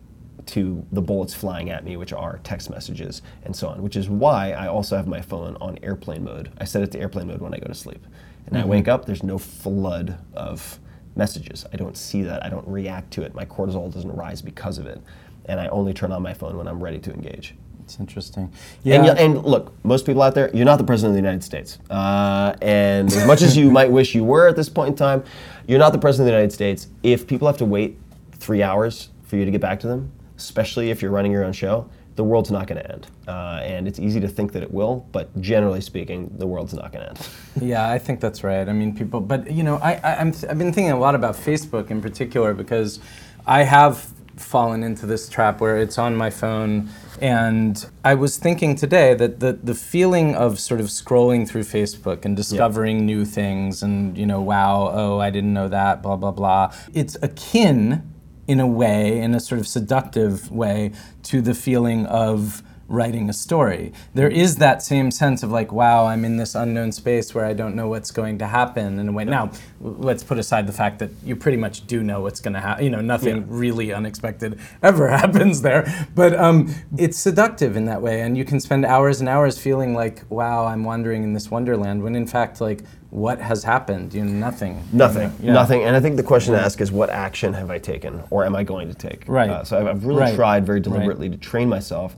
to 0.47 0.85
the 0.93 1.03
bullets 1.03 1.35
flying 1.35 1.71
at 1.71 1.85
me, 1.85 1.97
which 1.97 2.13
are 2.13 2.39
text 2.45 2.71
messages 2.71 3.23
and 3.45 3.55
so 3.55 3.69
on, 3.69 3.83
which 3.83 3.97
is 3.97 4.09
why 4.09 4.53
I 4.53 4.69
also 4.69 4.97
have 4.97 5.07
my 5.09 5.21
phone 5.21 5.57
on 5.61 5.79
airplane 5.83 6.25
mode. 6.25 6.51
I 6.59 6.65
set 6.65 6.83
it 6.83 6.93
to 6.93 7.01
airplane 7.01 7.27
mode 7.29 7.41
when 7.41 7.53
I 7.55 7.59
go 7.59 7.67
to 7.67 7.75
sleep. 7.75 8.05
And 8.47 8.57
I 8.57 8.65
wake 8.65 8.87
up, 8.87 9.07
there's 9.07 9.25
no 9.25 9.39
flood 9.39 10.19
of 10.35 10.79
messages. 11.17 11.65
I 11.73 11.77
don't 11.77 11.97
see 11.97 12.23
that. 12.23 12.45
I 12.45 12.49
don't 12.49 12.67
react 12.69 13.11
to 13.13 13.23
it. 13.23 13.35
My 13.35 13.45
cortisol 13.45 13.93
doesn't 13.93 14.13
rise 14.15 14.43
because 14.43 14.79
of 14.79 14.87
it. 14.87 15.01
And 15.47 15.61
I 15.61 15.69
only 15.69 15.95
turn 15.95 16.13
on 16.13 16.23
my 16.23 16.35
phone 16.35 16.57
when 16.57 16.67
I'm 16.69 16.83
ready 16.83 16.99
to 17.01 17.13
engage. 17.13 17.55
It's 17.85 18.01
interesting. 18.01 18.53
And, 18.97 19.07
you- 19.07 19.13
and 19.13 19.45
look, 19.45 19.73
most 19.85 20.07
people 20.07 20.23
out 20.23 20.35
there, 20.35 20.51
you're 20.53 20.65
not 20.65 20.77
the 20.79 20.85
president 20.85 21.11
of 21.13 21.23
the 21.23 21.27
United 21.29 21.45
States. 21.45 21.79
Uh, 21.89 22.55
and 22.61 23.09
as 23.13 23.27
much 23.27 23.43
as 23.43 23.57
you 23.57 23.71
might 23.71 23.91
wish 23.91 24.15
you 24.15 24.25
were 24.25 24.49
at 24.49 24.57
this 24.57 24.69
point 24.69 24.89
in 24.91 24.97
time, 24.97 25.23
you're 25.69 25.79
not 25.79 25.93
the 25.93 25.99
president 25.99 26.27
of 26.29 26.33
the 26.33 26.37
United 26.37 26.53
States. 26.53 26.89
If 27.05 27.27
people 27.29 27.47
have 27.47 27.59
to 27.59 27.65
wait 27.65 27.97
three 28.33 28.63
hours 28.63 29.11
for 29.23 29.37
you 29.37 29.45
to 29.45 29.51
get 29.53 29.61
back 29.61 29.79
to 29.81 29.87
them, 29.87 30.11
especially 30.37 30.91
if 30.91 31.01
you're 31.01 31.13
running 31.13 31.31
your 31.33 31.45
own 31.45 31.53
show, 31.53 31.89
the 32.17 32.25
world's 32.25 32.51
not 32.51 32.67
going 32.67 32.83
to 32.83 32.93
end. 32.93 33.07
Uh, 33.29 33.61
and 33.63 33.87
it's 33.87 33.99
easy 33.99 34.21
to 34.21 34.29
think 34.29 34.53
that 34.53 34.63
it 34.63 34.73
will, 34.73 35.07
but 35.13 35.39
generally 35.41 35.81
speaking, 35.81 36.33
the 36.39 36.47
world's 36.47 36.75
not 36.75 36.93
going 36.93 37.05
to 37.05 37.11
end. 37.11 37.29
Yeah, 37.61 37.89
I 37.89 37.99
think 37.99 38.21
that's 38.21 38.45
right. 38.45 38.69
I 38.69 38.73
mean, 38.73 38.95
people, 38.95 39.21
but 39.21 39.51
you 39.51 39.63
know, 39.63 39.77
I, 39.77 39.95
I 39.95 40.17
I'm 40.17 40.29
I've 40.49 40.59
been 40.59 40.73
thinking 40.73 40.91
a 40.91 40.99
lot 40.99 41.15
about 41.15 41.35
Facebook 41.35 41.91
in 41.91 42.03
particular 42.03 42.53
because 42.53 43.01
I 43.47 43.63
have 43.63 44.13
fallen 44.37 44.83
into 44.83 45.07
this 45.07 45.29
trap 45.31 45.61
where 45.61 45.79
it's 45.79 45.97
on 45.97 46.15
my 46.15 46.29
phone, 46.29 46.91
and 47.23 47.87
I 48.05 48.15
was 48.15 48.37
thinking 48.37 48.77
today 48.77 49.15
that 49.15 49.41
the 49.41 49.55
the 49.55 49.75
feeling 49.75 50.35
of 50.35 50.61
sort 50.61 50.81
of 50.81 50.87
scrolling 50.87 51.49
through 51.49 51.63
Facebook 51.63 52.27
and 52.27 52.37
discovering 52.37 53.07
new 53.07 53.25
things, 53.25 53.83
and 53.83 54.17
you 54.19 54.27
know, 54.27 54.43
wow, 54.43 54.91
oh, 54.93 55.19
I 55.19 55.31
didn't 55.31 55.55
know 55.55 55.69
that, 55.69 56.03
blah 56.03 56.17
blah 56.17 56.33
blah. 56.33 56.75
It's 56.93 57.17
akin 57.23 58.03
in 58.47 58.61
a 58.61 58.67
way, 58.67 59.21
in 59.21 59.35
a 59.35 59.41
sort 59.41 59.61
of 59.61 59.67
seductive 59.67 60.51
way, 60.51 60.93
to 61.25 61.41
the 61.41 61.55
feeling 61.55 62.07
of 62.07 62.63
writing 62.89 63.29
a 63.29 63.33
story. 63.33 63.93
There 64.15 64.29
is 64.29 64.57
that 64.57 64.81
same 64.83 65.11
sense 65.11 65.43
of 65.43 65.51
like, 65.51 65.73
wow, 65.73 66.07
I'm 66.07 66.25
in 66.25 66.37
this 66.37 66.55
unknown 66.55 66.93
space 66.93 67.35
where 67.35 67.45
I 67.45 67.53
don't 67.53 67.75
know 67.75 67.89
what's 67.89 68.11
going 68.13 68.39
to 68.39 68.47
happen 68.47 68.99
in 68.99 69.09
a 69.09 69.13
way. 69.13 69.25
Now, 69.25 69.51
let's 69.81 70.23
put 70.23 70.39
aside 70.39 70.67
the 70.69 70.73
fact 70.73 71.01
that 71.01 71.11
you 71.25 71.35
pretty 71.35 71.57
much 71.59 71.87
do 71.87 72.03
know 72.03 72.21
what's 72.21 72.41
going 72.41 72.55
to 72.55 72.61
happen. 72.61 72.85
You 72.85 72.91
know, 72.91 73.01
nothing 73.01 73.37
Yeah. 73.39 73.43
really 73.49 73.93
unexpected 73.93 74.59
ever 74.83 75.09
happens 75.23 75.63
there. 75.63 76.07
But 76.15 76.35
um, 76.39 76.73
it's 76.97 77.19
seductive 77.19 77.77
in 77.77 77.87
that 77.87 78.03
way, 78.03 78.21
and 78.21 78.37
you 78.39 78.45
can 78.45 78.61
spend 78.61 78.85
hours 78.85 79.21
and 79.21 79.29
hours 79.29 79.59
feeling 79.59 79.93
like, 79.95 80.23
wow, 80.29 80.67
I'm 80.67 80.85
wandering 80.85 81.25
in 81.25 81.33
this 81.33 81.51
wonderland. 81.51 82.03
When 82.03 82.15
in 82.15 82.27
fact, 82.27 82.61
like, 82.61 82.83
what 83.11 83.41
has 83.41 83.65
happened? 83.65 84.15
You 84.15 84.25
know, 84.25 84.33
nothing. 84.33 84.83
Nothing, 84.93 85.33
Yeah. 85.41 85.53
nothing. 85.55 85.83
And 85.83 85.97
I 85.97 86.01
think 86.01 86.17
the 86.17 86.23
question 86.23 86.55
to 86.55 86.61
ask 86.61 86.81
is, 86.81 86.93
what 86.93 87.11
action 87.11 87.53
have 87.55 87.71
I 87.71 87.79
taken, 87.79 88.23
or 88.31 88.45
am 88.45 88.55
I 88.55 88.63
going 88.63 88.89
to 88.89 88.95
take? 88.95 89.25
Right. 89.27 89.49
Uh, 89.51 89.65
so 89.65 89.79
I've, 89.81 89.87
I've 89.87 90.05
really 90.05 90.21
Right. 90.21 90.35
tried 90.37 90.67
very 90.67 90.79
Right. 90.79 90.85
deliberately 90.85 91.29
to 91.31 91.37
train 91.37 91.69
myself, 91.69 92.15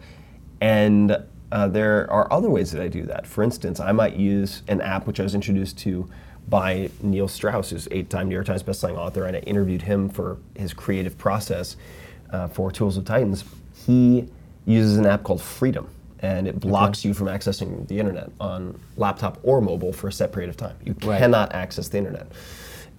and 0.60 1.16
uh, 1.50 1.68
there 1.68 2.10
are 2.10 2.30
other 2.32 2.50
ways 2.50 2.72
that 2.72 2.82
I 2.82 2.88
do 2.88 3.04
that. 3.04 3.26
For 3.26 3.42
instance, 3.42 3.80
I 3.80 3.92
might 3.92 4.16
use 4.16 4.62
an 4.68 4.80
app 4.80 5.06
which 5.06 5.18
I 5.20 5.22
was 5.22 5.34
introduced 5.34 5.78
to 5.78 6.08
by 6.48 6.90
Neil 7.02 7.28
Strauss, 7.28 7.70
who's 7.70 7.88
eight-time 7.90 8.28
New 8.28 8.34
York 8.34 8.46
Times 8.46 8.62
bestselling 8.62 8.96
author, 8.96 9.24
and 9.26 9.36
I 9.36 9.40
interviewed 9.40 9.82
him 9.82 10.08
for 10.08 10.38
his 10.56 10.72
creative 10.72 11.16
process 11.18 11.76
uh, 12.30 12.48
for 12.48 12.70
Tools 12.70 12.96
of 12.96 13.04
Titans. 13.04 13.44
He 13.86 14.28
uses 14.66 14.96
an 14.98 15.06
app 15.06 15.22
called 15.24 15.40
Freedom. 15.42 15.88
And 16.20 16.48
it 16.48 16.58
blocks 16.58 17.04
you 17.04 17.14
from 17.14 17.28
accessing 17.28 17.86
the 17.86 18.00
internet 18.00 18.28
on 18.40 18.80
laptop 18.96 19.38
or 19.44 19.60
mobile 19.60 19.92
for 19.92 20.08
a 20.08 20.12
set 20.12 20.32
period 20.32 20.50
of 20.50 20.56
time. 20.56 20.74
You 20.84 20.96
Right. 21.04 21.20
cannot 21.20 21.54
access 21.54 21.86
the 21.88 21.98
internet 21.98 22.26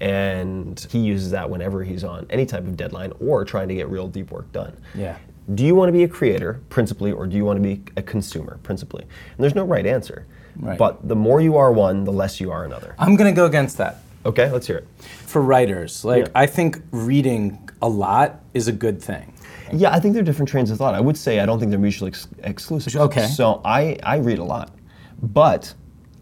and 0.02 0.88
he 0.90 1.00
uses 1.00 1.32
that 1.32 1.50
whenever 1.50 1.84
he's 1.84 2.04
on 2.04 2.26
any 2.30 2.46
type 2.46 2.64
of 2.64 2.78
deadline 2.78 3.12
or 3.20 3.44
trying 3.44 3.68
to 3.68 3.76
get 3.76 3.90
real 3.90 4.08
deep 4.08 4.32
work 4.32 4.50
done. 4.52 4.78
Yeah. 4.96 5.18
Do 5.56 5.66
you 5.66 5.74
want 5.76 5.90
to 5.90 5.94
be 5.94 6.04
a 6.04 6.08
creator 6.08 6.62
principally, 6.70 7.12
or 7.12 7.26
do 7.26 7.36
you 7.36 7.46
want 7.46 7.58
to 7.58 7.64
be 7.64 7.82
a 7.98 8.02
consumer 8.02 8.60
principally? 8.64 9.04
And 9.04 9.38
there's 9.40 9.56
no 9.56 9.64
right 9.66 9.86
answer. 9.86 10.26
Right. 10.56 10.78
But 10.78 11.08
the 11.08 11.16
more 11.16 11.42
you 11.42 11.58
are 11.58 11.72
one, 11.72 12.04
the 12.04 12.12
less 12.12 12.40
you 12.40 12.52
are 12.52 12.66
another. 12.66 12.96
I'm 13.00 13.16
going 13.16 13.34
to 13.34 13.36
go 13.36 13.46
against 13.46 13.78
that. 13.78 13.98
Okay, 14.26 14.52
let's 14.52 14.68
hear 14.68 14.78
it. 14.78 14.88
for 15.02 15.42
writers. 15.42 16.04
Like 16.04 16.26
Yeah. 16.26 16.32
I 16.36 16.46
think 16.46 16.82
reading 16.92 17.70
a 17.82 17.88
lot 17.90 18.42
is 18.54 18.68
a 18.68 18.72
good 18.74 19.02
thing. 19.02 19.34
Yeah, 19.72 19.94
I 19.96 20.00
think 20.00 20.14
they're 20.14 20.24
different 20.24 20.50
trains 20.50 20.72
of 20.72 20.78
thought. 20.78 20.94
I 20.96 21.00
would 21.00 21.16
say 21.16 21.40
I 21.40 21.46
don't 21.46 21.60
think 21.60 21.70
they're 21.70 21.80
mutually 21.80 22.10
ex- 22.10 22.28
exclusive. 22.44 22.96
Okay. 22.96 23.28
So 23.28 23.62
I, 23.64 23.98
I 24.04 24.18
read 24.18 24.40
a 24.40 24.44
lot, 24.44 24.72
but 25.22 25.74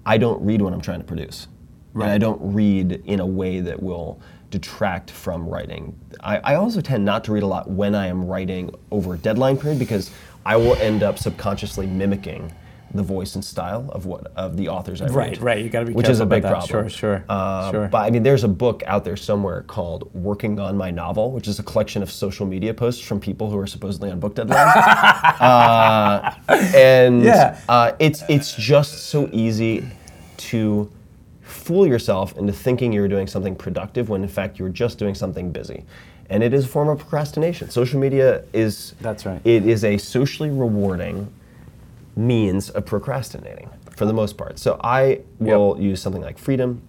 I 0.05 0.17
don't 0.17 0.41
read 0.45 0.61
when 0.61 0.73
I'm 0.73 0.81
trying 0.81 0.99
to 0.99 1.05
produce. 1.05 1.47
Right. 1.93 2.05
And 2.05 2.13
I 2.13 2.17
don't 2.17 2.53
read 2.53 3.01
in 3.05 3.19
a 3.19 3.25
way 3.25 3.61
that 3.61 3.81
will 3.81 4.21
detract 4.49 5.11
from 5.11 5.47
writing. 5.47 5.97
I, 6.21 6.37
I 6.37 6.55
also 6.55 6.81
tend 6.81 7.03
not 7.03 7.23
to 7.25 7.31
read 7.31 7.43
a 7.43 7.47
lot 7.47 7.69
when 7.69 7.95
I 7.95 8.07
am 8.07 8.25
writing 8.25 8.73
over 8.91 9.13
a 9.13 9.17
deadline 9.17 9.57
period 9.57 9.79
because 9.79 10.11
I 10.45 10.55
will 10.55 10.75
end 10.75 11.03
up 11.03 11.19
subconsciously 11.19 11.87
mimicking 11.87 12.51
the 12.93 13.03
voice 13.03 13.35
and 13.35 13.43
style 13.43 13.89
of 13.91 14.05
what 14.05 14.31
of 14.35 14.55
the 14.55 14.69
authors 14.69 15.01
I 15.01 15.05
read. 15.05 15.15
Right, 15.15 15.41
right. 15.41 15.63
You 15.63 15.69
got 15.69 15.81
to 15.81 15.85
be 15.87 15.93
which 15.93 16.07
is 16.07 16.19
a 16.21 16.25
big 16.25 16.43
that. 16.43 16.49
problem. 16.49 16.69
Sure, 16.69 16.89
sure, 16.89 17.25
uh, 17.27 17.71
sure. 17.71 17.87
But 17.89 17.99
I 17.99 18.09
mean, 18.09 18.23
there's 18.23 18.43
a 18.43 18.47
book 18.47 18.81
out 18.85 19.03
there 19.03 19.17
somewhere 19.17 19.63
called 19.63 20.13
"Working 20.13 20.59
on 20.59 20.77
My 20.77 20.89
Novel," 20.89 21.31
which 21.31 21.47
is 21.47 21.59
a 21.59 21.63
collection 21.63 22.01
of 22.01 22.09
social 22.09 22.45
media 22.45 22.73
posts 22.73 23.01
from 23.01 23.19
people 23.19 23.49
who 23.49 23.57
are 23.57 23.67
supposedly 23.67 24.09
on 24.09 24.19
book 24.19 24.35
deadlines. 24.35 24.73
uh, 25.41 26.33
and 26.75 27.23
yeah. 27.23 27.59
uh, 27.67 27.91
it's 27.99 28.23
it's 28.29 28.55
just 28.55 29.07
so 29.07 29.29
easy 29.33 29.85
to 30.37 30.89
fool 31.67 31.85
yourself 31.85 32.37
into 32.37 32.53
thinking 32.53 32.93
you're 32.93 33.09
doing 33.09 33.27
something 33.27 33.55
productive 33.55 34.07
when 34.07 34.23
in 34.23 34.29
fact 34.29 34.57
you're 34.57 34.69
just 34.69 34.97
doing 34.97 35.13
something 35.13 35.51
busy 35.51 35.83
and 36.29 36.43
it 36.43 36.53
is 36.53 36.65
a 36.65 36.67
form 36.67 36.89
of 36.89 36.99
procrastination. 36.99 37.69
Social 37.69 37.99
media 37.99 38.43
is 38.53 38.93
that's 39.01 39.25
right. 39.25 39.41
It 39.43 39.65
is 39.65 39.83
a 39.83 39.97
socially 39.97 40.49
rewarding 40.49 41.31
means 42.15 42.69
of 42.69 42.85
procrastinating 42.85 43.69
for 43.95 44.05
the 44.05 44.13
most 44.13 44.37
part. 44.37 44.59
So 44.59 44.79
I 44.83 45.21
will 45.39 45.75
yep. 45.77 45.83
use 45.83 46.01
something 46.01 46.21
like 46.21 46.37
Freedom. 46.37 46.81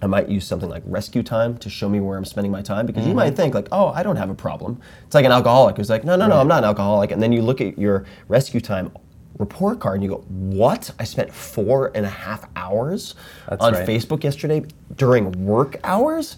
I 0.00 0.06
might 0.06 0.28
use 0.28 0.44
something 0.44 0.68
like 0.68 0.82
Rescue 0.84 1.22
Time 1.22 1.56
to 1.58 1.70
show 1.70 1.88
me 1.88 2.00
where 2.00 2.18
I'm 2.18 2.24
spending 2.24 2.50
my 2.50 2.62
time 2.62 2.86
because 2.86 3.02
mm-hmm. 3.02 3.10
you 3.10 3.14
might 3.14 3.36
think 3.36 3.54
like, 3.54 3.68
oh, 3.70 3.88
I 3.88 4.02
don't 4.02 4.16
have 4.16 4.30
a 4.30 4.34
problem. 4.34 4.80
It's 5.06 5.14
like 5.14 5.24
an 5.24 5.30
alcoholic 5.30 5.76
who's 5.76 5.90
like, 5.90 6.02
no, 6.02 6.16
no, 6.16 6.26
no, 6.26 6.40
I'm 6.40 6.48
not 6.48 6.58
an 6.58 6.64
alcoholic, 6.64 7.12
and 7.12 7.22
then 7.22 7.30
you 7.32 7.40
look 7.40 7.60
at 7.60 7.78
your 7.78 8.04
Rescue 8.26 8.60
Time 8.60 8.90
report 9.38 9.80
card 9.80 9.96
and 9.96 10.04
you 10.04 10.10
go, 10.10 10.24
what? 10.28 10.90
I 10.98 11.04
spent 11.04 11.32
four 11.32 11.90
and 11.94 12.04
a 12.04 12.10
half 12.10 12.48
hours 12.56 13.14
That's 13.48 13.62
on 13.62 13.74
right. 13.74 13.88
Facebook 13.88 14.24
yesterday 14.24 14.64
during 14.96 15.44
work 15.44 15.78
hours. 15.84 16.36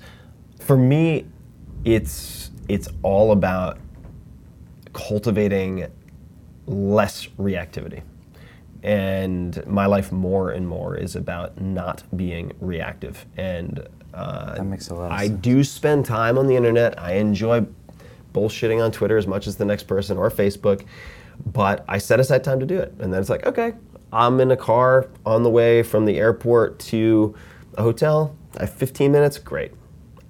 For 0.60 0.76
me, 0.76 1.26
it's 1.84 2.50
it's 2.68 2.88
all 3.02 3.32
about 3.32 3.78
cultivating 4.92 5.86
less 6.66 7.26
reactivity 7.38 8.02
and 8.84 9.66
my 9.66 9.86
life 9.86 10.12
more 10.12 10.50
and 10.50 10.68
more 10.68 10.94
is 10.94 11.16
about 11.16 11.58
not 11.58 12.04
being 12.16 12.52
reactive. 12.60 13.24
And 13.38 13.88
uh, 14.12 14.56
that 14.56 14.64
makes 14.64 14.90
a 14.90 14.94
lot. 14.94 15.10
I 15.10 15.26
sense. 15.26 15.40
do 15.40 15.64
spend 15.64 16.04
time 16.04 16.36
on 16.36 16.46
the 16.46 16.54
internet. 16.54 17.00
I 17.00 17.14
enjoy 17.14 17.66
bullshitting 18.34 18.84
on 18.84 18.92
Twitter 18.92 19.16
as 19.16 19.26
much 19.26 19.46
as 19.46 19.56
the 19.56 19.64
next 19.64 19.84
person 19.84 20.18
or 20.18 20.30
Facebook, 20.30 20.84
but 21.46 21.84
I 21.88 21.98
set 21.98 22.20
aside 22.20 22.44
time 22.44 22.60
to 22.60 22.66
do 22.66 22.78
it. 22.78 22.94
And 22.98 23.12
then 23.12 23.20
it's 23.20 23.30
like, 23.30 23.46
okay, 23.46 23.74
I'm 24.12 24.40
in 24.40 24.50
a 24.50 24.56
car 24.56 25.08
on 25.26 25.42
the 25.42 25.50
way 25.50 25.82
from 25.82 26.04
the 26.04 26.18
airport 26.18 26.78
to 26.80 27.34
a 27.74 27.82
hotel. 27.82 28.36
I 28.56 28.60
have 28.60 28.74
15 28.74 29.10
minutes. 29.10 29.38
Great. 29.38 29.72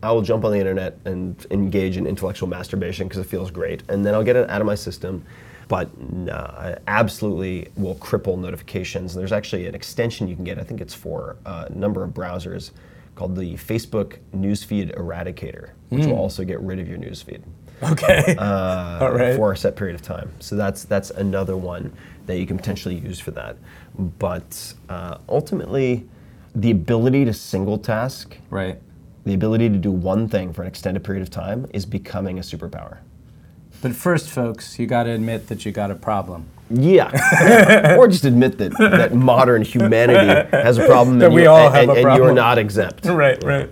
I 0.03 0.13
will 0.13 0.23
jump 0.23 0.45
on 0.45 0.53
the 0.53 0.59
internet 0.59 0.99
and 1.05 1.47
engage 1.51 1.97
in 1.97 2.07
intellectual 2.07 2.49
masturbation 2.49 3.09
because 3.09 3.21
it 3.21 3.27
feels 3.27 3.51
great, 3.51 3.83
and 3.89 4.05
then 4.05 4.15
I'll 4.15 4.23
get 4.23 4.37
it 4.37 4.51
out 4.51 4.61
of 4.61 4.67
my 4.67 4.75
system 4.75 5.25
but 5.69 5.91
I 6.31 6.77
absolutely 6.87 7.69
will 7.77 7.95
cripple 7.97 8.39
notifications. 8.39 9.15
There's 9.15 9.33
actually 9.33 9.67
an 9.67 9.75
extension 9.75 10.29
you 10.29 10.35
can 10.35 10.45
get, 10.45 10.59
I 10.59 10.63
think 10.63 10.81
it's 10.81 10.95
for 10.95 11.37
a 11.45 11.71
number 11.71 12.05
of 12.05 12.11
browsers, 12.11 12.71
called 13.15 13.37
the 13.37 13.55
Facebook 13.55 14.19
Newsfeed 14.35 14.97
Eradicator, 14.97 15.71
which 15.89 16.03
mm. 16.03 16.07
will 16.07 16.15
hmm. 16.15 16.21
also 16.21 16.45
get 16.45 16.61
rid 16.61 16.81
of 16.81 16.89
your 16.89 16.99
newsfeed. 16.99 17.43
Okay. 17.93 18.37
Uh, 18.39 18.99
All 19.01 19.13
right. 19.13 19.37
For 19.37 19.53
a 19.53 19.57
set 19.57 19.77
period 19.77 19.95
of 19.95 20.03
time. 20.03 20.31
So 20.41 20.57
that's 20.57 20.85
that's 20.85 21.11
another 21.11 21.57
one 21.57 21.93
that 22.27 22.39
you 22.39 22.47
can 22.47 22.57
potentially 22.57 22.97
use 22.97 23.21
for 23.21 23.31
that. 23.33 23.57
But 23.99 24.75
uh, 24.89 25.19
ultimately, 25.29 26.09
the 26.55 26.71
ability 26.71 27.25
to 27.27 27.33
single 27.33 27.79
task, 27.79 28.37
right, 28.51 28.81
the 29.25 29.35
ability 29.35 29.69
to 29.69 29.77
do 29.77 29.91
one 29.91 30.29
thing 30.29 30.53
for 30.53 30.63
an 30.63 30.69
extended 30.69 31.05
period 31.05 31.23
of 31.23 31.31
time, 31.31 31.67
is 31.73 31.87
becoming 31.87 32.39
a 32.39 32.43
superpower. 32.43 32.99
But 33.83 33.95
first, 33.95 34.31
folks, 34.31 34.79
you 34.79 34.87
got 34.87 35.05
to 35.05 35.11
admit 35.11 35.49
that 35.49 35.65
you 35.67 35.73
got 35.73 35.91
a 35.91 35.95
problem. 35.95 36.47
Yeah. 36.71 37.97
or 37.99 38.09
just 38.09 38.25
admit 38.25 38.59
that, 38.59 38.73
that 38.79 39.15
modern 39.15 39.63
humanity 39.63 40.49
has 40.57 40.79
a 40.79 40.87
problem 40.87 41.19
that 41.19 41.27
and, 41.27 41.35
we 41.35 41.43
you, 41.43 41.49
all 41.49 41.67
and, 41.67 41.75
have 41.75 41.89
and, 41.91 42.03
problem. 42.03 42.13
and 42.13 42.25
you're 42.25 42.35
not 42.35 42.59
exempt. 42.59 43.05
right, 43.05 43.43
right. 43.45 43.69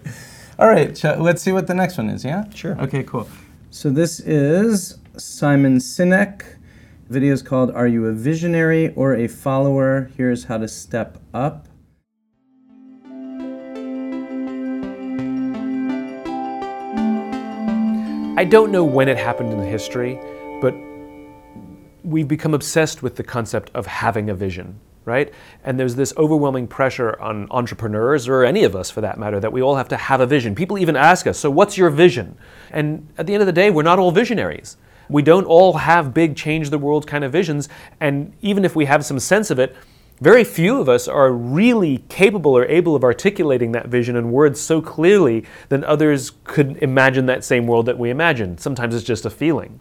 All 0.58 0.68
right, 0.68 1.02
let's 1.18 1.42
see 1.42 1.52
what 1.52 1.66
the 1.66 1.74
next 1.74 1.96
one 1.96 2.10
is, 2.10 2.24
yeah? 2.24 2.44
Sure. 2.50 2.78
Okay, 2.82 3.02
cool. 3.02 3.26
So 3.74 3.88
this 3.88 4.20
is 4.20 4.98
Simon 5.16 5.78
Sinek. 5.78 6.44
Video 7.08 7.32
is 7.32 7.40
called 7.40 7.70
Are 7.70 7.86
You 7.86 8.04
a 8.04 8.12
Visionary 8.12 8.92
or 8.96 9.16
a 9.16 9.26
Follower? 9.26 10.10
Here's 10.14 10.44
how 10.44 10.58
to 10.58 10.68
step 10.68 11.16
up. 11.32 11.68
I 18.36 18.44
don't 18.44 18.70
know 18.72 18.84
when 18.84 19.08
it 19.08 19.16
happened 19.16 19.54
in 19.54 19.62
history, 19.62 20.20
but 20.60 20.74
we've 22.04 22.28
become 22.28 22.52
obsessed 22.52 23.02
with 23.02 23.16
the 23.16 23.24
concept 23.24 23.70
of 23.72 23.86
having 23.86 24.28
a 24.28 24.34
vision, 24.34 24.78
right? 25.04 25.32
And 25.64 25.78
there's 25.78 25.94
this 25.94 26.12
overwhelming 26.16 26.66
pressure 26.66 27.18
on 27.20 27.48
entrepreneurs, 27.50 28.28
or 28.28 28.44
any 28.44 28.64
of 28.64 28.76
us 28.76 28.90
for 28.90 29.00
that 29.00 29.18
matter, 29.18 29.40
that 29.40 29.52
we 29.52 29.62
all 29.62 29.76
have 29.76 29.88
to 29.88 29.96
have 29.96 30.20
a 30.20 30.26
vision. 30.26 30.54
People 30.54 30.78
even 30.78 30.96
ask 30.96 31.26
us, 31.26 31.38
So, 31.38 31.50
what's 31.50 31.76
your 31.76 31.90
vision? 31.90 32.36
And 32.70 33.08
at 33.18 33.26
the 33.26 33.34
end 33.34 33.42
of 33.42 33.46
the 33.46 33.52
day, 33.52 33.70
we're 33.70 33.82
not 33.82 33.98
all 33.98 34.10
visionaries. 34.10 34.76
We 35.08 35.22
don't 35.22 35.44
all 35.44 35.74
have 35.74 36.14
big 36.14 36.36
change 36.36 36.70
the 36.70 36.78
world 36.78 37.06
kind 37.06 37.24
of 37.24 37.32
visions. 37.32 37.68
And 38.00 38.32
even 38.40 38.64
if 38.64 38.74
we 38.74 38.86
have 38.86 39.04
some 39.04 39.18
sense 39.18 39.50
of 39.50 39.58
it, 39.58 39.76
very 40.20 40.44
few 40.44 40.80
of 40.80 40.88
us 40.88 41.08
are 41.08 41.32
really 41.32 41.98
capable 42.08 42.56
or 42.56 42.64
able 42.66 42.94
of 42.94 43.02
articulating 43.02 43.72
that 43.72 43.88
vision 43.88 44.14
in 44.14 44.30
words 44.30 44.60
so 44.60 44.80
clearly 44.80 45.44
that 45.68 45.82
others 45.82 46.32
could 46.44 46.76
imagine 46.78 47.26
that 47.26 47.42
same 47.42 47.66
world 47.66 47.86
that 47.86 47.98
we 47.98 48.08
imagine. 48.08 48.56
Sometimes 48.56 48.94
it's 48.94 49.04
just 49.04 49.26
a 49.26 49.30
feeling. 49.30 49.80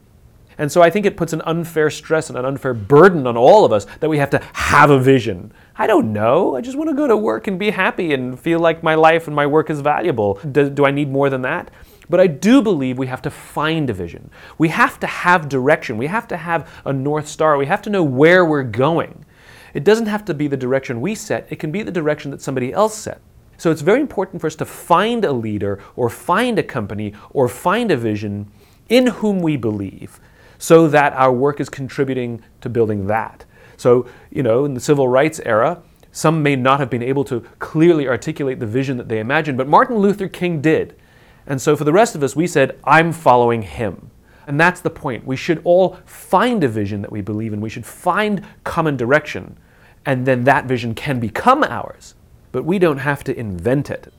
And 0.58 0.72
so 0.72 0.82
I 0.82 0.90
think 0.90 1.06
it 1.06 1.18
puts 1.18 1.34
an 1.34 1.42
unfair 1.46 1.90
stress 1.90 2.30
and 2.30 2.38
an 2.38 2.46
unfair 2.46 2.74
burden 2.74 3.26
on 3.28 3.38
all 3.38 3.66
of 3.66 3.72
us 3.72 3.86
that 4.00 4.10
we 4.10 4.18
have 4.18 4.30
to 4.32 4.42
have 4.54 4.90
a 4.90 5.00
vision. 5.00 5.52
I 5.76 5.88
don't 5.88 6.14
know. 6.14 6.56
I 6.56 6.62
just 6.62 6.78
want 6.78 6.90
to 6.90 6.96
go 6.96 7.08
to 7.08 7.18
work 7.18 7.48
and 7.48 7.58
be 7.58 7.72
happy 7.72 8.14
and 8.14 8.40
feel 8.40 8.60
like 8.60 8.84
my 8.84 8.96
life 8.96 9.28
and 9.28 9.36
my 9.36 9.48
work 9.48 9.70
is 9.70 9.80
valuable. 9.80 10.36
Do, 10.52 10.70
do 10.70 10.86
I 10.86 10.92
need 10.92 11.10
more 11.10 11.30
than 11.30 11.42
that? 11.44 11.72
But 12.10 12.20
I 12.20 12.28
do 12.28 12.62
believe 12.62 12.98
we 12.98 13.08
have 13.08 13.22
to 13.22 13.30
find 13.30 13.90
a 13.90 13.94
vision. 13.94 14.30
We 14.58 14.68
have 14.68 15.00
to 15.00 15.08
have 15.08 15.48
direction. 15.48 15.98
We 15.98 16.08
have 16.08 16.28
to 16.28 16.38
have 16.38 16.70
a 16.86 16.92
North 16.92 17.28
Star. 17.28 17.58
We 17.58 17.68
have 17.68 17.82
to 17.84 17.90
know 17.90 18.04
where 18.04 18.46
we're 18.46 18.64
going. 18.64 19.26
It 19.74 19.86
doesn't 19.86 20.08
have 20.08 20.26
to 20.26 20.34
be 20.34 20.48
the 20.48 20.58
direction 20.58 21.00
we 21.00 21.16
set, 21.16 21.48
it 21.50 21.60
can 21.60 21.72
be 21.72 21.84
the 21.84 21.92
direction 21.92 22.32
that 22.32 22.42
somebody 22.42 22.74
else 22.74 22.98
set. 22.98 23.22
So 23.58 23.72
it's 23.72 23.82
very 23.82 24.02
important 24.02 24.42
for 24.42 24.48
us 24.48 24.56
to 24.56 24.66
find 24.66 25.24
a 25.24 25.32
leader 25.32 25.80
or 25.96 26.10
find 26.10 26.58
a 26.58 26.64
company 26.64 27.14
or 27.30 27.48
find 27.48 27.92
a 27.92 27.96
vision 27.96 28.52
in 28.90 29.08
whom 29.08 29.40
we 29.40 29.56
believe 29.56 30.20
so 30.62 30.88
that 30.88 31.12
our 31.14 31.34
work 31.34 31.60
is 31.60 31.70
contributing 31.70 32.40
to 32.62 32.70
building 32.70 33.08
that. 33.08 33.46
So, 33.78 34.06
you 34.30 34.44
know, 34.44 34.64
in 34.64 34.76
the 34.76 34.80
civil 34.80 35.08
rights 35.08 35.40
era, 35.44 35.82
some 36.12 36.44
may 36.44 36.56
not 36.56 36.80
have 36.80 36.88
been 36.88 37.02
able 37.02 37.24
to 37.26 37.40
clearly 37.58 38.08
articulate 38.08 38.60
the 38.60 38.68
vision 38.68 38.98
that 38.98 39.10
they 39.10 39.20
imagined, 39.20 39.58
but 39.58 39.68
Martin 39.68 39.98
Luther 39.98 40.28
King 40.28 40.62
did. 40.62 40.96
And 41.48 41.60
so 41.60 41.76
for 41.76 41.84
the 41.84 41.92
rest 41.92 42.14
of 42.14 42.22
us, 42.22 42.36
we 42.36 42.46
said, 42.46 42.78
I'm 42.84 43.12
following 43.12 43.64
him. 43.64 44.12
And 44.46 44.60
that's 44.60 44.82
the 44.82 44.92
point. 44.92 45.26
We 45.26 45.36
should 45.36 45.62
all 45.64 45.98
find 46.06 46.64
a 46.64 46.68
vision 46.68 47.02
that 47.02 47.12
we 47.12 47.22
believe 47.22 47.54
in. 47.54 47.60
We 47.60 47.70
should 47.70 47.86
find 47.86 48.46
common 48.64 48.98
direction. 48.98 49.58
And 50.06 50.28
then 50.28 50.44
that 50.44 50.66
vision 50.66 50.94
can 50.94 51.20
become 51.20 51.64
ours. 51.64 52.14
But 52.52 52.66
we 52.66 52.78
don't 52.78 53.00
have 53.00 53.24
to 53.24 53.36
invent 53.36 53.90
it. 53.90 54.14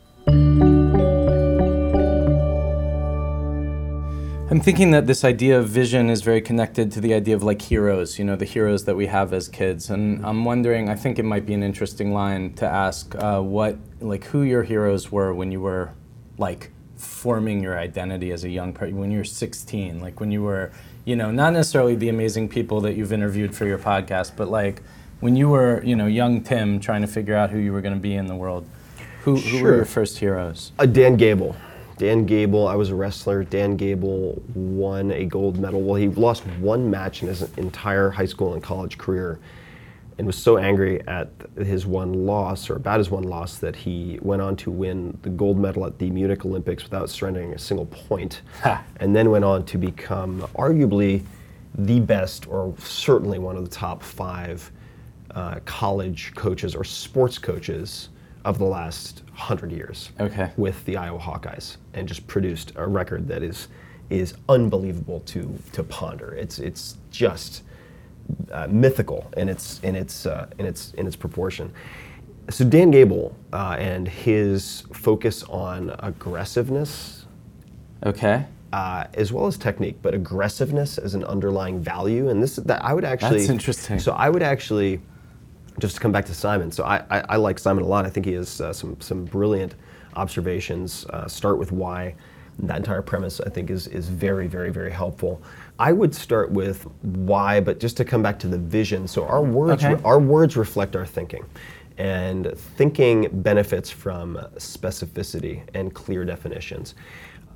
I'm 4.52 4.60
thinking 4.60 4.90
that 4.90 5.06
this 5.06 5.24
idea 5.24 5.58
of 5.58 5.70
vision 5.70 6.10
is 6.10 6.20
very 6.20 6.42
connected 6.42 6.92
to 6.92 7.00
the 7.00 7.14
idea 7.14 7.34
of 7.34 7.42
like 7.42 7.62
heroes, 7.62 8.18
you 8.18 8.24
know, 8.26 8.36
the 8.36 8.44
heroes 8.44 8.84
that 8.84 8.94
we 8.94 9.06
have 9.06 9.32
as 9.32 9.48
kids. 9.48 9.88
And 9.88 10.22
I'm 10.26 10.44
wondering, 10.44 10.90
I 10.90 10.94
think 10.94 11.18
it 11.18 11.22
might 11.22 11.46
be 11.46 11.54
an 11.54 11.62
interesting 11.62 12.12
line 12.12 12.52
to 12.56 12.66
ask 12.66 13.14
uh, 13.14 13.40
what, 13.40 13.78
like, 14.00 14.24
who 14.24 14.42
your 14.42 14.62
heroes 14.62 15.10
were 15.10 15.32
when 15.32 15.52
you 15.52 15.62
were 15.62 15.94
like 16.36 16.70
forming 16.96 17.62
your 17.62 17.78
identity 17.78 18.30
as 18.30 18.44
a 18.44 18.50
young 18.50 18.74
person 18.74 18.98
when 18.98 19.10
you 19.10 19.18
were 19.18 19.24
16 19.24 20.00
like 20.00 20.20
when 20.20 20.30
you 20.30 20.42
were 20.42 20.70
you 21.04 21.16
know 21.16 21.32
not 21.32 21.52
necessarily 21.52 21.96
the 21.96 22.08
amazing 22.08 22.48
people 22.48 22.80
that 22.80 22.94
you've 22.94 23.12
interviewed 23.12 23.54
for 23.56 23.66
your 23.66 23.78
podcast 23.78 24.36
but 24.36 24.48
like 24.48 24.82
when 25.18 25.34
you 25.34 25.48
were 25.48 25.82
you 25.82 25.96
know 25.96 26.06
young 26.06 26.40
tim 26.42 26.78
trying 26.78 27.00
to 27.00 27.08
figure 27.08 27.34
out 27.34 27.50
who 27.50 27.58
you 27.58 27.72
were 27.72 27.80
going 27.80 27.94
to 27.94 28.00
be 28.00 28.14
in 28.14 28.26
the 28.26 28.36
world 28.36 28.68
who, 29.24 29.34
who 29.34 29.40
sure. 29.40 29.62
were 29.62 29.76
your 29.76 29.84
first 29.84 30.18
heroes 30.18 30.70
uh, 30.78 30.86
dan 30.86 31.16
gable 31.16 31.56
dan 31.98 32.24
gable 32.24 32.66
i 32.66 32.74
was 32.74 32.90
a 32.90 32.94
wrestler 32.94 33.44
dan 33.44 33.76
gable 33.76 34.40
won 34.54 35.10
a 35.12 35.24
gold 35.24 35.58
medal 35.58 35.82
well 35.82 35.94
he 35.94 36.08
lost 36.08 36.46
one 36.58 36.90
match 36.90 37.22
in 37.22 37.28
his 37.28 37.42
entire 37.56 38.10
high 38.10 38.26
school 38.26 38.54
and 38.54 38.62
college 38.62 38.98
career 38.98 39.38
and 40.18 40.26
was 40.26 40.36
so 40.36 40.56
angry 40.56 41.00
at 41.08 41.30
his 41.56 41.86
one 41.86 42.26
loss 42.26 42.70
or 42.70 42.76
about 42.76 42.98
his 42.98 43.10
one 43.10 43.24
loss 43.24 43.58
that 43.58 43.74
he 43.74 44.18
went 44.22 44.42
on 44.42 44.56
to 44.56 44.70
win 44.70 45.16
the 45.22 45.28
gold 45.30 45.58
medal 45.58 45.86
at 45.86 45.98
the 45.98 46.10
Munich 46.10 46.44
Olympics 46.44 46.84
without 46.84 47.10
surrendering 47.10 47.52
a 47.54 47.58
single 47.58 47.86
point, 47.86 48.42
and 49.00 49.16
then 49.16 49.30
went 49.30 49.44
on 49.44 49.64
to 49.66 49.78
become 49.78 50.42
arguably 50.54 51.24
the 51.74 52.00
best 52.00 52.46
or 52.48 52.74
certainly 52.78 53.38
one 53.38 53.56
of 53.56 53.64
the 53.64 53.70
top 53.70 54.02
five 54.02 54.70
uh, 55.32 55.58
college 55.64 56.32
coaches 56.34 56.74
or 56.74 56.84
sports 56.84 57.38
coaches 57.38 58.10
of 58.44 58.58
the 58.58 58.64
last 58.64 59.22
hundred 59.32 59.72
years. 59.72 60.10
Okay. 60.20 60.52
With 60.56 60.84
the 60.84 60.96
Iowa 60.96 61.18
Hawkeyes, 61.18 61.78
and 61.94 62.08
just 62.08 62.26
produced 62.26 62.72
a 62.76 62.86
record 62.86 63.28
that 63.28 63.42
is 63.42 63.68
is 64.10 64.34
unbelievable 64.48 65.20
to 65.20 65.56
to 65.72 65.82
ponder. 65.82 66.34
It's 66.34 66.58
it's 66.58 66.96
just 67.10 67.62
uh, 68.50 68.66
mythical 68.68 69.30
in 69.36 69.48
its 69.48 69.80
in 69.80 69.94
its 69.96 70.26
uh, 70.26 70.48
in 70.58 70.66
its 70.66 70.92
in 70.94 71.06
its 71.06 71.16
proportion. 71.16 71.72
So 72.50 72.64
Dan 72.64 72.90
Gable 72.90 73.36
uh, 73.52 73.76
and 73.78 74.08
his 74.08 74.82
focus 74.92 75.44
on 75.44 75.94
aggressiveness, 76.00 77.24
Okay. 78.04 78.44
uh, 78.72 79.04
as 79.14 79.32
well 79.32 79.46
as 79.46 79.56
technique, 79.56 79.98
but 80.02 80.12
aggressiveness 80.12 80.98
as 80.98 81.14
an 81.14 81.22
underlying 81.24 81.80
value, 81.80 82.28
and 82.30 82.42
this 82.42 82.56
that 82.56 82.84
I 82.84 82.94
would 82.94 83.04
actually 83.04 83.38
That's 83.38 83.48
interesting. 83.50 83.98
So 84.00 84.12
I 84.12 84.28
would 84.28 84.42
actually 84.42 85.00
just 85.78 85.94
to 85.94 86.00
come 86.00 86.12
back 86.12 86.26
to 86.26 86.34
Simon. 86.34 86.70
So 86.70 86.84
I, 86.84 87.02
I, 87.10 87.24
I 87.30 87.36
like 87.36 87.58
Simon 87.58 87.84
a 87.84 87.86
lot. 87.86 88.04
I 88.04 88.10
think 88.10 88.26
he 88.26 88.32
has 88.32 88.60
uh, 88.60 88.72
some 88.72 89.00
some 89.00 89.24
brilliant 89.24 89.74
observations. 90.14 91.06
Uh, 91.10 91.26
start 91.26 91.58
with 91.58 91.72
why. 91.72 92.14
That 92.58 92.76
entire 92.76 93.00
premise, 93.02 93.40
I 93.40 93.48
think, 93.48 93.70
is 93.70 93.86
is 93.88 94.08
very, 94.08 94.46
very, 94.46 94.70
very 94.70 94.90
helpful. 94.90 95.42
I 95.78 95.92
would 95.92 96.14
start 96.14 96.50
with 96.50 96.86
why, 97.02 97.60
but 97.60 97.80
just 97.80 97.96
to 97.96 98.04
come 98.04 98.22
back 98.22 98.38
to 98.40 98.46
the 98.48 98.58
vision. 98.58 99.08
So 99.08 99.24
our 99.26 99.42
words, 99.42 99.82
Okay. 99.82 100.00
our 100.04 100.18
words 100.20 100.56
reflect 100.56 100.94
our 100.94 101.06
thinking, 101.06 101.44
and 101.96 102.52
thinking 102.76 103.28
benefits 103.42 103.90
from 103.90 104.36
specificity 104.56 105.62
and 105.74 105.94
clear 105.94 106.24
definitions. 106.24 106.94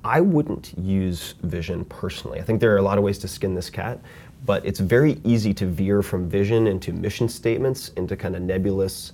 I 0.02 0.20
wouldn't 0.20 0.72
use 0.78 1.34
vision 1.42 1.84
personally. 1.86 2.38
I 2.40 2.42
think 2.42 2.60
there 2.60 2.72
are 2.72 2.78
a 2.78 2.82
lot 2.82 2.96
of 2.96 3.04
ways 3.04 3.18
to 3.18 3.28
skin 3.28 3.54
this 3.54 3.68
cat, 3.68 3.98
but 4.46 4.64
it's 4.64 4.80
very 4.80 5.20
easy 5.24 5.52
to 5.54 5.66
veer 5.66 6.00
from 6.02 6.28
vision 6.28 6.66
into 6.68 6.92
mission 6.92 7.28
statements, 7.28 7.88
into 7.96 8.16
kind 8.16 8.34
of 8.36 8.42
nebulous 8.42 9.12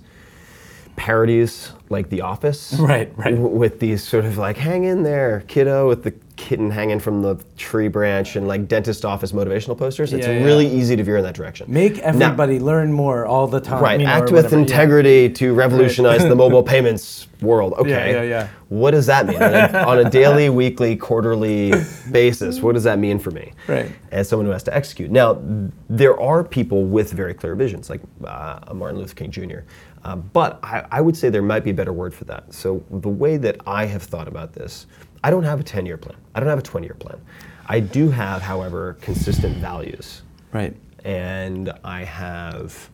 parodies 0.95 1.71
like 1.89 2.09
The 2.09 2.21
Office. 2.21 2.73
Right, 2.79 3.11
right. 3.17 3.31
w- 3.35 3.55
With 3.55 3.79
these 3.79 4.03
sort 4.03 4.25
of 4.25 4.37
like, 4.37 4.57
hang 4.57 4.83
in 4.85 5.03
there, 5.03 5.43
kiddo, 5.47 5.87
with 5.87 6.03
the 6.03 6.13
kitten 6.35 6.71
hanging 6.71 6.99
from 6.99 7.21
the 7.21 7.35
tree 7.57 7.87
branch 7.87 8.35
and 8.35 8.47
like 8.47 8.67
dentist 8.67 9.05
office 9.05 9.31
motivational 9.31 9.77
posters. 9.77 10.11
It's 10.13 10.25
Yeah, 10.25 10.33
yeah. 10.39 10.43
really 10.43 10.65
easy 10.67 10.95
to 10.95 11.03
veer 11.03 11.17
in 11.17 11.23
that 11.23 11.35
direction. 11.35 11.71
Make 11.71 11.99
everybody 11.99 12.59
learn 12.59 12.91
more 12.91 13.25
all 13.27 13.45
the 13.47 13.61
time. 13.61 13.83
Right, 13.83 13.99
you 13.99 14.07
know, 14.07 14.11
act 14.11 14.31
or 14.31 14.33
with 14.33 14.45
whatever, 14.45 14.55
yeah. 14.55 14.61
integrity 14.63 15.29
to 15.29 15.53
revolutionize 15.53 16.21
the 16.23 16.35
mobile 16.35 16.63
payments 16.73 17.27
world. 17.41 17.73
Okay. 17.73 18.13
yeah, 18.13 18.21
yeah. 18.23 18.47
What 18.69 18.91
does 18.91 19.05
that 19.05 19.27
mean? 19.27 19.41
On 19.41 19.53
a, 19.53 19.77
on 19.87 19.99
a 19.99 20.09
daily, 20.09 20.49
weekly, 20.49 20.95
quarterly 20.95 21.71
basis, 22.11 22.61
what 22.61 22.73
does 22.73 22.83
that 22.85 22.97
mean 22.97 23.19
for 23.19 23.29
me? 23.29 23.53
Right. 23.67 23.91
As 24.11 24.27
someone 24.27 24.47
who 24.47 24.51
has 24.53 24.63
to 24.63 24.75
execute. 24.75 25.11
Now, 25.11 25.39
there 25.87 26.19
are 26.19 26.43
people 26.43 26.83
with 26.85 27.11
very 27.11 27.35
clear 27.35 27.53
visions, 27.55 27.89
like 27.91 28.01
uh, 28.25 28.73
Martin 28.73 28.97
Luther 28.99 29.13
King 29.13 29.29
Jr., 29.29 29.59
uh, 30.03 30.15
but 30.15 30.59
I, 30.63 30.85
I 30.91 31.01
would 31.01 31.15
say 31.15 31.29
there 31.29 31.41
might 31.41 31.63
be 31.63 31.69
a 31.71 31.73
better 31.73 31.93
word 31.93 32.13
for 32.13 32.25
that. 32.25 32.53
So, 32.53 32.83
the 32.89 33.09
way 33.09 33.37
that 33.37 33.57
I 33.65 33.85
have 33.85 34.03
thought 34.03 34.27
about 34.27 34.53
this, 34.53 34.85
I 35.23 35.29
don't 35.29 35.43
have 35.43 35.59
a 35.59 35.63
10 35.63 35.85
year 35.85 35.97
plan, 35.97 36.17
I 36.35 36.39
don't 36.39 36.49
have 36.49 36.59
a 36.59 36.63
20 36.63 36.85
year 36.85 36.95
plan. 36.95 37.19
I 37.67 37.79
do 37.79 38.09
have, 38.09 38.41
however, 38.41 38.97
consistent 39.01 39.57
values 39.57 40.21
Right. 40.51 40.75
and 41.05 41.71
I 41.83 42.03
have 42.03 42.89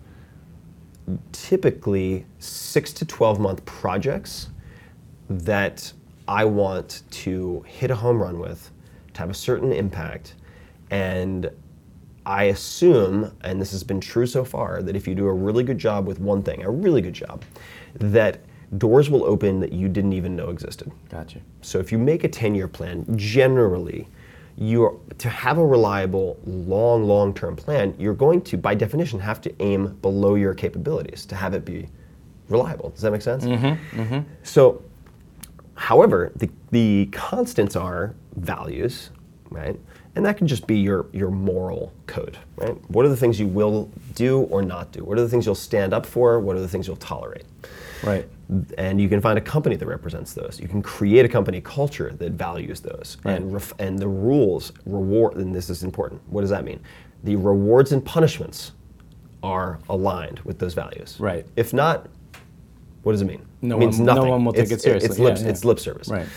typically 1.31 2.25
six 2.37 2.93
to 2.93 3.05
12 3.05 3.39
month 3.39 3.65
projects 3.65 4.49
that 5.29 5.91
I 6.27 6.45
want 6.45 7.01
to 7.11 7.63
hit 7.67 7.89
a 7.89 7.95
home 7.95 8.21
run 8.21 8.39
with, 8.39 8.69
to 9.15 9.19
have 9.19 9.29
a 9.31 9.33
certain 9.33 9.71
impact. 9.71 10.35
And 10.91 11.49
I 12.25 12.45
assume, 12.45 13.35
and 13.41 13.59
this 13.61 13.71
has 13.71 13.83
been 13.83 13.99
true 13.99 14.25
so 14.25 14.43
far, 14.43 14.81
that 14.81 14.95
if 14.95 15.07
you 15.07 15.15
do 15.15 15.27
a 15.27 15.33
really 15.33 15.63
good 15.63 15.77
job 15.77 16.07
with 16.07 16.19
one 16.19 16.43
thing, 16.43 16.63
a 16.63 16.69
really 16.69 17.01
good 17.01 17.13
job, 17.13 17.43
that 17.95 18.41
doors 18.77 19.09
will 19.09 19.23
open 19.23 19.59
that 19.59 19.73
you 19.73 19.87
didn't 19.89 20.13
even 20.13 20.35
know 20.35 20.49
existed. 20.49 20.91
Gotcha. 21.09 21.39
So 21.61 21.79
if 21.79 21.91
you 21.91 21.97
make 21.97 22.23
a 22.23 22.27
10 22.27 22.55
year 22.55 22.67
plan, 22.67 23.05
generally, 23.17 24.07
you're 24.57 24.99
to 25.17 25.29
have 25.29 25.57
a 25.57 25.65
reliable, 25.65 26.37
long, 26.45 27.05
long 27.05 27.33
term 27.33 27.55
plan, 27.55 27.95
you're 27.97 28.13
going 28.13 28.41
to, 28.41 28.57
by 28.57 28.75
definition, 28.75 29.19
have 29.19 29.39
to 29.41 29.61
aim 29.61 29.97
below 30.01 30.35
your 30.35 30.53
capabilities 30.53 31.25
to 31.27 31.35
have 31.35 31.53
it 31.53 31.63
be 31.63 31.87
reliable. 32.49 32.89
Does 32.89 33.01
that 33.01 33.11
make 33.11 33.21
sense? 33.21 33.45
Mm-hmm, 33.45 34.19
So, 34.43 34.83
however, 35.75 36.31
the, 36.35 36.49
the 36.71 37.07
constants 37.11 37.75
are 37.75 38.13
values, 38.35 39.11
right? 39.49 39.79
And 40.15 40.25
that 40.25 40.37
can 40.37 40.47
just 40.47 40.65
be 40.67 40.77
your, 40.77 41.05
your 41.13 41.29
moral 41.29 41.93
code, 42.07 42.37
right? 42.57 42.75
What 42.89 43.05
are 43.05 43.09
the 43.09 43.15
things 43.15 43.39
you 43.39 43.47
will 43.47 43.89
do 44.15 44.41
or 44.43 44.61
not 44.61 44.91
do? 44.91 45.03
What 45.03 45.17
are 45.17 45.21
the 45.21 45.29
things 45.29 45.45
you'll 45.45 45.55
stand 45.55 45.93
up 45.93 46.05
for? 46.05 46.39
What 46.39 46.55
are 46.55 46.59
the 46.61 46.67
things 46.67 46.87
you'll 46.87 46.95
tolerate? 46.97 47.43
Right. 48.03 48.27
and 48.77 48.99
you 48.99 49.07
can 49.09 49.19
find 49.21 49.37
a 49.37 49.41
company 49.41 49.75
that 49.75 49.85
represents 49.85 50.33
those. 50.33 50.59
You 50.59 50.67
can 50.67 50.81
create 50.81 51.25
a 51.25 51.29
company 51.29 51.61
culture 51.61 52.11
that 52.17 52.31
values 52.31 52.79
those, 52.79 53.17
Right. 53.23 53.35
and 53.35 53.53
ref- 53.53 53.73
and 53.77 53.99
the 53.99 54.07
rules 54.07 54.71
reward. 54.85 55.35
And 55.35 55.53
this 55.53 55.69
is 55.69 55.83
important. 55.83 56.21
What 56.29 56.41
does 56.41 56.49
that 56.49 56.63
mean? 56.65 56.79
The 57.25 57.35
rewards 57.35 57.91
and 57.91 58.03
punishments 58.03 58.71
are 59.43 59.79
aligned 59.89 60.39
with 60.39 60.57
those 60.59 60.73
values. 60.73 61.17
Right. 61.19 61.45
If 61.57 61.73
not, 61.73 62.07
what 63.03 63.11
does 63.11 63.21
it 63.21 63.25
mean? 63.25 63.45
No 63.61 63.75
it 63.75 63.79
means 63.79 63.97
one- 63.97 64.05
no 64.15 64.23
one 64.25 64.45
will 64.45 64.53
take 64.53 64.63
It's- 64.65 64.79
it 64.79 64.81
seriously. 64.81 65.09
It's 65.09 65.19
lip, 65.19 65.37
Yeah, 65.37 65.43
yeah. 65.43 65.49
it's 65.49 65.65
lip 65.65 65.79
service. 65.79 66.07
Right. 66.07 66.27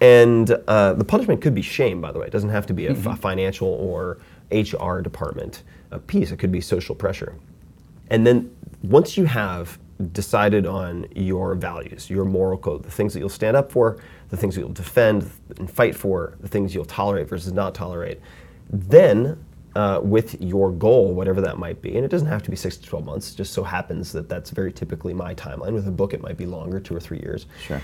And 0.00 0.50
uh, 0.66 0.94
the 0.94 1.04
punishment 1.04 1.40
could 1.42 1.54
be 1.54 1.62
shame, 1.62 2.00
by 2.00 2.12
the 2.12 2.18
way. 2.18 2.26
It 2.26 2.32
doesn't 2.32 2.50
have 2.50 2.66
to 2.66 2.74
be 2.74 2.86
a 2.86 2.92
Mm-hmm. 2.92 3.02
fi- 3.02 3.14
financial 3.16 3.68
or 3.68 4.18
HR 4.50 5.00
department 5.00 5.62
uh, 5.92 5.98
piece. 6.06 6.30
It 6.32 6.38
could 6.38 6.52
be 6.52 6.60
social 6.60 6.94
pressure. 6.94 7.34
And 8.08 8.26
then 8.26 8.54
once 8.82 9.16
you 9.16 9.26
have 9.26 9.78
decided 10.12 10.64
on 10.66 11.06
your 11.14 11.54
values, 11.54 12.08
your 12.08 12.24
moral 12.24 12.56
code, 12.56 12.82
the 12.82 12.90
things 12.90 13.12
that 13.12 13.20
you'll 13.20 13.28
stand 13.28 13.56
up 13.56 13.70
for, 13.70 13.98
the 14.30 14.36
things 14.36 14.54
that 14.54 14.62
you'll 14.62 14.72
defend 14.72 15.30
and 15.58 15.70
fight 15.70 15.94
for, 15.94 16.34
the 16.40 16.48
things 16.48 16.74
you'll 16.74 16.86
tolerate 16.86 17.28
versus 17.28 17.52
not 17.52 17.74
tolerate, 17.74 18.18
then 18.70 19.38
uh, 19.76 20.00
with 20.02 20.40
your 20.40 20.72
goal, 20.72 21.12
whatever 21.12 21.40
that 21.42 21.58
might 21.58 21.80
be, 21.82 21.94
and 21.96 22.04
it 22.04 22.08
doesn't 22.08 22.26
have 22.28 22.42
to 22.42 22.50
be 22.50 22.56
six 22.56 22.76
to 22.78 22.86
12 22.88 23.04
months, 23.04 23.32
it 23.32 23.36
just 23.36 23.52
so 23.52 23.62
happens 23.62 24.10
that 24.12 24.28
that's 24.28 24.50
very 24.50 24.72
typically 24.72 25.12
my 25.14 25.34
timeline. 25.34 25.72
With 25.72 25.86
a 25.86 25.92
book, 25.92 26.14
it 26.14 26.22
might 26.22 26.36
be 26.38 26.46
longer, 26.46 26.80
two 26.80 26.96
or 26.96 27.00
three 27.00 27.18
years 27.20 27.46
Sure. 27.64 27.80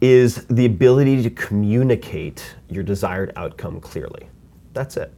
Is 0.00 0.46
the 0.46 0.64
ability 0.64 1.22
to 1.22 1.30
communicate 1.30 2.54
your 2.68 2.82
desired 2.82 3.32
outcome 3.36 3.80
clearly. 3.80 4.28
That's 4.72 4.96
it. 4.96 5.12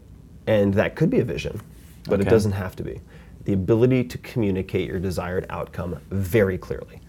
And 0.47 0.75
that 0.75 0.97
could 0.97 1.11
be 1.11 1.21
a 1.21 1.25
vision, 1.25 1.61
but 2.09 2.21
it 2.21 2.29
doesn't 2.29 2.53
have 2.53 2.75
to 2.77 2.83
be. 2.83 3.01
The 3.45 3.53
ability 3.53 4.05
to 4.05 4.19
communicate 4.19 4.89
your 4.89 4.99
desired 4.99 5.47
outcome 5.51 6.01
very 6.11 6.59
clearly. 6.59 7.01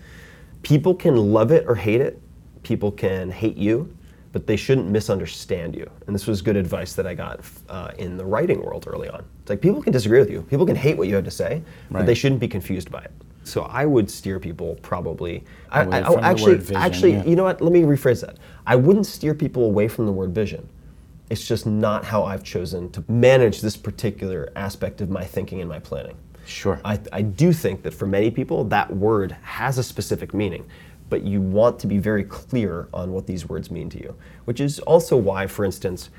People 0.62 0.94
can 0.94 1.16
love 1.34 1.52
it 1.52 1.66
or 1.68 1.76
hate 1.76 2.02
it, 2.02 2.22
people 2.62 2.92
can 2.92 3.32
hate 3.32 3.58
you, 3.58 3.96
but 4.32 4.48
they 4.48 4.56
shouldn't 4.56 4.88
misunderstand 4.88 5.76
you. 5.76 5.90
And 6.08 6.16
this 6.16 6.28
was 6.28 6.42
good 6.42 6.56
advice 6.56 6.94
that 6.94 7.06
I 7.06 7.14
got 7.14 7.42
uh, 7.70 7.92
in 7.98 8.18
the 8.18 8.26
writing 8.26 8.64
world 8.64 8.86
early 8.88 9.10
on. 9.10 9.24
It's 9.42 9.50
like 9.50 9.62
people 9.62 9.82
can 9.82 9.94
disagree 9.94 10.20
with 10.20 10.30
you, 10.30 10.42
people 10.44 10.66
can 10.66 10.76
hate 10.76 10.98
what 10.98 11.08
you 11.08 11.16
have 11.16 11.26
to 11.26 11.32
say, 11.32 11.64
but 11.90 12.06
they 12.06 12.16
shouldn't 12.16 12.42
be 12.42 12.48
confused 12.48 12.92
by 12.92 13.02
it. 13.02 13.12
So 13.44 13.64
I 13.64 13.86
would 13.86 14.10
steer 14.10 14.39
people 14.39 14.78
probably. 14.82 15.44
I, 15.70 15.84
Away 15.84 15.98
I, 15.98 16.02
oh, 16.02 16.14
from 16.14 16.22
the 16.22 16.28
actually, 16.28 16.52
word 16.54 16.62
vision, 16.62 16.76
actually, 16.76 17.12
yeah. 17.14 17.26
you 17.26 17.36
know 17.36 17.44
what? 17.44 17.62
Let 17.62 17.72
me 17.72 17.82
rephrase 17.82 18.22
that. 18.22 18.38
I 18.66 18.76
wouldn't 18.76 19.06
steer 19.06 19.34
people 19.34 19.66
away 19.66 19.88
from 19.88 20.06
the 20.06 20.12
word 20.12 20.34
vision. 20.34 20.68
It's 21.30 21.48
just 21.48 21.66
not 21.66 22.06
how 22.06 22.24
I've 22.24 22.44
chosen 22.44 22.91
to 22.91 23.04
manage 23.08 23.62
this 23.62 23.76
particular 23.76 24.52
aspect 24.56 25.02
of 25.02 25.10
my 25.10 25.24
thinking 25.24 25.62
and 25.62 25.70
my 25.70 25.80
planning. 25.80 26.16
Sure. 26.46 26.80
I, 26.84 27.00
I 27.12 27.22
do 27.22 27.54
think 27.54 27.84
that 27.84 27.94
for 27.94 28.06
many 28.06 28.30
people, 28.30 28.64
that 28.66 28.94
word 28.94 29.32
has 29.44 29.78
a 29.78 29.84
specific 29.84 30.34
meaning, 30.34 30.66
but 31.10 31.24
you 31.24 31.41
want 31.41 31.80
to 31.80 31.88
be 31.88 31.98
very 31.98 32.24
clear 32.24 32.88
on 32.94 33.12
what 33.12 33.26
these 33.26 33.48
words 33.48 33.72
mean 33.72 33.89
to 33.89 34.00
you, 34.00 34.16
which 34.46 34.60
is 34.60 34.80
also 34.80 35.16
why, 35.16 35.48
for 35.48 35.64
instance, 35.64 36.10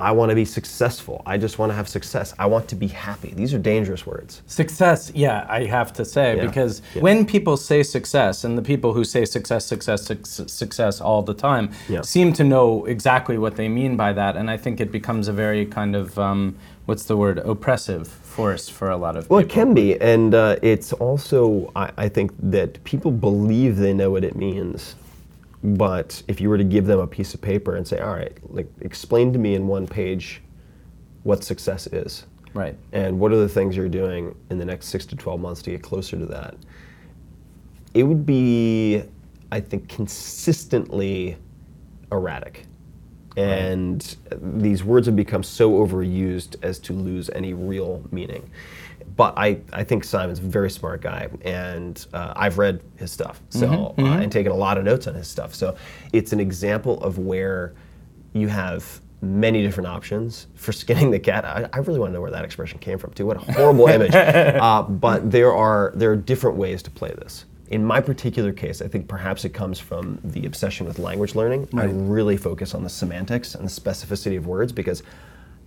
I 0.00 0.12
want 0.12 0.30
to 0.30 0.34
be 0.34 0.44
successful. 0.44 1.22
I 1.26 1.36
just 1.36 1.58
want 1.58 1.70
to 1.70 1.76
have 1.76 1.88
success. 1.88 2.34
I 2.38 2.46
want 2.46 2.68
to 2.68 2.76
be 2.76 2.86
happy. 2.86 3.32
These 3.36 3.52
are 3.54 3.58
dangerous 3.58 4.06
words. 4.06 4.42
Success, 4.46 5.12
yeah, 5.14 5.46
I 5.48 5.64
have 5.64 5.92
to 5.94 6.04
say, 6.04 6.36
Yeah. 6.36 6.46
because 6.46 6.82
Yeah. 6.94 7.02
when 7.02 7.26
people 7.26 7.56
say 7.56 7.82
success, 7.82 8.44
and 8.44 8.56
the 8.56 8.62
people 8.62 8.92
who 8.94 9.04
say 9.04 9.24
success, 9.24 9.64
success, 9.66 10.06
suc- 10.06 10.26
success 10.48 11.00
all 11.00 11.22
the 11.22 11.34
time 11.34 11.70
Yeah. 11.88 12.00
seem 12.02 12.32
to 12.34 12.44
know 12.44 12.84
exactly 12.86 13.36
what 13.38 13.56
they 13.56 13.68
mean 13.68 13.96
by 13.96 14.12
that, 14.14 14.36
and 14.36 14.50
I 14.50 14.56
think 14.56 14.80
it 14.80 14.90
becomes 14.90 15.28
a 15.28 15.32
very 15.32 15.66
kind 15.66 15.94
of, 15.94 16.18
um, 16.18 16.54
what's 16.86 17.04
the 17.04 17.16
word, 17.16 17.38
oppressive 17.38 18.08
force 18.08 18.68
for 18.68 18.88
a 18.90 18.96
lot 18.96 19.16
of 19.16 19.28
Well, 19.28 19.40
it 19.40 19.48
can 19.48 19.74
be, 19.74 20.00
and 20.00 20.34
uh, 20.34 20.56
it's 20.62 20.92
also 20.94 21.70
I, 21.76 21.90
I 21.98 22.08
think 22.08 22.32
that 22.42 22.82
people 22.84 23.10
believe 23.10 23.76
they 23.76 23.92
know 23.92 24.10
what 24.10 24.24
it 24.24 24.34
means, 24.36 24.94
but 25.62 26.22
if 26.28 26.40
you 26.40 26.48
were 26.48 26.58
to 26.58 26.64
give 26.64 26.86
them 26.86 27.00
a 27.00 27.06
piece 27.06 27.34
of 27.34 27.40
paper 27.40 27.76
and 27.76 27.86
say, 27.86 27.98
"All 27.98 28.14
right, 28.14 28.36
like 28.52 28.68
explain 28.80 29.32
to 29.32 29.38
me 29.38 29.54
in 29.54 29.66
one 29.66 29.86
page 29.86 30.42
what 31.22 31.44
success 31.44 31.86
is," 31.88 32.26
Right. 32.54 32.76
and 32.92 33.20
what 33.20 33.32
are 33.32 33.36
the 33.38 33.48
things 33.48 33.76
you're 33.76 33.88
doing 33.88 34.34
in 34.50 34.58
the 34.58 34.64
next 34.64 34.86
six 34.88 35.06
to 35.06 35.16
twelve 35.16 35.40
months 35.40 35.62
to 35.62 35.70
get 35.70 35.82
closer 35.82 36.18
to 36.18 36.26
that, 36.26 36.56
it 37.94 38.04
would 38.04 38.24
be, 38.24 39.02
I 39.52 39.60
think, 39.60 39.88
consistently 39.88 41.36
erratic. 42.10 42.66
And 43.36 44.16
these 44.42 44.82
words 44.82 45.06
have 45.06 45.16
become 45.16 45.42
so 45.42 45.72
overused 45.72 46.56
as 46.62 46.78
to 46.80 46.92
lose 46.92 47.30
any 47.30 47.54
real 47.54 48.02
meaning. 48.10 48.50
But 49.16 49.34
I, 49.36 49.60
I 49.72 49.84
think 49.84 50.04
Simon's 50.04 50.38
a 50.38 50.42
very 50.42 50.70
smart 50.70 51.00
guy, 51.00 51.28
and 51.42 52.06
uh, 52.12 52.32
I've 52.36 52.58
read 52.58 52.82
his 52.96 53.10
stuff, 53.10 53.40
so 53.48 53.66
mm-hmm, 53.66 54.00
mm-hmm. 54.00 54.22
and 54.22 54.32
taken 54.32 54.52
a 54.52 54.56
lot 54.56 54.78
of 54.78 54.84
notes 54.84 55.06
on 55.06 55.14
his 55.14 55.28
stuff. 55.28 55.54
So 55.54 55.76
it's 56.12 56.32
an 56.32 56.40
example 56.40 57.02
of 57.02 57.18
where 57.18 57.74
you 58.32 58.48
have 58.48 59.00
many 59.22 59.62
different 59.62 59.86
options 59.86 60.46
for 60.54 60.72
skinning 60.72 61.10
the 61.10 61.18
cat. 61.18 61.44
I, 61.44 61.68
I, 61.72 61.78
really 61.78 61.98
want 61.98 62.10
to 62.10 62.14
know 62.14 62.22
where 62.22 62.30
that 62.30 62.44
expression 62.44 62.78
came 62.78 62.98
from 62.98 63.12
too. 63.12 63.26
What 63.26 63.36
a 63.36 63.52
horrible 63.52 63.86
image. 63.88 64.14
Uh, 64.14 64.82
but 64.82 65.30
there 65.30 65.54
are 65.54 65.92
there 65.94 66.10
are 66.10 66.16
different 66.16 66.56
ways 66.56 66.82
to 66.84 66.90
play 66.90 67.10
this. 67.10 67.44
In 67.68 67.84
my 67.84 68.00
particular 68.00 68.52
case, 68.52 68.82
I 68.82 68.88
think 68.88 69.06
perhaps 69.06 69.44
it 69.44 69.50
comes 69.50 69.78
from 69.78 70.18
the 70.24 70.46
obsession 70.46 70.86
with 70.86 70.98
language 70.98 71.34
learning. 71.34 71.68
Right. 71.72 71.88
I 71.88 71.92
really 71.92 72.36
focus 72.36 72.74
on 72.74 72.82
the 72.82 72.88
semantics 72.88 73.54
and 73.54 73.64
the 73.64 73.70
specificity 73.70 74.36
of 74.36 74.46
words 74.46 74.72
because 74.72 75.02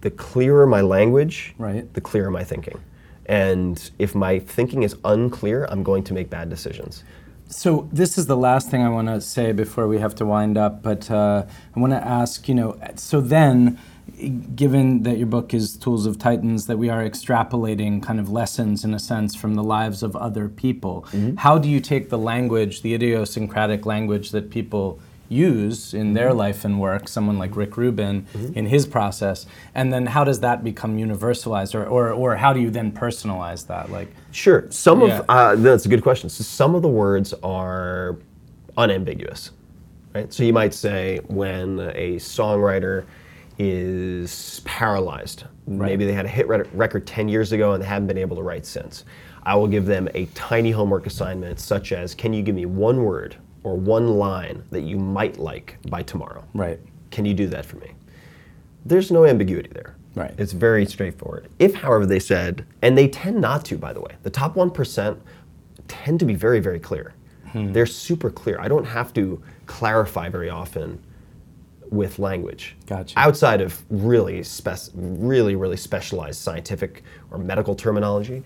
the 0.02 0.12
clearer 0.12 0.68
my 0.68 0.82
language, 0.82 1.56
right. 1.58 1.92
the 1.94 2.02
clearer 2.02 2.30
my 2.30 2.44
thinking. 2.44 2.78
And 3.26 3.92
if 4.00 4.16
my 4.16 4.40
thinking 4.40 4.84
is 4.84 4.96
unclear, 5.06 5.66
I'm 5.70 5.84
going 5.84 6.04
to 6.06 6.14
make 6.14 6.30
bad 6.30 6.50
decisions. 6.50 7.04
So 7.48 7.88
this 7.92 8.18
is 8.18 8.26
the 8.26 8.38
last 8.38 8.72
thing 8.72 8.82
I 8.82 8.90
want 8.90 9.08
to 9.10 9.22
say 9.22 9.52
before 9.52 9.88
we 9.88 10.00
have 10.00 10.16
to 10.16 10.26
wind 10.26 10.58
up. 10.58 10.82
But 10.82 11.10
uh, 11.12 11.46
I 11.76 11.80
want 11.80 11.94
to 11.94 12.04
ask, 12.04 12.50
you 12.50 12.56
know, 12.56 12.80
so 12.96 13.22
then, 13.22 13.80
given 14.56 15.04
that 15.04 15.18
your 15.18 15.28
book 15.28 15.54
is 15.54 15.78
Tools 15.78 16.06
of 16.06 16.18
Titans, 16.18 16.66
that 16.68 16.78
we 16.78 16.90
are 16.90 17.04
extrapolating 17.04 18.02
kind 18.02 18.20
of 18.20 18.30
lessons 18.30 18.84
in 18.84 18.94
a 18.94 19.00
sense 19.00 19.36
from 19.36 19.54
the 19.54 19.64
lives 19.64 20.04
of 20.04 20.16
other 20.16 20.50
people. 20.50 21.06
Mm-hmm. 21.12 21.36
How 21.38 21.58
do 21.58 21.70
you 21.70 21.80
take 21.80 22.10
the 22.10 22.18
language, 22.18 22.82
the 22.82 22.94
idiosyncratic 22.94 23.86
language 23.86 24.32
that 24.32 24.50
people 24.50 25.00
use 25.34 25.94
in 25.94 26.14
their 26.14 26.30
mm-hmm. 26.30 26.38
life 26.38 26.66
and 26.66 26.80
work, 26.80 27.08
someone 27.08 27.38
like 27.38 27.56
Rick 27.56 27.76
Rubin 27.78 28.22
mm-hmm. 28.34 28.54
in 28.58 28.68
his 28.68 28.86
process, 28.86 29.46
and 29.76 29.92
then 29.92 30.06
how 30.06 30.24
does 30.24 30.40
that 30.42 30.64
become 30.64 30.98
universalized, 30.98 31.76
or, 31.76 31.86
or, 31.86 32.12
or 32.12 32.36
how 32.36 32.54
do 32.54 32.60
you 32.60 32.70
then 32.70 32.92
personalize 32.92 33.68
that? 33.68 33.92
Like, 33.92 34.14
sure, 34.32 34.66
some 34.70 35.02
yeah. 35.02 35.20
of 35.20 35.26
uh, 35.30 35.56
that's 35.56 35.86
a 35.86 35.90
good 35.90 36.04
question. 36.04 36.30
So 36.30 36.44
some 36.44 36.76
of 36.76 36.82
the 36.82 36.90
words 36.90 37.34
are 37.44 38.18
unambiguous, 38.78 39.52
right? 40.14 40.32
So 40.32 40.44
you 40.44 40.54
might 40.54 40.74
say 40.74 41.20
when 41.28 41.80
a 41.96 42.16
songwriter 42.18 43.06
is 43.58 44.62
paralyzed, 44.66 45.44
right. 45.68 45.90
maybe 45.90 46.06
they 46.06 46.14
had 46.14 46.26
a 46.26 46.30
hit 46.30 46.48
record 46.48 47.06
10 47.06 47.30
years 47.30 47.52
ago 47.52 47.74
and 47.74 47.84
they 47.84 47.88
haven't 47.88 48.08
been 48.08 48.18
able 48.18 48.36
to 48.36 48.44
write 48.44 48.66
since. 48.66 49.06
I 49.44 49.56
will 49.56 49.68
give 49.68 49.86
them 49.86 50.08
a 50.14 50.26
tiny 50.28 50.72
homework 50.72 51.06
assignment, 51.06 51.60
such 51.60 51.92
as, 51.92 52.16
can 52.16 52.34
you 52.34 52.42
give 52.42 52.56
me 52.56 52.66
one 52.66 53.04
word 53.04 53.36
or 53.64 53.76
one 53.76 54.08
line 54.18 54.64
that 54.72 54.82
you 54.82 54.98
might 54.98 55.38
like 55.38 55.78
by 55.90 56.04
tomorrow. 56.04 56.44
Right. 56.54 56.80
Can 57.12 57.26
you 57.26 57.34
do 57.34 57.48
that 57.48 57.66
for 57.66 57.78
me? 57.78 57.92
There's 58.86 59.12
no 59.12 59.26
ambiguity 59.26 59.70
there. 59.74 59.96
Right. 60.16 60.34
It's 60.38 60.52
very 60.52 60.86
straightforward. 60.86 61.50
If, 61.60 61.74
however, 61.74 62.06
they 62.06 62.20
said, 62.20 62.66
and 62.82 62.98
they 62.98 63.08
tend 63.08 63.42
not 63.42 63.66
to, 63.66 63.78
by 63.78 63.94
the 63.94 64.02
way, 64.02 64.16
the 64.24 64.30
top 64.30 64.56
1% 64.56 65.18
tend 65.88 66.20
to 66.20 66.26
be 66.26 66.36
very, 66.36 66.60
very 66.60 66.80
clear. 66.80 67.14
Hmm. 67.52 67.72
They're 67.72 67.86
super 67.86 68.30
clear. 68.30 68.60
I 68.60 68.68
don't 68.68 68.86
have 68.86 69.14
to 69.14 69.42
clarify 69.66 70.30
very 70.30 70.50
often 70.50 71.02
with 71.90 72.20
language. 72.20 72.76
Gotcha. 72.88 73.18
Outside 73.18 73.62
of 73.62 73.84
really, 73.90 74.44
spec- 74.44 74.90
really, 74.94 75.56
really 75.56 75.78
specialized 75.78 76.42
scientific 76.42 77.04
or 77.32 77.38
medical 77.38 77.76
terminology, 77.76 78.44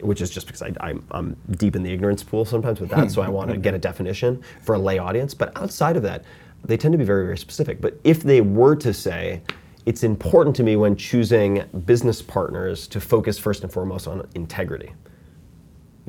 which 0.00 0.20
is 0.20 0.30
just 0.30 0.46
because 0.46 0.62
I, 0.62 0.94
am 1.12 1.36
deep 1.52 1.76
in 1.76 1.82
the 1.82 1.92
ignorance 1.92 2.22
pool 2.22 2.44
sometimes 2.44 2.80
with 2.80 2.90
that, 2.90 3.10
so 3.10 3.22
I 3.22 3.28
want 3.28 3.50
to 3.50 3.56
get 3.56 3.74
a 3.74 3.78
definition 3.78 4.42
for 4.62 4.74
a 4.74 4.78
lay 4.78 4.98
audience. 4.98 5.34
But 5.34 5.56
outside 5.56 5.96
of 5.96 6.02
that, 6.02 6.24
they 6.64 6.76
tend 6.76 6.92
to 6.92 6.98
be 6.98 7.04
very, 7.04 7.24
very 7.24 7.38
specific. 7.38 7.80
But 7.80 7.98
if 8.04 8.22
they 8.22 8.40
were 8.40 8.76
to 8.76 8.92
say, 8.92 9.42
it's 9.86 10.02
important 10.02 10.56
to 10.56 10.62
me 10.62 10.76
when 10.76 10.96
choosing 10.96 11.64
business 11.84 12.22
partners 12.22 12.88
to 12.88 13.00
focus 13.00 13.38
first 13.38 13.62
and 13.62 13.72
foremost 13.72 14.08
on 14.08 14.26
integrity. 14.34 14.92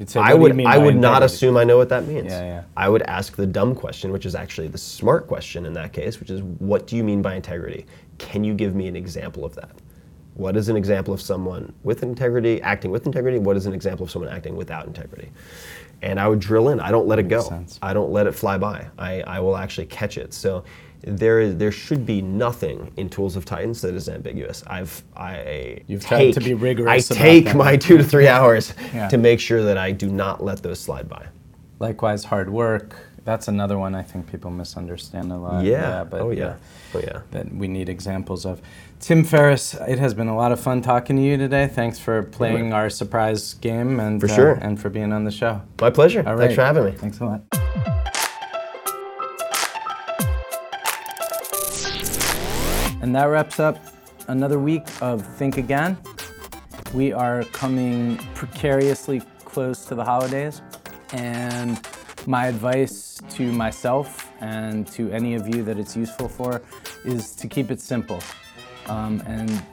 Say, 0.06 0.20
I 0.20 0.34
would 0.34 0.60
I 0.66 0.78
would 0.78 0.98
not 0.98 1.24
assume 1.24 1.56
I 1.56 1.64
know 1.64 1.78
what 1.78 1.88
that 1.88 2.06
means. 2.06 2.28
Yeah, 2.28 2.42
yeah. 2.42 2.64
I 2.76 2.90
would 2.90 3.04
ask 3.04 3.38
the 3.38 3.46
dumb 3.46 3.74
question, 3.74 4.12
which 4.12 4.26
is 4.26 4.36
actually 4.36 4.68
the 4.68 4.78
smart 4.78 5.26
question 5.26 5.66
in 5.66 5.72
that 5.74 5.94
case, 5.94 6.20
which 6.20 6.30
is 6.30 6.42
what 6.42 6.86
do 6.86 6.98
you 6.98 7.04
mean 7.04 7.22
by 7.22 7.36
integrity? 7.36 7.86
Can 8.18 8.44
you 8.44 8.54
give 8.54 8.76
me 8.76 8.88
an 8.88 8.98
example 8.98 9.46
of 9.46 9.56
that? 9.56 9.72
What 10.36 10.58
is 10.58 10.68
an 10.68 10.76
example 10.76 11.14
of 11.14 11.22
someone 11.22 11.74
with 11.84 12.04
integrity, 12.04 12.62
acting 12.62 12.92
with 12.92 13.06
integrity? 13.06 13.40
What 13.40 13.56
is 13.56 13.66
an 13.66 13.74
example 13.74 14.04
of 14.04 14.12
someone 14.12 14.30
acting 14.30 14.56
without 14.58 14.86
integrity? 14.86 15.32
And 16.02 16.20
I 16.20 16.28
would 16.28 16.40
drill 16.40 16.70
in. 16.70 16.82
I 16.82 16.92
don't 16.92 17.08
let 17.08 17.20
it 17.20 17.30
go. 17.30 17.66
I 17.82 17.94
don't 17.94 18.12
let 18.12 18.28
it 18.28 18.34
fly 18.34 18.58
by. 18.58 18.86
I, 18.98 19.22
I 19.22 19.40
will 19.40 19.56
actually 19.56 19.88
catch 19.88 20.18
it. 20.18 20.34
So 20.34 20.66
there 21.02 21.40
is 21.40 21.56
there 21.56 21.72
should 21.72 22.06
be 22.06 22.22
nothing 22.22 22.92
in 22.98 23.10
Tools 23.10 23.36
of 23.36 23.46
Titans 23.46 23.82
that 23.82 23.94
is 23.94 24.10
ambiguous. 24.10 24.64
I've 24.68 25.04
I 25.16 25.80
You've 25.88 26.02
take, 26.02 26.34
tried 26.34 26.44
to 26.44 26.50
be 26.50 26.54
rigorous. 26.54 27.12
I 27.12 27.16
take 27.16 27.56
my 27.56 27.78
two 27.78 27.98
to 27.98 28.04
three 28.04 28.28
hours 28.28 28.74
yeah. 28.94 29.08
to 29.08 29.18
make 29.18 29.40
sure 29.40 29.64
that 29.64 29.78
I 29.78 29.92
do 29.92 30.10
not 30.10 30.44
let 30.44 30.62
those 30.62 30.80
slide 30.80 31.08
by. 31.08 31.28
Likewise, 31.80 32.26
hard 32.26 32.50
work. 32.50 32.98
That's 33.26 33.48
another 33.48 33.80
one 33.80 33.96
I 33.96 34.04
think 34.04 34.32
people 34.32 34.52
misunderstand 34.52 35.32
a 35.32 35.38
lot. 35.38 35.66
Yeah. 35.66 35.72
yeah 35.72 36.04
but, 36.04 36.22
oh 36.22 36.30
yeah. 36.30 36.58
Oh 36.94 37.00
yeah. 37.00 37.22
That 37.32 37.52
we 37.54 37.68
need 37.68 37.90
examples 37.90 38.46
of. 38.46 38.62
Tim 39.00 39.24
Ferriss, 39.24 39.74
it 39.74 39.98
has 39.98 40.14
been 40.14 40.28
a 40.28 40.36
lot 40.36 40.52
of 40.52 40.60
fun 40.60 40.84
talking 40.84 41.16
to 41.16 41.22
you 41.24 41.36
today. 41.36 41.66
Thanks 41.66 41.98
for 41.98 42.22
playing 42.22 42.72
our 42.72 42.88
surprise 42.88 43.56
game 43.56 44.00
and 44.00 44.22
for 44.22 44.28
sure. 44.28 44.58
Uh, 44.58 44.60
and 44.62 44.80
for 44.80 44.92
being 44.92 45.12
on 45.12 45.24
the 45.24 45.32
show. 45.32 45.60
My 45.82 45.90
pleasure. 45.90 46.24
All 46.26 46.36
right. 46.36 46.42
Thanks 46.42 46.56
for 46.56 46.62
having 46.62 46.86
me. 46.86 46.92
Thanks 46.92 47.20
a 47.20 47.26
lot. 47.26 47.42
And 53.02 53.16
that 53.16 53.26
wraps 53.26 53.60
up 53.60 53.80
another 54.28 54.60
week 54.60 54.84
of 55.02 55.26
Think 55.38 55.58
Again. 55.58 55.98
We 56.94 57.12
are 57.12 57.44
coming 57.46 58.18
precariously 58.36 59.22
close 59.46 59.86
to 59.86 59.96
the 59.96 60.04
holidays, 60.04 60.62
and 61.12 61.80
my 62.28 62.48
advice 62.48 63.20
to 63.32 63.52
myself 63.52 64.32
and 64.40 64.88
to 64.88 65.12
any 65.12 65.36
of 65.36 65.48
you 65.48 65.64
that 65.64 65.78
it's 65.78 65.96
useful 65.96 66.28
for 66.28 66.62
is 67.04 67.36
to 67.36 67.48
keep 67.48 67.72
it 67.72 67.80
simple. 67.80 68.20
Um, 68.88 69.22
and 69.26 69.64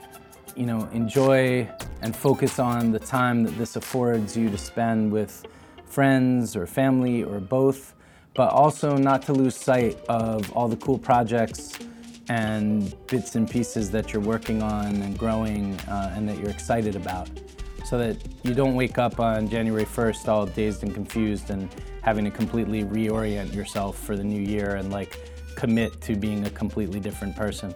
you 0.55 0.65
know 0.65 0.87
enjoy 0.93 1.67
and 2.01 2.15
focus 2.15 2.59
on 2.59 2.91
the 2.91 2.99
time 2.99 3.43
that 3.43 3.57
this 3.57 3.75
affords 3.75 4.37
you 4.37 4.49
to 4.49 4.57
spend 4.57 5.11
with 5.11 5.45
friends 5.85 6.55
or 6.55 6.67
family 6.67 7.23
or 7.23 7.39
both 7.39 7.95
but 8.35 8.49
also 8.49 8.97
not 8.97 9.21
to 9.21 9.33
lose 9.33 9.55
sight 9.55 9.97
of 10.09 10.51
all 10.53 10.67
the 10.67 10.77
cool 10.77 10.97
projects 10.97 11.77
and 12.29 12.95
bits 13.07 13.35
and 13.35 13.49
pieces 13.49 13.91
that 13.91 14.13
you're 14.13 14.21
working 14.21 14.61
on 14.61 14.95
and 15.01 15.17
growing 15.17 15.73
uh, 15.81 16.13
and 16.15 16.27
that 16.27 16.37
you're 16.37 16.49
excited 16.49 16.95
about 16.95 17.29
so 17.93 17.99
that 17.99 18.17
you 18.41 18.55
don't 18.55 18.73
wake 18.73 18.97
up 18.97 19.19
on 19.19 19.47
January 19.47 19.85
1st 19.85 20.27
all 20.27 20.47
dazed 20.47 20.81
and 20.81 20.95
confused 20.95 21.51
and 21.51 21.69
having 22.01 22.25
to 22.25 22.31
completely 22.31 22.83
reorient 22.83 23.53
yourself 23.53 23.99
for 23.99 24.17
the 24.17 24.23
new 24.23 24.41
year 24.41 24.77
and 24.77 24.91
like 24.91 25.19
commit 25.55 26.01
to 26.01 26.15
being 26.15 26.43
a 26.47 26.49
completely 26.49 26.99
different 26.99 27.35
person. 27.35 27.71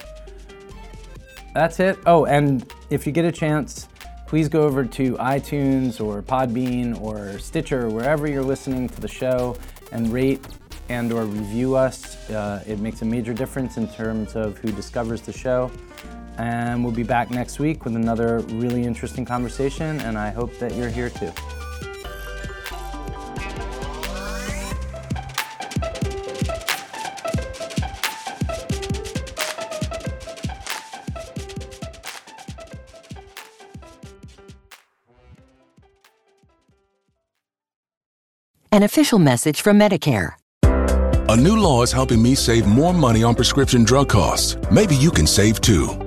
That's 1.53 1.79
it. 1.79 1.99
Oh, 2.07 2.25
and 2.25 2.67
if 2.89 3.05
you 3.05 3.11
get 3.11 3.25
a 3.25 3.31
chance, 3.31 3.89
please 4.25 4.49
go 4.49 4.63
over 4.63 4.83
to 4.85 5.13
iTunes 5.17 6.03
or 6.03 6.23
Podbean 6.23 6.99
or 6.99 7.37
Stitcher, 7.37 7.87
wherever 7.87 8.27
you're 8.27 8.41
listening 8.41 8.89
to 8.89 8.99
the 8.99 9.07
show, 9.07 9.55
and 9.91 10.11
rate 10.11 10.43
and 10.89 11.13
or 11.13 11.25
review 11.25 11.75
us. 11.75 12.27
Uh, 12.31 12.63
it 12.65 12.79
makes 12.79 13.03
a 13.03 13.05
major 13.05 13.35
difference 13.35 13.77
in 13.77 13.87
terms 13.87 14.35
of 14.35 14.57
who 14.57 14.71
discovers 14.71 15.21
the 15.21 15.31
show. 15.31 15.69
And 16.37 16.83
we'll 16.83 16.93
be 16.93 17.03
back 17.03 17.31
next 17.31 17.59
week 17.59 17.83
with 17.83 17.95
another 17.95 18.39
really 18.39 18.83
interesting 18.83 19.25
conversation, 19.25 19.99
and 20.01 20.17
I 20.17 20.29
hope 20.29 20.57
that 20.59 20.75
you're 20.75 20.89
here 20.89 21.09
too. 21.09 21.31
An 38.71 38.83
official 38.83 39.17
message 39.17 39.61
from 39.61 39.79
Medicare. 39.79 40.33
A 41.29 41.35
new 41.35 41.59
law 41.59 41.81
is 41.81 41.91
helping 41.91 42.21
me 42.21 42.35
save 42.35 42.67
more 42.67 42.93
money 42.93 43.23
on 43.23 43.33
prescription 43.33 43.83
drug 43.83 44.07
costs. 44.07 44.55
Maybe 44.71 44.95
you 44.95 45.09
can 45.09 45.25
save 45.25 45.59
too. 45.61 46.06